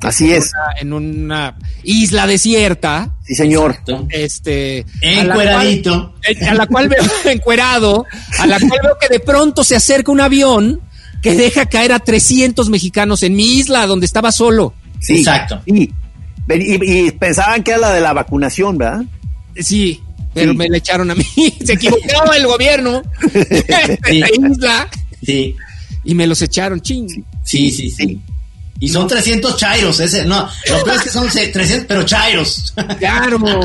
Así 0.03 0.31
en 0.31 0.37
es. 0.37 0.53
una- 0.53 0.81
en 0.81 0.93
una 0.93 1.57
isla 1.83 2.27
desierta. 2.27 3.15
sí 3.25 3.35
señor. 3.35 3.77
Este. 4.11 4.85
a 5.03 5.07
la 5.07 5.21
Encueradito. 5.23 6.15
cual- 6.23 6.49
A 6.51 6.55
la 6.55 6.67
cual 6.67 6.89
veo 6.89 7.03
encuerado, 7.33 8.07
a 8.39 8.47
la 8.47 8.59
cual 8.59 8.81
veo 8.83 8.97
que 9.01 9.09
de 9.09 9.21
pronto 9.21 9.65
se 9.65 9.77
acerca 9.77 10.13
un 10.13 10.21
avión 10.21 10.81
que 11.23 11.35
deja 11.35 11.67
caer 11.67 11.93
a 11.93 11.99
300 11.99 12.69
mexicanos 12.71 13.23
en 13.25 13.35
mi 13.35 13.59
isla 13.59 13.87
donde 13.87 14.07
estaba 14.07 14.31
solo. 14.33 14.73
sí 15.01 15.19
Exacto. 15.19 15.61
y, 15.67 15.83
y, 15.85 17.07
y 17.07 17.11
pensaban 17.13 17.63
que 17.65 17.73
era 17.73 17.81
la 17.81 17.93
de 17.93 18.01
la 18.01 18.13
vacunación 18.13 18.79
verdad 18.79 19.03
Sí, 19.61 20.01
pero 20.33 20.53
Sí. 20.53 20.57
me 20.59 20.69
le 20.69 20.79
echaron 20.79 21.11
a 21.11 21.17
mí. 21.17 21.25
Se 21.65 21.73
equivocó 21.73 22.33
el 22.37 22.47
gobierno 22.47 23.03
de 23.33 23.99
Sí. 24.07 24.19
la 24.21 24.29
isla 24.31 24.89
Sí, 25.25 25.57
y 26.05 26.15
me 26.15 26.29
los 26.29 26.41
echaron. 26.43 26.81
Ching. 26.81 27.09
sí, 27.43 27.71
sí, 27.73 27.91
sí. 27.91 28.21
Y 28.81 28.89
son 28.89 29.09
300 29.09 29.57
chairos, 29.57 29.99
ese, 30.01 30.25
no, 30.25 30.49
lo 30.71 30.85
peor 30.85 30.97
es 30.97 31.03
que 31.03 31.11
son 31.11 31.31
se- 31.31 31.49
300, 31.49 31.87
pero 31.89 32.03
chairos. 32.05 32.75
Claro. 32.99 33.39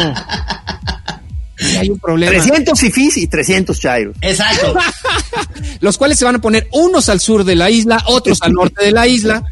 Y 1.60 1.76
hay 1.78 1.90
un 1.90 2.00
problema. 2.00 2.32
300 2.32 2.78
fifís 2.78 3.16
y 3.18 3.28
300 3.28 3.80
chairos 3.80 4.16
Exacto. 4.22 4.74
Los 5.80 5.98
cuales 5.98 6.18
se 6.18 6.26
van 6.26 6.36
a 6.36 6.42
poner 6.42 6.68
unos 6.72 7.08
al 7.10 7.20
sur 7.20 7.44
de 7.46 7.56
la 7.56 7.70
isla, 7.70 8.04
otros 8.08 8.42
al 8.42 8.52
norte 8.54 8.84
de 8.84 8.92
la 8.92 9.08
isla. 9.08 9.44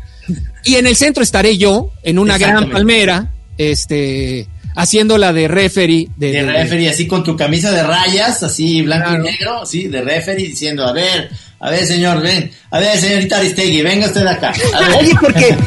Y 0.63 0.75
en 0.75 0.87
el 0.87 0.95
centro 0.95 1.23
estaré 1.23 1.57
yo, 1.57 1.91
en 2.03 2.19
una 2.19 2.37
gran 2.37 2.69
palmera, 2.69 3.31
este, 3.57 4.47
haciendo 4.75 5.17
la 5.17 5.31
de 5.31 5.47
referee. 5.47 6.07
De, 6.17 6.31
De 6.31 6.43
de- 6.43 6.51
referee, 6.51 6.89
así 6.89 7.07
con 7.07 7.23
tu 7.23 7.37
camisa 7.37 7.71
de 7.71 7.83
rayas, 7.83 8.41
así 8.43 8.81
blanco 8.81 9.07
Claro. 9.09 9.23
y 9.23 9.31
negro, 9.31 9.65
sí, 9.65 9.87
de 9.87 10.01
referee, 10.01 10.47
diciendo, 10.47 10.85
a 10.85 10.91
ver, 10.93 11.29
a 11.61 11.69
ver, 11.69 11.85
señor, 11.85 12.21
ven, 12.21 12.51
a 12.71 12.79
ver, 12.79 12.99
señorita 12.99 13.37
Aristegui, 13.37 13.83
venga 13.83 14.07
usted 14.07 14.25
acá. 14.25 14.51
A 14.73 14.79
ver. 14.79 14.95
oye 14.99 15.13
porque 15.21 15.57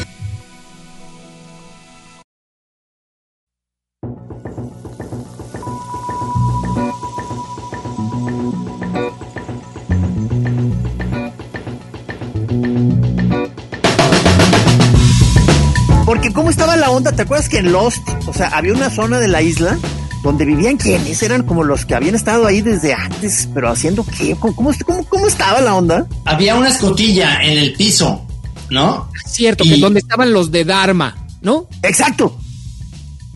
Porque 16.05 16.33
cómo 16.33 16.51
estaba 16.51 16.77
la 16.77 16.91
onda, 16.91 17.13
¿te 17.13 17.23
acuerdas 17.23 17.49
que 17.49 17.59
en 17.59 17.73
Lost, 17.73 18.07
o 18.27 18.33
sea, 18.33 18.49
había 18.49 18.75
una 18.75 18.91
zona 18.91 19.19
de 19.21 19.29
la 19.29 19.43
isla 19.43 19.79
donde 20.25 20.45
vivían 20.45 20.77
quienes 20.79 21.23
eran 21.23 21.45
como 21.45 21.63
los 21.63 21.85
que 21.85 21.95
habían 21.95 22.17
estado 22.17 22.47
ahí 22.47 22.63
desde 22.63 22.93
antes, 22.95 23.49
pero 23.55 23.69
haciendo 23.71 24.05
qué, 24.05 24.35
cómo, 24.35 24.57
cómo, 24.57 25.05
cómo- 25.07 25.27
estaba 25.29 25.61
la 25.61 25.77
onda? 25.77 26.07
Había 26.25 26.57
una 26.57 26.69
escotilla 26.71 27.41
en 27.43 27.59
el 27.59 27.75
piso, 27.75 28.27
¿no? 28.71 29.09
Cierto, 29.27 29.63
Y- 29.65 29.69
que 29.69 29.77
donde 29.77 30.01
estaban 30.01 30.33
los 30.33 30.51
de 30.51 30.65
Dharma, 30.65 31.15
¿no? 31.43 31.69
Exacto. 31.83 32.37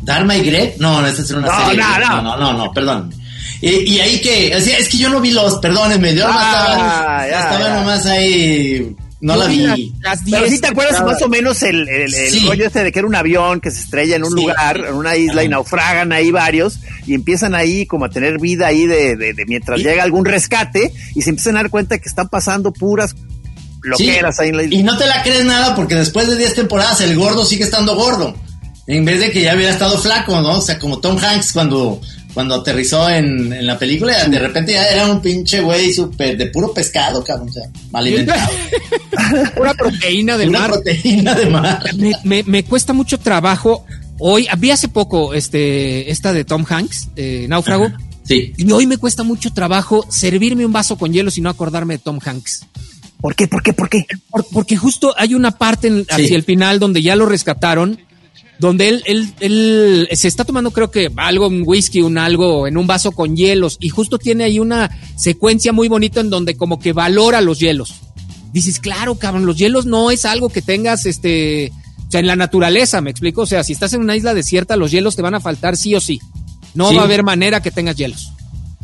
Dharma 0.03 0.37
y 0.37 0.43
Greg, 0.43 0.77
no, 0.81 1.07
esa 1.07 1.23
es 1.23 1.31
una 1.31 1.47
No, 1.47 1.67
serie. 1.69 1.83
no, 1.83 1.99
no. 1.99 2.09
no, 2.09 2.23
no, 2.23 2.37
no, 2.39 2.53
no, 2.65 2.73
perdón. 2.73 3.13
Y, 3.61 3.69
y 3.95 4.01
ahí 4.01 4.21
que, 4.21 4.55
o 4.57 4.61
sea, 4.61 4.79
es 4.79 4.89
que 4.89 4.97
yo 4.97 5.11
no 5.11 5.21
vi 5.21 5.33
los, 5.33 5.59
perdónenme, 5.59 6.15
yo 6.15 6.25
Ah, 6.27 7.27
estaba, 7.27 7.29
ya, 7.29 7.41
estaba 7.41 7.69
ya. 7.69 7.75
nomás 7.81 8.07
ahí, 8.07 8.97
no 9.21 9.35
Yo 9.35 9.41
la 9.41 9.47
vi 9.49 9.57
las- 9.59 9.77
vi. 9.77 9.95
las 10.01 10.19
Pero 10.25 10.39
10 10.39 10.51
sí 10.51 10.61
te 10.61 10.67
acuerdas 10.69 11.05
más 11.05 11.21
o 11.23 11.29
menos 11.29 11.63
el, 11.63 11.89
el, 11.89 12.15
el 12.15 12.31
Sí. 12.31 12.47
rollo 12.47 12.67
este 12.67 12.85
de 12.85 12.93
que 12.93 12.99
era 13.01 13.09
un 13.09 13.15
avión 13.17 13.61
que 13.61 13.71
se 13.71 13.81
estrella 13.81 14.17
en 14.17 14.25
un 14.25 14.31
Sí. 14.31 14.37
lugar, 14.37 14.77
en 14.89 14.95
una 14.95 15.17
isla, 15.17 15.43
y 15.43 15.49
naufragan 15.49 16.13
ahí 16.13 16.31
varios, 16.31 16.79
y 17.07 17.15
empiezan 17.15 17.55
ahí 17.55 17.85
como 17.87 18.05
a 18.05 18.11
tener 18.11 18.39
vida 18.39 18.67
ahí 18.69 18.87
de, 18.87 19.17
de- 19.17 19.33
de 19.35 19.47
mientras 19.47 19.81
Y- 19.81 19.83
llega 19.85 20.03
algún 20.05 20.25
rescate, 20.25 20.93
y 21.15 21.23
se 21.23 21.31
empiezan 21.31 21.57
a 21.57 21.63
dar 21.63 21.71
cuenta 21.71 21.99
que 21.99 22.09
están 22.09 22.29
pasando 22.29 22.73
puras 22.73 23.15
loqueras 23.83 24.39
ahí 24.41 24.49
en 24.51 24.57
la 24.57 24.63
isla. 24.65 24.75
Y 24.77 24.83
no 24.83 24.97
te 24.99 25.07
la 25.07 25.23
crees 25.23 25.45
nada 25.45 25.75
porque 25.75 25.95
después 25.95 26.29
de 26.29 26.37
10 26.37 26.55
temporadas 26.55 27.01
el 27.01 27.17
gordo 27.17 27.45
sigue 27.45 27.65
estando 27.65 27.95
gordo. 27.97 28.37
En 28.87 29.05
vez 29.05 29.21
de 29.21 29.31
que 29.31 29.43
ya 29.43 29.55
hubiera 29.55 29.71
estado 29.73 29.99
flaco, 29.99 30.41
¿no? 30.41 30.59
O 30.59 30.63
sea, 30.63 30.79
como 30.79 30.99
Tom 31.01 31.19
Hanks 31.19 31.53
cuando, 31.53 32.01
cuando 32.35 32.55
aterrizó 32.57 33.09
en, 33.09 33.53
en 33.53 33.67
la 33.67 33.79
película, 33.79 34.25
de 34.27 34.39
repente 34.39 34.73
ya 34.73 34.85
era 34.87 35.07
un 35.11 35.21
pinche 35.21 35.61
güey 35.61 35.93
súper 35.93 36.37
de 36.37 36.47
puro 36.47 36.73
pescado, 36.73 37.25
cabrón. 37.25 37.49
O 37.49 37.53
sea, 37.53 37.65
mal 37.91 38.05
alimentado. 38.07 38.51
Pura 39.57 39.75
proteína 39.75 40.37
del 40.37 40.51
Una 40.51 40.61
mar. 40.61 40.71
proteína 40.73 41.35
de 41.35 41.47
mar. 41.47 41.83
me, 41.97 42.13
me- 42.25 42.43
me 42.45 42.65
cuesta 42.65 42.93
mucho 42.93 43.19
trabajo. 43.19 43.85
Hoy, 44.21 44.47
vi 44.59 44.71
hace 44.71 44.89
poco 44.89 45.33
este, 45.35 46.11
esta 46.11 46.33
de 46.33 46.45
Tom 46.45 46.65
Hanks, 46.69 47.09
eh, 47.17 47.47
Náufrago, 47.49 47.89
Sí. 48.25 48.53
y 48.57 48.71
hoy 48.73 48.87
me 48.87 48.99
cuesta 48.99 49.23
mucho 49.23 49.53
trabajo 49.53 50.05
servirme 50.11 50.67
un 50.67 50.73
vaso 50.73 50.97
con 50.99 51.13
hielo 51.13 51.31
y 51.35 51.41
no 51.41 51.49
acordarme 51.49 51.95
de 51.95 51.99
Tom 51.99 52.19
Hanks. 52.25 52.67
¿Por 53.21 53.35
qué? 53.35 53.49
¿Por 53.49 53.63
qué? 53.63 53.73
¿Por 53.73 53.89
qué? 53.89 54.05
Por- 54.29 54.47
porque 54.53 54.77
justo 54.77 55.15
hay 55.17 55.35
una 55.35 55.53
parte 55.53 55.89
en- 55.89 56.07
hacia 56.11 56.37
el 56.37 56.43
final 56.45 56.79
donde 56.79 57.01
ya 57.03 57.17
lo 57.17 57.27
rescataron, 57.27 57.99
donde 58.59 58.89
él, 58.89 59.03
él, 59.07 59.33
él 59.41 60.09
se 60.13 60.29
está 60.29 60.45
tomando 60.45 60.71
creo 60.73 60.91
que 60.91 61.11
algo, 61.17 61.47
un 61.49 61.63
whisky, 61.65 62.03
un 62.03 62.19
algo 62.19 62.67
en 62.67 62.77
un 62.77 62.87
vaso 62.87 63.13
con 63.13 63.37
hielos, 63.37 63.77
y 63.81 63.89
justo 63.89 64.19
tiene 64.19 64.45
ahí 64.45 64.59
una 64.59 64.91
secuencia 65.17 65.73
muy 65.73 65.89
bonita 65.89 66.21
en 66.21 66.31
donde 66.31 66.57
como 66.57 66.79
que 66.79 66.93
valora 66.93 67.41
los 67.41 67.61
hielos. 67.61 67.95
Dices, 68.53 68.81
claro, 68.81 69.15
cabrón, 69.17 69.47
los 69.47 69.57
hielos 69.57 69.87
no 69.87 70.11
es 70.11 70.25
algo 70.25 70.49
que 70.49 70.63
tengas, 70.63 71.07
este, 71.07 71.71
o 72.09 72.11
sea, 72.11 72.21
en 72.21 72.27
la 72.27 72.35
naturaleza, 72.37 73.01
me 73.01 73.11
explico, 73.11 73.43
o 73.43 73.47
sea, 73.47 73.63
si 73.63 73.73
estás 73.75 73.93
en 73.93 74.01
una 74.01 74.17
isla 74.17 74.35
desierta, 74.35 74.77
los 74.77 74.91
hielos 74.91 75.15
te 75.17 75.23
van 75.23 75.35
a 75.35 75.41
faltar 75.41 75.77
sí 75.77 75.95
o 75.95 76.01
sí. 76.01 76.19
No 76.75 76.89
Sí. 76.91 76.97
va 76.97 77.03
a 77.03 77.05
haber 77.05 77.23
manera 77.23 77.61
que 77.63 77.71
tengas 77.71 77.97
hielos. 77.97 78.33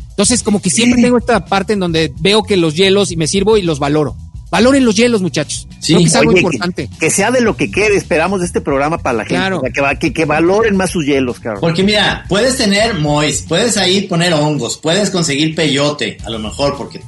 Entonces, 0.09 0.43
como 0.43 0.61
que 0.61 0.69
siempre 0.69 1.01
tengo 1.01 1.17
esta 1.17 1.45
parte 1.45 1.73
en 1.73 1.79
donde 1.79 2.13
veo 2.21 2.43
que 2.43 2.55
los 2.55 2.75
hielos 2.75 3.11
y 3.11 3.17
me 3.17 3.27
sirvo 3.27 3.57
y 3.57 3.61
los 3.63 3.79
valoro. 3.79 4.15
Valoren 4.51 4.85
los 4.85 4.95
hielos, 4.95 5.21
muchachos. 5.21 5.67
Sí. 5.79 5.93
Creo 5.93 5.99
que 5.99 6.05
es 6.05 6.15
algo 6.15 6.31
Oye, 6.31 6.39
importante. 6.41 6.87
Que, 6.87 6.97
que 6.97 7.09
sea 7.09 7.31
de 7.31 7.41
lo 7.41 7.57
que 7.57 7.71
quede, 7.71 7.97
esperamos 7.97 8.39
de 8.39 8.45
este 8.45 8.61
programa 8.61 8.97
para 8.99 9.17
la 9.17 9.23
gente. 9.23 9.35
Claro. 9.35 9.57
O 9.57 9.61
sea, 9.61 9.71
que, 9.71 9.81
va- 9.81 9.95
que, 9.95 10.13
que 10.13 10.25
valoren 10.25 10.75
más 10.75 10.91
sus 10.91 11.05
hielos, 11.05 11.39
cabrón. 11.39 11.61
Porque 11.61 11.83
mira, 11.83 12.25
puedes 12.29 12.55
tener 12.57 12.93
mois, 12.95 13.43
puedes 13.47 13.75
ahí 13.77 14.01
poner 14.03 14.33
hongos, 14.33 14.77
puedes 14.77 15.09
conseguir 15.09 15.55
peyote, 15.55 16.17
a 16.23 16.29
lo 16.29 16.39
mejor, 16.39 16.77
porque. 16.77 17.01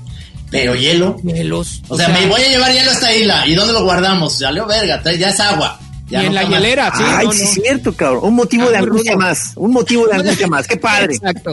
Pero 0.49 0.75
hielo. 0.75 1.17
Hielos. 1.23 1.81
O 1.89 1.97
sea, 1.97 2.07
me 2.09 2.25
voy 2.27 2.41
a 2.41 2.49
llevar 2.49 2.71
hielo 2.71 2.89
a 2.89 2.93
esta 2.93 3.13
isla. 3.13 3.45
¿Y 3.47 3.53
dónde 3.53 3.73
lo 3.73 3.83
guardamos? 3.83 4.39
Ya 4.39 4.49
leo 4.51 4.65
verga, 4.65 5.01
ya 5.17 5.29
es 5.29 5.39
agua. 5.39 5.79
Ya 6.09 6.23
y 6.23 6.25
en 6.27 6.33
no 6.33 6.41
la 6.41 6.43
mal. 6.47 6.51
hielera, 6.53 6.91
sí. 6.95 7.03
Ay, 7.05 7.25
no, 7.25 7.31
sí 7.33 7.39
no. 7.39 7.43
es 7.45 7.53
cierto, 7.53 7.93
cabrón. 7.93 8.23
Un 8.23 8.35
motivo 8.35 8.65
Ah, 8.67 8.71
de 8.71 8.77
angustia 8.77 9.13
rudo. 9.13 9.25
más. 9.25 9.51
Un 9.55 9.71
motivo 9.73 10.07
de 10.07 10.13
angustia 10.19 10.47
más. 10.47 10.67
Qué 10.67 10.77
padre. 10.77 11.15
Exacto. 11.15 11.51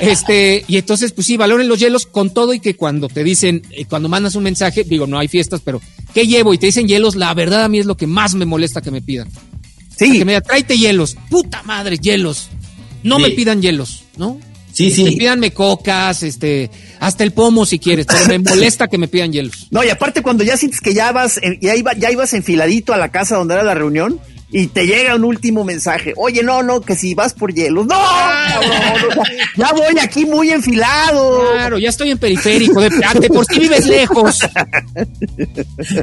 Este, 0.00 0.64
y 0.68 0.76
entonces, 0.76 1.12
pues 1.12 1.26
sí, 1.26 1.36
valoren 1.36 1.68
los 1.68 1.78
hielos 1.78 2.06
con 2.06 2.30
todo 2.30 2.52
y 2.54 2.60
que 2.60 2.76
cuando 2.76 3.08
te 3.08 3.24
dicen, 3.24 3.62
eh, 3.70 3.84
cuando 3.86 4.08
mandas 4.08 4.34
un 4.34 4.44
mensaje, 4.44 4.84
digo, 4.84 5.06
no 5.06 5.18
hay 5.18 5.28
fiestas, 5.28 5.60
pero 5.64 5.80
¿qué 6.14 6.26
llevo? 6.26 6.54
Y 6.54 6.58
te 6.58 6.66
dicen 6.66 6.86
hielos, 6.86 7.16
la 7.16 7.32
verdad 7.34 7.64
a 7.64 7.68
mí 7.68 7.78
es 7.78 7.86
lo 7.86 7.96
que 7.96 8.06
más 8.06 8.34
me 8.34 8.44
molesta 8.46 8.80
que 8.80 8.90
me 8.90 9.02
pidan. 9.02 9.28
Sí. 9.96 10.18
Que 10.18 10.24
me 10.24 10.32
diga, 10.32 10.42
tráete 10.42 10.78
hielos. 10.78 11.16
Puta 11.28 11.62
madre, 11.64 11.98
hielos. 11.98 12.48
No 13.02 13.18
me 13.18 13.30
pidan 13.30 13.60
hielos, 13.62 14.04
¿no? 14.16 14.38
Sí, 14.78 14.92
sí. 14.92 15.16
Pídanme 15.16 15.50
cocas, 15.50 16.22
este, 16.22 16.70
hasta 17.00 17.24
el 17.24 17.32
pomo 17.32 17.66
si 17.66 17.80
quieres, 17.80 18.06
pero 18.06 18.28
me 18.28 18.38
molesta 18.38 18.86
que 18.86 18.96
me 18.96 19.08
pidan 19.08 19.32
hielos. 19.32 19.66
No, 19.72 19.82
y 19.82 19.90
aparte 19.90 20.22
cuando 20.22 20.44
ya 20.44 20.56
sientes 20.56 20.80
que 20.80 20.94
ya 20.94 21.10
vas, 21.10 21.40
ya, 21.60 21.74
iba, 21.74 21.92
ya 21.94 22.12
ibas 22.12 22.32
enfiladito 22.32 22.92
a 22.92 22.96
la 22.96 23.10
casa 23.10 23.36
donde 23.36 23.54
era 23.54 23.64
la 23.64 23.74
reunión, 23.74 24.20
y 24.50 24.68
te 24.68 24.86
llega 24.86 25.14
un 25.14 25.24
último 25.24 25.62
mensaje. 25.62 26.14
Oye, 26.16 26.42
no, 26.42 26.62
no, 26.62 26.80
que 26.80 26.96
si 26.96 27.14
vas 27.14 27.34
por 27.34 27.52
hielos. 27.52 27.86
¡No! 27.86 27.96
ya 29.56 29.72
voy 29.72 29.98
aquí 30.00 30.24
muy 30.24 30.50
enfilado. 30.50 31.52
Claro, 31.52 31.78
ya 31.78 31.90
estoy 31.90 32.12
en 32.12 32.18
periférico. 32.18 32.80
De, 32.80 32.90
por 33.28 33.44
si 33.44 33.58
vives 33.60 33.86
lejos. 33.86 34.38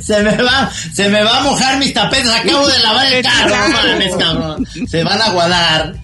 Se 0.01 0.21
me 0.21 0.37
va, 0.37 0.71
se 0.93 1.09
me 1.09 1.23
va 1.23 1.39
a 1.39 1.43
mojar 1.43 1.79
mis 1.79 1.93
tapetes. 1.93 2.29
Acabo 2.29 2.67
de 2.67 2.79
lavar 2.79 3.13
el 3.13 3.23
carro. 3.23 3.55
Mames, 3.71 4.15
cabrón. 4.15 4.67
Se 4.87 5.03
van 5.03 5.21
a 5.21 5.31
guardar. 5.31 5.95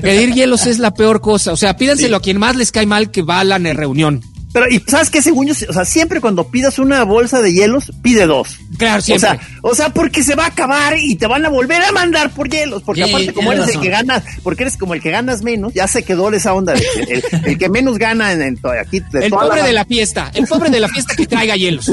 Pedir 0.00 0.34
hielos 0.34 0.66
es 0.66 0.78
la 0.78 0.94
peor 0.94 1.20
cosa. 1.20 1.52
O 1.52 1.56
sea, 1.56 1.76
pídanselo 1.76 2.16
a 2.16 2.22
quien 2.22 2.38
más 2.38 2.54
les 2.54 2.70
cae 2.70 2.86
mal 2.86 3.10
que 3.10 3.22
va 3.22 3.40
a 3.40 3.44
la 3.44 3.58
reunión. 3.58 4.22
Pero, 4.52 4.68
¿y 4.68 4.82
sabes 4.86 5.10
qué? 5.10 5.20
Según 5.20 5.46
yo, 5.46 5.54
o 5.68 5.72
sea, 5.72 5.84
siempre 5.84 6.20
cuando 6.20 6.48
pidas 6.48 6.78
una 6.78 7.02
bolsa 7.04 7.42
de 7.42 7.52
hielos, 7.52 7.92
pide 8.02 8.26
dos. 8.26 8.58
Claro, 8.78 9.02
siempre. 9.02 9.28
O 9.28 9.30
sea, 9.30 9.48
o 9.62 9.74
sea, 9.74 9.88
porque 9.90 10.22
se 10.22 10.34
va 10.34 10.44
a 10.44 10.48
acabar 10.48 10.96
y 10.96 11.16
te 11.16 11.26
van 11.26 11.44
a 11.44 11.48
volver 11.48 11.82
a 11.82 11.92
mandar 11.92 12.30
por 12.30 12.48
hielos. 12.48 12.82
Porque 12.82 13.04
aparte, 13.04 13.32
como 13.32 13.52
eres 13.52 13.68
el 13.68 13.80
que 13.80 13.90
gana, 13.90 14.22
porque 14.42 14.62
eres 14.62 14.76
como 14.76 14.94
el 14.94 15.02
que 15.02 15.10
ganas 15.10 15.42
menos, 15.42 15.74
ya 15.74 15.86
se 15.86 16.02
quedó 16.02 16.30
esa 16.32 16.54
onda. 16.54 16.74
el, 17.44 17.58
que 17.58 17.68
menos 17.68 17.98
gana 17.98 18.32
en, 18.32 18.42
en 18.42 18.58
aquí. 18.80 19.02
el 19.20 19.30
pobre 19.30 19.62
de 19.62 19.72
la 19.72 19.84
fiesta, 19.84 20.30
el 20.34 20.46
pobre 20.46 20.70
de 20.70 20.80
la 20.80 20.88
fiesta 20.88 21.14
que 21.14 21.26
traiga 21.26 21.56
hielos. 21.56 21.86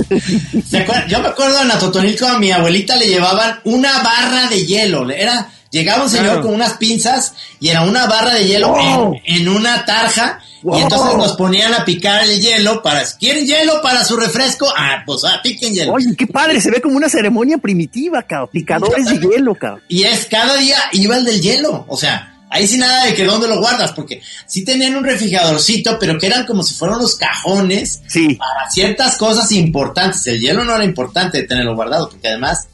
Yo 1.08 1.20
me 1.22 1.28
acuerdo 1.28 1.62
en 1.62 1.72
Atotonilco 1.72 2.26
a 2.28 2.40
mi 2.40 2.52
abuelita 2.52 2.96
le 2.96 3.08
llevaban 3.08 3.60
una 3.64 4.02
barra 4.02 4.48
de 4.50 4.66
hielo. 4.66 5.10
Era, 5.10 5.50
llegaba 5.76 6.04
un 6.04 6.10
señor 6.10 6.42
con 6.42 6.54
unas 6.54 6.78
pinzas 6.78 7.34
y 7.60 7.68
era 7.68 7.82
una 7.82 8.06
barra 8.06 8.34
de 8.34 8.48
hielo 8.48 8.76
en, 8.80 9.22
en 9.26 9.50
una 9.50 9.84
tarja 9.84 10.40
y 10.64 10.82
entonces 10.82 11.18
nos 11.18 11.34
ponían 11.34 11.74
a 11.74 11.84
picar 11.84 12.24
el 12.24 12.40
hielo 12.40 12.82
para, 12.82 13.04
¿quieren 13.20 13.46
hielo 13.46 13.82
para 13.82 14.04
su 14.06 14.16
refresco? 14.16 14.68
Ah, 14.76 15.04
pues 15.06 15.24
ah, 15.26 15.42
piquen 15.44 15.74
hielo. 15.74 15.92
Oye, 15.92 16.16
qué 16.18 16.28
padre, 16.28 16.62
se 16.62 16.72
ve 16.72 16.82
como 16.82 16.96
una 16.96 17.10
ceremonia 17.10 17.58
primitiva, 17.58 18.24
cabrón. 18.24 18.50
Picadores 18.54 19.06
de 19.06 19.20
hielo, 19.20 19.54
cabrón. 19.54 19.84
Y 19.90 20.04
es, 20.04 20.26
cada 20.26 20.56
día 20.56 20.78
iba 20.94 21.18
el 21.18 21.26
del 21.26 21.42
hielo, 21.42 21.86
o 21.88 21.98
sea, 21.98 22.32
Ahí 22.48 22.68
sí 22.68 22.78
nada 22.78 23.06
de 23.06 23.16
que 23.16 23.26
dónde 23.26 23.50
lo 23.50 23.60
guardas, 23.60 23.92
porque 23.92 24.22
sí 24.46 24.64
tenían 24.64 24.96
un 24.96 25.04
refrigeradorcito, 25.04 25.98
pero 26.00 26.18
que 26.18 26.28
eran 26.28 26.46
como 26.46 26.64
si 26.64 26.74
fueran 26.76 27.00
los 27.00 27.16
cajones 27.16 28.02
sí. 28.08 28.36
para 28.36 28.70
ciertas 28.70 29.18
cosas 29.18 29.52
importantes. 29.52 30.26
El 30.28 30.40
hielo 30.40 30.64
no 30.64 30.74
era 30.74 30.86
importante 30.86 31.44
tenerlo 31.44 31.76
guardado, 31.76 32.08
porque 32.10 32.30
además 32.30 32.68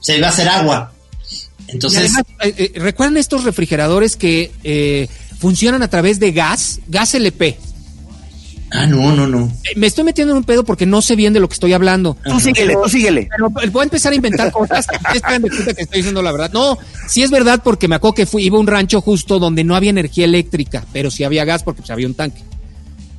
se 0.00 0.16
iba 0.16 0.28
a 0.28 0.30
hacer 0.30 0.48
agua. 0.48 0.92
Entonces. 1.68 2.12
Eh, 2.40 2.54
eh, 2.58 2.72
¿Recuerdan 2.76 3.16
estos 3.16 3.44
refrigeradores 3.44 4.16
que 4.16 4.52
eh, 4.62 5.08
funcionan 5.38 5.82
a 5.82 5.88
través 5.88 6.18
de 6.18 6.32
gas, 6.32 6.80
gas 6.88 7.14
LP. 7.14 7.58
Ah, 8.72 8.86
no, 8.86 9.14
no, 9.14 9.28
no. 9.28 9.52
Me 9.76 9.86
estoy 9.86 10.02
metiendo 10.02 10.32
en 10.32 10.38
un 10.38 10.44
pedo 10.44 10.64
porque 10.64 10.86
no 10.86 11.00
sé 11.00 11.14
bien 11.14 11.32
de 11.32 11.38
lo 11.38 11.48
que 11.48 11.54
estoy 11.54 11.72
hablando. 11.72 12.16
Tú 12.24 12.40
síguele, 12.40 12.74
tú 12.82 12.88
síguele. 12.88 13.28
Pero 13.30 13.70
voy 13.70 13.82
a 13.82 13.84
empezar 13.84 14.12
a 14.12 14.16
inventar 14.16 14.50
cosas 14.50 14.86
que 15.12 15.74
que 15.74 15.82
estoy 15.82 15.98
diciendo 15.98 16.20
la 16.20 16.32
verdad. 16.32 16.50
No, 16.52 16.76
sí 17.08 17.22
es 17.22 17.30
verdad 17.30 17.60
porque 17.62 17.86
me 17.86 17.94
acuerdo 17.94 18.14
que 18.14 18.26
fui, 18.26 18.42
iba 18.44 18.56
a 18.56 18.60
un 18.60 18.66
rancho 18.66 19.00
justo 19.00 19.38
donde 19.38 19.62
no 19.62 19.76
había 19.76 19.90
energía 19.90 20.24
eléctrica, 20.24 20.84
pero 20.92 21.12
sí 21.12 21.22
había 21.22 21.44
gas 21.44 21.62
porque 21.62 21.82
pues, 21.82 21.90
había 21.90 22.08
un 22.08 22.14
tanque. 22.14 22.42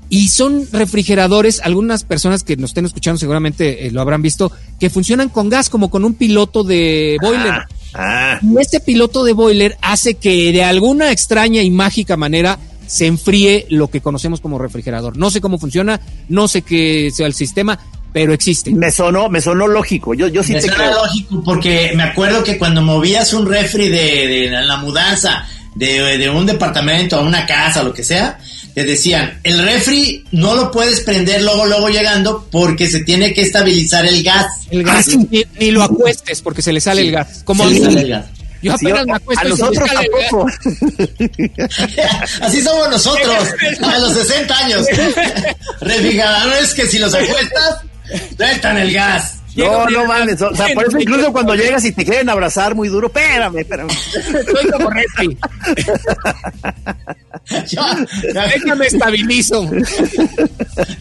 Y 0.09 0.29
son 0.29 0.67
refrigeradores, 0.71 1.61
algunas 1.61 2.03
personas 2.03 2.43
que 2.43 2.55
nos 2.57 2.71
estén 2.71 2.85
escuchando 2.85 3.17
seguramente 3.17 3.87
eh, 3.87 3.91
lo 3.91 4.01
habrán 4.01 4.21
visto, 4.21 4.51
que 4.79 4.89
funcionan 4.89 5.29
con 5.29 5.49
gas, 5.49 5.69
como 5.69 5.89
con 5.89 6.03
un 6.03 6.13
piloto 6.13 6.63
de 6.63 7.17
boiler. 7.21 7.51
Ah. 7.51 7.67
Ah. 7.97 8.39
Y 8.41 8.59
este 8.59 8.79
piloto 8.79 9.23
de 9.23 9.33
boiler 9.33 9.77
hace 9.81 10.13
que 10.15 10.51
de 10.51 10.63
alguna 10.63 11.11
extraña 11.11 11.63
y 11.63 11.71
mágica 11.71 12.15
manera 12.15 12.59
se 12.85 13.05
enfríe 13.07 13.65
lo 13.69 13.89
que 13.89 14.01
conocemos 14.01 14.39
como 14.39 14.59
refrigerador. 14.59 15.17
No 15.17 15.29
sé 15.29 15.41
cómo 15.41 15.57
funciona, 15.57 15.99
no 16.29 16.47
sé 16.47 16.61
qué 16.61 17.09
sea 17.13 17.27
el 17.27 17.33
sistema, 17.33 17.79
pero 18.13 18.33
existe. 18.33 18.71
Me 18.71 18.91
sonó, 18.91 19.29
me 19.29 19.41
sonó 19.41 19.67
lógico. 19.67 20.13
Yo, 20.13 20.27
yo 20.27 20.43
sí 20.43 20.53
me 20.53 20.61
te 20.61 20.69
sonó 20.69 20.91
lógico 20.91 21.43
porque 21.43 21.91
me 21.95 22.03
acuerdo 22.03 22.43
que 22.43 22.57
cuando 22.57 22.81
movías 22.81 23.33
un 23.33 23.45
refri 23.45 23.89
de, 23.89 24.27
de 24.27 24.49
la 24.49 24.77
mudanza 24.77 25.45
de, 25.77 26.17
de, 26.17 26.29
un 26.29 26.45
departamento 26.45 27.17
a 27.17 27.21
una 27.21 27.45
casa 27.45 27.81
o 27.81 27.85
lo 27.85 27.93
que 27.93 28.03
sea, 28.03 28.39
te 28.73 28.83
decían, 28.83 29.39
el 29.43 29.59
refri 29.59 30.23
no 30.31 30.55
lo 30.55 30.71
puedes 30.71 31.01
prender 31.01 31.41
luego, 31.43 31.65
luego 31.65 31.89
llegando 31.89 32.47
porque 32.51 32.89
se 32.89 33.03
tiene 33.03 33.33
que 33.33 33.41
estabilizar 33.41 34.05
el 34.05 34.23
gas. 34.23 34.47
El 34.69 34.83
gas, 34.83 35.09
ah, 35.13 35.23
ni, 35.59 35.71
lo 35.71 35.83
acuestes 35.83 36.41
porque 36.41 36.61
se 36.61 36.73
le 36.73 36.81
sale 36.81 37.01
el 37.01 37.11
gas. 37.11 37.41
¿Cómo 37.43 37.65
le 37.65 37.79
sale 37.79 38.01
el 38.01 38.09
gas? 38.09 38.25
Yo 38.61 38.73
apenas 38.73 39.05
me 39.05 39.13
acuesto 39.13 39.45
a 39.45 39.49
nosotros 39.49 39.89
tampoco. 39.89 40.47
Así 42.41 42.61
somos 42.61 42.89
nosotros, 42.89 43.47
a 43.81 43.97
los 43.99 44.13
60 44.13 44.57
años. 44.57 44.85
Refrigeradores 45.81 46.73
que 46.73 46.87
si 46.87 46.97
los 46.97 47.13
acuestas, 47.13 47.81
sueltan 48.35 48.77
el 48.77 48.93
gas. 48.93 49.36
No, 49.57 49.89
no 49.89 50.05
mames. 50.05 50.41
O 50.41 50.55
sea, 50.55 50.67
por 50.73 50.87
eso 50.87 50.99
incluso 50.99 51.31
cuando 51.31 51.55
llegas 51.55 51.83
y 51.85 51.91
te 51.91 52.05
quieren 52.05 52.29
abrazar 52.29 52.75
muy 52.75 52.89
duro, 52.89 53.07
espérame, 53.07 53.57
espérame. 53.57 53.89
Soy 53.89 54.71
como 54.71 54.89
refri. 54.89 55.37
Yo, 57.67 57.81
Déjame 58.33 58.87
estabilizo. 58.87 59.65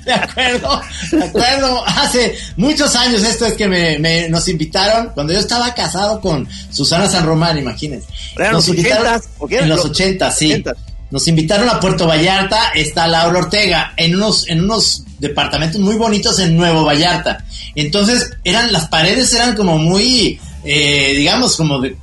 De 0.05 0.13
acuerdo, 0.13 0.81
de 1.11 1.25
acuerdo. 1.25 1.85
Hace 1.87 2.37
muchos 2.57 2.95
años 2.97 3.23
esto 3.25 3.47
es 3.47 3.55
que 3.55 3.69
me, 3.69 3.99
me 3.99 4.29
nos 4.29 4.49
invitaron, 4.49 5.11
cuando 5.15 5.33
yo 5.33 5.41
estaba 5.41 5.75
casado 5.75 6.21
con 6.21 6.49
Susana 6.71 7.09
San 7.09 7.27
Román, 7.27 7.59
imagínense. 7.59 8.07
Nos 8.39 8.53
los 8.53 8.69
invitaron, 8.69 9.21
en 9.51 9.69
los 9.69 9.85
80, 9.85 10.31
sí. 10.31 10.65
Nos 11.11 11.29
invitaron 11.29 11.69
a 11.69 11.79
Puerto 11.79 12.07
Vallarta, 12.07 12.71
está 12.75 13.07
Laura 13.07 13.39
Ortega, 13.39 13.93
en 13.97 14.17
unos, 14.17 14.49
en 14.49 14.65
unos 14.65 15.05
departamentos 15.19 15.81
muy 15.81 15.95
bonitos 15.97 16.39
en 16.41 16.57
Nuevo 16.57 16.85
Vallarta. 16.85 17.45
Entonces, 17.75 18.31
eran, 18.43 18.73
las 18.73 18.89
paredes 18.89 19.33
eran 19.33 19.55
como 19.55 19.79
muy, 19.79 20.41
eh, 20.65 21.15
digamos, 21.17 21.57
como 21.57 21.81
de, 21.81 21.97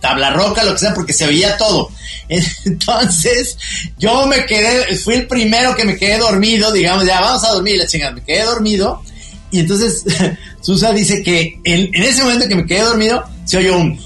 tabla 0.00 0.30
roca, 0.30 0.64
lo 0.64 0.72
que 0.72 0.80
sea, 0.80 0.94
porque 0.94 1.12
se 1.12 1.26
veía 1.26 1.56
todo. 1.56 1.90
Entonces, 2.64 3.56
yo 3.98 4.26
me 4.26 4.44
quedé, 4.44 4.96
fui 4.96 5.14
el 5.14 5.26
primero 5.26 5.76
que 5.76 5.84
me 5.84 5.96
quedé 5.96 6.18
dormido, 6.18 6.72
digamos, 6.72 7.04
ya 7.04 7.20
vamos 7.20 7.44
a 7.44 7.52
dormir, 7.52 7.78
la 7.78 7.86
chingada, 7.86 8.12
me 8.12 8.24
quedé 8.24 8.44
dormido. 8.44 9.02
Y 9.50 9.60
entonces, 9.60 10.04
Susa 10.60 10.92
dice 10.92 11.22
que 11.22 11.58
en, 11.64 11.90
ese 11.94 12.22
momento 12.22 12.48
que 12.48 12.56
me 12.56 12.66
quedé 12.66 12.80
dormido, 12.80 13.24
se 13.44 13.58
oyó 13.58 13.78
un... 13.78 13.98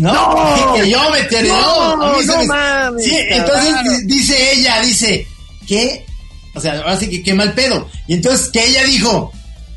¿no? 0.00 0.74
Que 0.74 0.90
yo 0.90 1.10
me 1.10 1.22
terminó. 1.24 1.96
No, 1.96 2.22
no 2.22 2.44
mames. 2.44 3.04
Sí, 3.04 3.16
entonces 3.28 4.06
dice 4.06 4.52
ella, 4.54 4.80
dice, 4.80 5.26
¿qué? 5.66 6.06
O 6.54 6.60
sea, 6.60 6.78
ahora 6.78 6.96
sí 6.96 7.08
que 7.08 7.22
qué 7.22 7.34
mal 7.34 7.52
pedo. 7.52 7.88
Y 8.08 8.14
entonces 8.14 8.48
que 8.48 8.64
ella 8.66 8.82
dijo, 8.84 9.30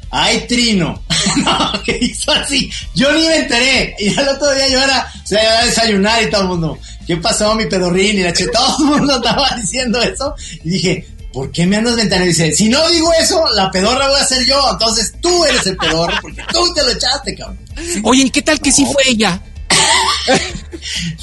ay, 0.09 0.45
Trino. 0.47 1.03
no, 1.38 1.84
que 1.84 1.97
hizo 2.01 2.32
así. 2.32 2.71
Yo 2.95 3.11
ni 3.11 3.28
me 3.28 3.36
enteré. 3.38 3.95
Y 3.99 4.17
al 4.17 4.30
otro 4.30 4.53
día 4.53 4.69
yo 4.69 4.82
era, 4.82 5.11
o 5.24 5.28
sea, 5.28 5.43
iba 5.43 5.59
a 5.59 5.65
desayunar 5.65 6.24
y 6.24 6.30
todo 6.30 6.41
el 6.41 6.47
mundo, 6.47 6.80
¿qué 7.05 7.17
pasó, 7.17 7.53
mi 7.55 7.65
pedorrín? 7.65 8.19
Y 8.19 8.24
la 8.24 8.34
che, 8.34 8.47
todo 8.47 8.78
el 8.80 8.86
mundo 8.86 9.17
estaba 9.17 9.49
diciendo 9.61 10.01
eso. 10.01 10.34
Y 10.63 10.69
dije, 10.69 11.07
¿por 11.34 11.51
qué 11.51 11.65
me 11.65 11.76
andas 11.76 11.97
ventaneando? 11.97 12.32
Y 12.32 12.34
dice, 12.34 12.51
si 12.53 12.69
no 12.69 12.89
digo 12.89 13.11
eso, 13.19 13.43
la 13.55 13.69
pedorra 13.69 14.07
voy 14.07 14.21
a 14.21 14.26
ser 14.26 14.45
yo. 14.45 14.59
Entonces 14.71 15.13
tú 15.21 15.43
eres 15.45 15.67
el 15.67 15.76
pedorro 15.76 16.13
porque 16.21 16.41
tú 16.51 16.74
te 16.74 16.82
lo 16.82 16.91
echaste, 16.91 17.36
cabrón. 17.36 17.59
Oye, 18.03 18.24
¿y 18.24 18.30
qué 18.30 18.41
tal 18.41 18.61
que 18.61 18.71
sí 18.71 18.86
fue 18.86 19.03
ella? 19.09 19.41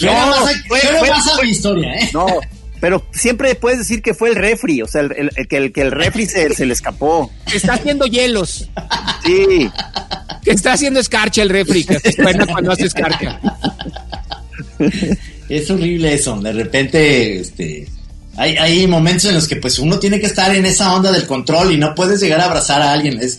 No, 0.00 0.46
fue, 0.66 0.78
fue, 0.78 1.44
mi 1.44 1.50
historia, 1.50 1.94
¿eh? 1.94 2.10
No, 2.12 2.26
pero 2.80 3.04
siempre 3.12 3.54
puedes 3.54 3.78
decir 3.78 4.00
que 4.02 4.14
fue 4.14 4.30
el 4.30 4.36
refri, 4.36 4.80
o 4.80 4.88
sea, 4.88 5.02
el, 5.02 5.30
que, 5.48 5.56
el, 5.58 5.72
que 5.72 5.82
el 5.82 5.90
refri 5.90 6.26
se, 6.26 6.54
se 6.54 6.64
le 6.64 6.72
escapó. 6.72 7.30
está 7.52 7.74
haciendo 7.74 8.06
hielos. 8.06 8.68
Sí. 9.24 9.70
Que 10.42 10.50
está 10.50 10.72
haciendo 10.72 10.98
escarcha 10.98 11.42
el 11.42 11.50
refri, 11.50 11.84
que 11.84 12.12
suena 12.12 12.46
cuando 12.46 12.72
hace 12.72 12.86
escarcha. 12.86 13.38
Es 15.50 15.70
horrible 15.70 16.14
eso, 16.14 16.40
de 16.40 16.52
repente, 16.52 17.40
este... 17.40 17.88
Hay, 18.36 18.56
hay 18.56 18.86
momentos 18.86 19.26
en 19.26 19.34
los 19.34 19.46
que 19.46 19.56
pues 19.56 19.78
uno 19.78 19.98
tiene 19.98 20.18
que 20.18 20.26
estar 20.26 20.54
en 20.54 20.64
esa 20.64 20.94
onda 20.94 21.12
del 21.12 21.26
control 21.26 21.72
y 21.72 21.76
no 21.76 21.94
puedes 21.94 22.20
llegar 22.20 22.40
a 22.40 22.44
abrazar 22.44 22.80
a 22.80 22.92
alguien. 22.92 23.20
Es, 23.20 23.38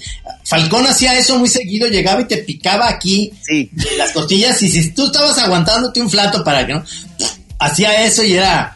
Falcón 0.51 0.85
hacía 0.85 1.17
eso 1.17 1.39
muy 1.39 1.47
seguido, 1.47 1.87
llegaba 1.87 2.19
y 2.19 2.25
te 2.25 2.39
picaba 2.39 2.89
aquí 2.89 3.31
sí. 3.41 3.71
las 3.97 4.11
costillas 4.11 4.61
y 4.61 4.67
si 4.67 4.91
tú 4.91 5.05
estabas 5.05 5.37
aguantándote 5.37 6.01
un 6.01 6.09
flato 6.09 6.43
para 6.43 6.67
que 6.67 6.73
no, 6.73 6.83
hacía 7.57 8.03
eso 8.03 8.21
y 8.21 8.33
era 8.33 8.75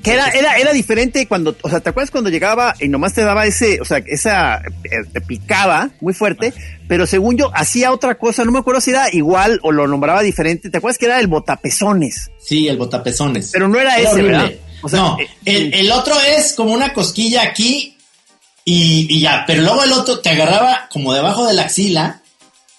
que 0.00 0.12
era, 0.12 0.28
era, 0.28 0.58
era 0.58 0.72
diferente 0.72 1.26
cuando, 1.26 1.56
o 1.60 1.68
sea, 1.68 1.80
¿te 1.80 1.90
acuerdas 1.90 2.12
cuando 2.12 2.30
llegaba 2.30 2.76
y 2.78 2.86
nomás 2.86 3.14
te 3.14 3.22
daba 3.22 3.46
ese, 3.46 3.80
o 3.80 3.84
sea, 3.84 3.98
esa, 4.06 4.58
eh, 4.58 5.08
te 5.12 5.20
picaba 5.20 5.90
muy 6.00 6.14
fuerte, 6.14 6.54
pero 6.86 7.04
según 7.04 7.36
yo 7.36 7.50
hacía 7.52 7.90
otra 7.90 8.14
cosa, 8.16 8.44
no 8.44 8.52
me 8.52 8.60
acuerdo 8.60 8.80
si 8.80 8.90
era 8.90 9.12
igual 9.12 9.58
o 9.64 9.72
lo 9.72 9.88
nombraba 9.88 10.22
diferente, 10.22 10.70
¿te 10.70 10.78
acuerdas 10.78 10.98
que 10.98 11.06
era 11.06 11.18
el 11.18 11.26
botapezones? 11.26 12.30
Sí, 12.38 12.68
el 12.68 12.76
botapezones. 12.76 13.50
Pero 13.52 13.66
no 13.66 13.80
era, 13.80 13.98
ese, 13.98 14.22
¿verdad? 14.22 14.52
O 14.82 14.88
sea, 14.88 15.00
no, 15.00 15.18
eh, 15.18 15.26
el, 15.44 15.74
el, 15.74 15.90
otro 15.90 16.14
es 16.20 16.52
como 16.52 16.72
una 16.72 16.92
cosquilla 16.92 17.42
aquí 17.42 17.97
y, 18.68 19.06
y, 19.16 19.20
ya, 19.20 19.44
pero 19.46 19.62
luego 19.62 19.84
el 19.84 19.92
otro 19.92 20.20
te 20.20 20.30
agarraba 20.30 20.88
como 20.92 21.14
debajo 21.14 21.46
de 21.46 21.54
la 21.54 21.62
axila 21.62 22.20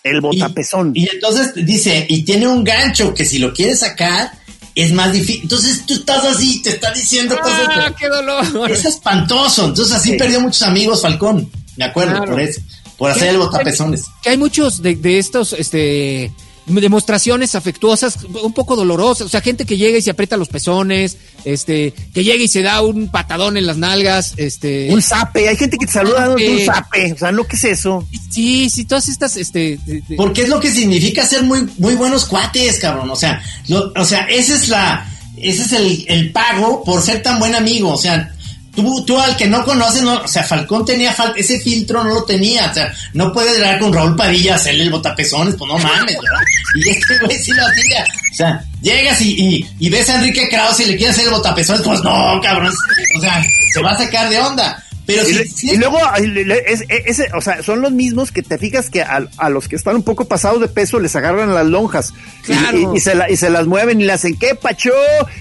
El 0.03 0.21
botapezón. 0.21 0.91
Y, 0.93 1.03
y 1.05 1.09
entonces 1.13 1.53
dice, 1.55 2.05
y 2.09 2.23
tiene 2.23 2.47
un 2.47 2.63
gancho 2.63 3.13
que 3.13 3.25
si 3.25 3.39
lo 3.39 3.53
quieres 3.53 3.79
sacar, 3.79 4.31
es 4.75 4.91
más 4.93 5.11
difícil. 5.11 5.41
Entonces 5.43 5.85
tú 5.85 5.93
estás 5.95 6.23
así, 6.25 6.61
te 6.61 6.69
está 6.69 6.91
diciendo 6.93 7.37
cosas. 7.41 7.67
¡Ah, 7.69 7.91
qué 7.97 8.07
dolor! 8.07 8.71
Es 8.71 8.85
espantoso. 8.85 9.65
Entonces 9.65 9.95
así 9.95 10.11
Sí. 10.11 10.17
perdió 10.17 10.39
muchos 10.41 10.61
amigos 10.61 11.01
Falcón. 11.01 11.49
Me 11.75 11.85
acuerdo, 11.85 12.11
Claro. 12.17 12.31
por 12.31 12.41
eso. 12.41 12.61
Por 12.97 13.11
hacer 13.11 13.29
el 13.29 13.37
botapezones. 13.37 14.03
Que 14.21 14.29
hay 14.31 14.37
muchos 14.37 14.81
de, 14.81 14.95
de 14.95 15.19
estos, 15.19 15.53
este, 15.53 16.31
demostraciones 16.69 17.55
afectuosas, 17.55 18.17
un 18.43 18.53
poco 18.53 18.75
dolorosas, 18.75 19.25
o 19.27 19.29
sea, 19.29 19.41
gente 19.41 19.65
que 19.65 19.77
llega 19.77 19.97
y 19.97 20.01
se 20.01 20.11
aprieta 20.11 20.37
los 20.37 20.47
pezones, 20.49 21.17
este, 21.45 21.93
que 22.13 22.23
llega 22.23 22.43
y 22.43 22.47
se 22.47 22.61
da 22.61 22.81
un 22.81 23.09
patadón 23.09 23.57
en 23.57 23.65
las 23.65 23.77
nalgas, 23.77 24.33
este, 24.37 24.87
Un 24.91 25.01
zape, 25.01 25.49
hay 25.49 25.55
gente 25.57 25.77
que 25.77 25.85
te 25.85 25.91
saluda 25.91 26.29
un 26.29 26.59
zape. 26.65 27.13
o 27.13 27.17
sea, 27.17 27.31
¿no 27.31 27.45
qué 27.45 27.55
es 27.55 27.63
eso? 27.63 28.07
sí, 28.29 28.69
sí, 28.69 28.85
todas 28.85 29.07
estas, 29.09 29.35
este, 29.37 29.79
Porque 30.15 30.43
es 30.43 30.49
lo 30.49 30.59
que 30.59 30.69
significa 30.71 31.25
ser 31.25 31.43
muy, 31.43 31.67
muy 31.77 31.95
buenos 31.95 32.25
cuates, 32.25 32.79
cabrón. 32.79 33.09
O 33.09 33.15
sea, 33.15 33.41
lo- 33.67 33.91
o 33.95 34.05
sea, 34.05 34.21
ese 34.29 34.53
es 34.55 34.69
la, 34.69 35.09
ese 35.37 35.61
es 35.63 35.71
el, 35.73 36.05
el 36.07 36.31
pago 36.31 36.83
por 36.83 37.01
ser 37.01 37.21
tan 37.23 37.39
buen 37.39 37.55
amigo. 37.55 37.89
O 37.91 37.97
sea, 37.97 38.33
tú, 38.75 39.03
tú 39.05 39.19
al 39.19 39.35
que 39.35 39.47
no 39.47 39.63
conoces, 39.65 40.01
no, 40.03 40.21
o 40.21 40.27
sea, 40.27 40.43
Falcón 40.43 40.85
tenía 40.85 41.15
fal- 41.15 41.33
ese 41.35 41.59
filtro 41.59 42.03
no 42.03 42.13
lo 42.15 42.23
tenía. 42.23 42.69
O 42.69 42.73
sea, 42.73 42.93
no 43.13 43.31
puedes 43.33 43.53
llegar 43.57 43.79
con 43.79 43.93
Raúl 43.93 44.15
Padilla 44.15 44.55
hacerle 44.55 44.83
el 44.83 44.89
botapezones, 44.91 45.55
pues 45.57 45.67
no 45.71 45.77
mames, 45.77 46.15
¿verdad? 46.15 46.45
Y 46.75 46.89
este 46.89 47.19
güey 47.19 47.37
sí 47.39 47.51
lo 47.51 47.65
hacía. 47.65 48.05
O 48.31 48.35
sea, 48.35 48.63
llegas 48.81 49.21
y, 49.21 49.33
y, 49.39 49.69
y 49.79 49.89
ves 49.89 50.09
a 50.09 50.15
Enrique 50.15 50.47
Krause 50.49 50.81
y 50.81 50.85
le 50.85 50.97
quieres 50.97 51.15
hacer 51.15 51.27
el 51.27 51.33
botapezones, 51.33 51.81
pues 51.83 52.01
no, 52.03 52.39
cabrón. 52.41 52.73
O 53.17 53.21
sea, 53.21 53.43
se 53.73 53.81
va 53.81 53.91
a 53.91 53.97
sacar 53.97 54.29
de 54.29 54.39
onda. 54.39 54.83
Pero 55.09 55.23
Y, 55.23 55.25
si, 55.25 55.33
le- 55.33 55.47
si 55.47 55.71
y 55.71 55.77
luego, 55.77 55.97
es- 56.17 56.81
es- 56.81 56.85
ese- 57.05 57.29
o 57.35 57.41
sea, 57.41 57.63
son 57.63 57.81
los 57.81 57.91
mismos 57.91 58.31
que 58.31 58.41
te 58.43 58.57
fijas 58.57 58.89
que 58.89 59.01
a, 59.01 59.27
a 59.37 59.49
los 59.49 59.67
que 59.67 59.75
están 59.75 59.95
un 59.95 60.03
poco 60.03 60.25
pasados 60.25 60.61
de 60.61 60.67
peso 60.67 60.99
les 60.99 61.15
agarran 61.15 61.53
las 61.53 61.65
lonjas 61.65 62.13
y- 62.43 62.45
Claro. 62.47 62.93
y, 62.93 62.97
y 62.97 62.99
se 62.99 63.15
la- 63.15 63.29
y 63.29 63.35
se 63.35 63.49
las 63.49 63.65
mueven 63.67 63.99
y 64.01 64.03
le 64.05 64.13
hacen, 64.13 64.37
¿qué 64.37 64.55
pacho? 64.55 64.91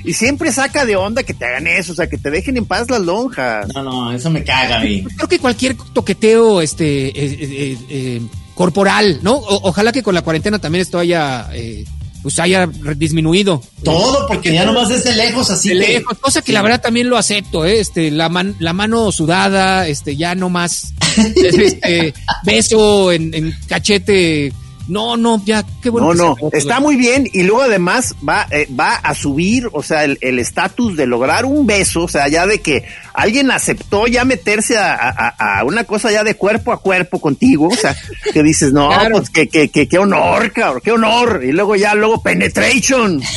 Y 0.05 0.15
siempre 0.15 0.53
saca 0.53 0.85
de 0.87 0.97
onda 0.97 1.23
que 1.23 1.35
te 1.35 1.45
hagan 1.45 1.67
eso, 1.67 1.93
o 1.93 1.95
sea, 1.95 2.09
que 2.09 2.17
te 2.19 2.31
dejen 2.31 2.57
en 2.57 2.65
paz 2.65 2.89
las 2.91 3.01
lonjas. 3.03 3.67
no, 3.75 3.83
no, 3.83 4.13
eso 4.13 4.31
me 4.31 4.43
caga, 4.45 4.79
güey. 4.79 5.05
creo 5.05 5.29
que 5.29 5.39
cualquier 5.39 5.77
toqueteo, 5.93 6.61
este, 6.63 7.09
eh, 7.09 7.13
eh, 7.41 7.79
eh, 7.91 8.21
corporal, 8.55 9.21
¿no? 9.23 9.35
O- 9.35 9.69
ojalá 9.69 9.93
que 9.93 10.03
con 10.03 10.15
la 10.15 10.23
cuarentena 10.23 10.59
también 10.59 10.83
esto 10.83 10.99
haya, 10.99 11.49
eh, 11.53 11.85
pues 12.23 12.39
haya 12.39 12.69
disminuido. 12.97 13.63
Todo, 13.85 14.27
porque 14.27 14.53
ya 14.53 14.65
nomás 14.65 14.89
desde 14.89 15.15
lejos, 15.15 15.51
así 15.51 15.69
de 15.71 15.75
que- 15.75 15.93
lejos, 15.95 16.19
cosa 16.19 16.43
que 16.43 16.53
la 16.53 16.63
verdad 16.63 16.81
también 16.81 17.09
lo 17.09 17.17
acepto, 17.17 17.65
¿eh? 17.65 17.81
Este, 17.81 18.11
la, 18.11 18.29
man- 18.29 18.57
la 18.59 18.73
mano 18.73 19.11
sudada, 19.13 19.87
este, 19.87 20.17
ya 20.17 20.35
no 20.35 20.49
más, 20.51 20.93
este, 21.37 22.15
beso 22.45 23.13
en, 23.13 23.33
en 23.35 23.55
cachete, 23.67 24.53
no, 24.89 25.17
no, 25.17 25.41
ya, 25.45 25.65
qué 25.83 25.91
bueno. 25.91 26.13
No, 26.15 26.35
que 26.35 26.43
no, 26.43 26.51
está 26.53 26.81
muy 26.81 26.97
bien 26.97 27.29
y 27.33 27.43
luego 27.45 27.63
además 27.63 28.15
va, 28.27 28.47
eh, 28.51 28.67
va 28.79 28.95
a 28.97 29.15
subir, 29.15 29.69
o 29.73 29.83
sea, 29.83 30.05
el 30.05 30.19
el 30.21 30.39
estatus 30.39 30.97
de 30.97 31.07
lograr 31.07 31.45
un 31.45 31.67
beso, 31.67 32.03
o 32.05 32.09
sea, 32.09 32.27
ya 32.29 32.47
de 32.47 32.61
que 32.61 32.85
alguien 33.15 33.51
aceptó 33.51 34.07
ya 34.07 34.25
meterse 34.25 34.77
a, 34.79 34.95
a- 34.95 35.59
a 35.61 35.65
una 35.65 35.85
cosa 35.85 36.11
ya 36.11 36.25
de 36.25 36.35
cuerpo 36.35 36.73
a 36.73 36.81
cuerpo 36.81 37.21
contigo, 37.21 37.69
o 37.69 37.77
sea, 37.77 37.95
que 38.33 38.43
dices, 38.43 38.73
no, 38.73 38.89
Claro. 38.89 39.17
pues 39.19 39.31
que, 39.31 39.47
que, 39.49 39.69
que, 39.69 39.87
qué 39.89 39.99
honor, 39.99 40.53
cabrón, 40.53 40.81
qué 40.85 40.93
honor, 40.93 41.43
y 41.45 41.53
luego 41.53 41.77
ya, 41.77 41.95
luego 41.95 42.23
penetration. 42.23 43.21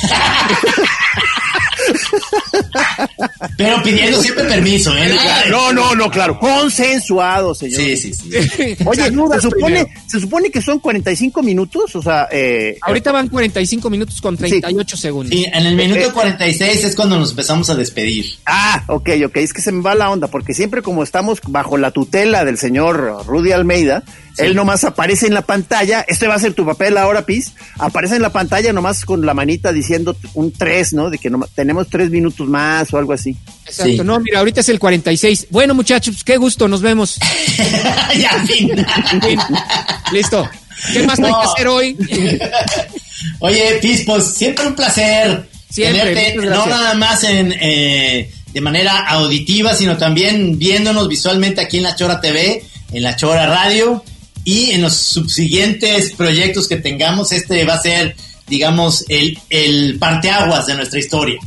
Pero 3.57 3.81
pidiendo 3.83 4.21
siempre 4.21 4.43
permiso, 4.45 4.95
¿eh? 4.97 5.15
No, 5.49 5.71
no, 5.73 5.95
no, 5.95 6.09
claro, 6.09 6.39
consensuado, 6.39 7.53
señor. 7.53 7.81
Sí, 7.81 7.97
sí, 7.97 8.13
sí. 8.13 8.29
Oye, 8.85 9.01
Saludos 9.01 9.35
se 9.35 9.49
supone, 9.49 9.87
se 10.07 10.19
supone 10.19 10.51
que 10.51 10.61
son 10.61 10.79
45 10.79 11.43
minutos, 11.43 11.95
o 11.95 12.01
sea, 12.01 12.27
eh, 12.31 12.77
Ahorita 12.81 13.11
van 13.11 13.27
45 13.27 13.89
minutos 13.89 14.21
con 14.21 14.37
38 14.37 14.97
segundos. 14.97 15.33
Sí, 15.35 15.45
en 15.51 15.65
el 15.65 15.75
minuto 15.75 16.13
46 16.13 16.83
es 16.83 16.95
cuando 16.95 17.17
nos 17.17 17.31
empezamos 17.31 17.69
a 17.69 17.75
despedir. 17.75 18.25
Ah, 18.45 18.83
ok, 18.87 19.09
ok, 19.25 19.37
es 19.37 19.53
que 19.53 19.61
se 19.61 19.71
me 19.71 19.81
va 19.81 19.95
la 19.95 20.09
onda, 20.09 20.27
porque 20.27 20.53
siempre 20.53 20.81
como 20.81 21.03
estamos 21.03 21.39
bajo 21.47 21.77
la 21.77 21.91
tutela 21.91 22.45
del 22.45 22.57
señor 22.57 23.25
Rudy 23.25 23.51
Almeida, 23.51 24.03
Sí. 24.37 24.43
él 24.45 24.55
nomás 24.55 24.83
aparece 24.83 25.27
en 25.27 25.33
la 25.33 25.41
pantalla, 25.41 26.05
este 26.07 26.27
va 26.27 26.35
a 26.35 26.39
ser 26.39 26.53
tu 26.53 26.65
papel 26.65 26.97
ahora, 26.97 27.25
Pis, 27.25 27.51
aparece 27.77 28.15
en 28.15 28.21
la 28.21 28.31
pantalla 28.31 28.71
nomás 28.73 29.03
con 29.05 29.25
la 29.25 29.33
manita 29.33 29.71
diciendo 29.73 30.15
un 30.35 30.51
3, 30.53 30.93
¿no? 30.93 31.09
De 31.09 31.17
que 31.17 31.29
no, 31.29 31.39
tenemos 31.53 31.87
tres 31.89 32.09
minutos 32.09 32.47
más 32.47 32.93
o 32.93 32.97
algo 32.97 33.13
así. 33.13 33.35
Exacto, 33.65 33.91
Sí. 33.91 33.97
no, 34.03 34.19
mira, 34.19 34.39
ahorita 34.39 34.61
es 34.61 34.69
el 34.69 34.79
46. 34.79 35.47
Bueno, 35.49 35.73
muchachos, 35.75 36.23
qué 36.23 36.37
gusto, 36.37 36.67
nos 36.67 36.81
vemos. 36.81 37.17
ya, 38.17 38.43
fin. 38.45 38.71
Listo. 40.11 40.49
¿Qué 40.93 41.03
más 41.03 41.19
hay 41.19 41.29
No. 41.31 41.39
que 41.41 41.47
hacer 41.47 41.67
hoy? 41.67 41.97
Oye, 43.39 43.79
Pis, 43.81 44.03
pues 44.05 44.25
siempre 44.33 44.65
un 44.67 44.75
placer 44.75 45.47
Siempre, 45.69 46.13
tenerte, 46.13 46.35
no 46.49 46.65
nada 46.65 46.93
más 46.95 47.23
en 47.23 47.53
eh, 47.59 48.31
de 48.51 48.61
manera 48.61 49.05
auditiva, 49.07 49.73
sino 49.73 49.97
también 49.97 50.57
viéndonos 50.57 51.07
visualmente 51.07 51.61
aquí 51.61 51.77
en 51.77 51.83
La 51.83 51.95
Chora 51.95 52.19
TV, 52.19 52.63
en 52.91 53.03
La 53.03 53.15
Chora 53.15 53.45
Radio 53.47 54.03
y 54.43 54.71
en 54.71 54.81
los 54.81 54.93
subsiguientes 54.95 56.13
proyectos 56.13 56.67
que 56.67 56.77
tengamos. 56.77 57.31
Este 57.31 57.63
va 57.65 57.75
a 57.75 57.81
ser, 57.81 58.15
digamos, 58.47 59.05
el, 59.09 59.37
el 59.49 59.97
parteaguas 59.99 60.65
de 60.67 60.75
nuestra 60.75 60.99
historia. 60.99 61.39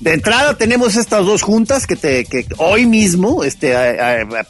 De 0.00 0.14
entrada 0.14 0.56
tenemos 0.56 0.96
estas 0.96 1.26
dos 1.26 1.42
juntas 1.42 1.86
que 1.86 1.94
te 1.94 2.24
que 2.24 2.46
hoy 2.56 2.86
mismo 2.86 3.44
este 3.44 3.74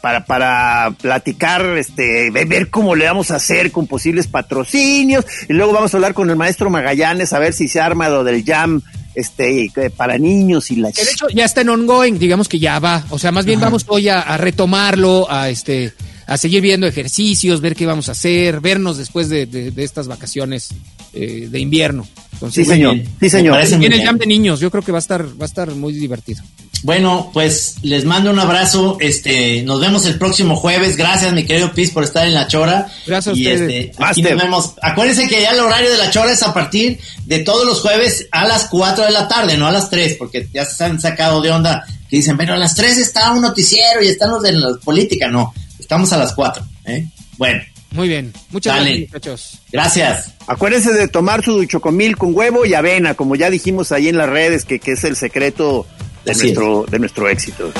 para 0.01 0.23
para 0.25 0.91
platicar 1.01 1.65
este 1.77 2.31
ve- 2.31 2.45
ver 2.45 2.69
cómo 2.69 2.95
le 2.95 3.03
vamos 3.03 3.31
a 3.31 3.35
hacer 3.35 3.69
con 3.69 3.85
posibles 3.85 4.27
patrocinios 4.27 5.25
y 5.49 5.51
luego 5.51 5.73
vamos 5.73 5.93
a 5.93 5.97
hablar 5.97 6.13
con 6.13 6.29
el 6.29 6.37
maestro 6.37 6.69
Magallanes 6.69 7.33
a 7.33 7.39
ver 7.39 7.51
si 7.51 7.67
se 7.67 7.81
arma 7.81 8.07
lo 8.07 8.23
del 8.23 8.45
jam 8.45 8.81
este 9.13 9.69
para 9.97 10.17
niños 10.17 10.71
y 10.71 10.77
la 10.77 10.89
de 10.91 11.01
hecho 11.01 11.27
ya 11.35 11.43
está 11.43 11.59
en 11.59 11.67
ongoing, 11.69 12.17
digamos 12.17 12.47
que 12.47 12.57
ya 12.57 12.79
va. 12.79 13.05
O 13.09 13.19
sea, 13.19 13.33
más 13.33 13.43
bien 13.43 13.59
vamos 13.59 13.83
hoy 13.89 14.07
a, 14.07 14.21
a 14.21 14.37
retomarlo, 14.37 15.29
a 15.29 15.49
este, 15.49 15.91
a 16.33 16.37
seguir 16.37 16.61
viendo 16.61 16.87
ejercicios, 16.87 17.59
ver 17.61 17.75
qué 17.75 17.85
vamos 17.85 18.07
a 18.09 18.13
hacer, 18.13 18.61
vernos 18.61 18.97
después 18.97 19.27
de, 19.29 19.45
de- 19.45 19.71
de 19.71 19.83
estas 19.83 20.07
vacaciones 20.07 20.69
eh, 21.13 21.47
de 21.51 21.59
invierno. 21.59 22.07
Entonces, 22.33 22.65
Sí, 22.65 22.71
señor. 22.71 22.95
bien. 22.95 23.09
Sí, 23.19 23.29
señor. 23.29 23.59
Viene 23.79 23.95
el 23.97 24.03
jam 24.03 24.17
de 24.17 24.25
niños, 24.25 24.59
yo 24.59 24.71
creo 24.71 24.81
que 24.83 24.91
va 24.91 24.97
a 24.97 25.01
estar, 25.01 25.25
va 25.25 25.43
a 25.43 25.45
estar 25.45 25.69
muy 25.71 25.93
divertido. 25.93 26.41
Bueno, 26.83 27.29
pues 27.31 27.75
les 27.83 28.05
mando 28.05 28.31
un 28.31 28.39
abrazo. 28.39 28.97
Este, 28.99 29.61
nos 29.61 29.79
vemos 29.79 30.03
el 30.07 30.17
próximo 30.17 30.55
jueves. 30.55 30.97
Gracias, 30.97 31.31
mi 31.33 31.43
querido 31.45 31.71
Pis, 31.73 31.91
por 31.91 32.03
estar 32.03 32.25
en 32.25 32.33
la 32.33 32.47
chora. 32.47 32.87
Gracias 33.05 33.35
a 33.35 33.37
y 33.37 33.45
ustedes. 33.45 33.85
este, 33.89 34.03
aquí 34.03 34.21
nos 34.23 34.35
vemos. 34.41 34.73
Acuérdense 34.81 35.27
que 35.27 35.41
ya 35.43 35.51
el 35.51 35.59
horario 35.59 35.91
de 35.91 35.97
la 35.99 36.09
chora 36.09 36.31
es 36.31 36.41
a 36.41 36.53
partir 36.55 36.97
de 37.25 37.39
todos 37.39 37.67
los 37.67 37.81
jueves 37.81 38.27
a 38.31 38.47
las 38.47 38.65
4 38.65 39.03
de 39.05 39.11
la 39.11 39.27
tarde, 39.27 39.57
no 39.57 39.67
a 39.67 39.71
las 39.71 39.91
3, 39.91 40.15
porque 40.17 40.47
ya 40.51 40.65
se 40.65 40.83
han 40.85 40.99
sacado 40.99 41.41
de 41.41 41.51
onda 41.51 41.85
que 42.09 42.15
dicen, 42.15 42.35
pero 42.35 42.53
a 42.55 42.57
las 42.57 42.73
3 42.73 42.97
está 42.97 43.31
un 43.31 43.41
noticiero 43.43 44.01
y 44.01 44.07
están 44.07 44.31
los 44.31 44.41
de 44.41 44.53
la 44.53 44.69
política. 44.83 45.27
No, 45.27 45.53
estamos 45.91 46.13
a 46.13 46.17
las 46.19 46.31
4. 46.33 46.63
¿eh? 46.85 47.05
Bueno, 47.37 47.61
Muy 47.91 48.07
bien. 48.07 48.31
Muchas 48.51 48.77
Dale. 48.77 48.91
gracias, 48.91 49.11
muchachos. 49.11 49.59
gracias. 49.73 50.33
Acuérdense 50.47 50.93
de 50.93 51.09
tomar 51.09 51.43
su 51.43 51.65
chocomil 51.65 52.15
con 52.15 52.33
huevo 52.33 52.65
y 52.65 52.73
avena, 52.73 53.13
como 53.13 53.35
ya 53.35 53.49
dijimos 53.49 53.91
ahí 53.91 54.07
en 54.07 54.17
las 54.17 54.29
redes, 54.29 54.63
que, 54.63 54.79
que 54.79 54.93
es 54.93 55.03
el 55.03 55.17
secreto 55.17 55.85
de 56.23 56.31
Así 56.31 56.43
nuestro, 56.43 56.85
de 56.89 56.99
nuestro 56.99 57.27
éxito. 57.27 57.73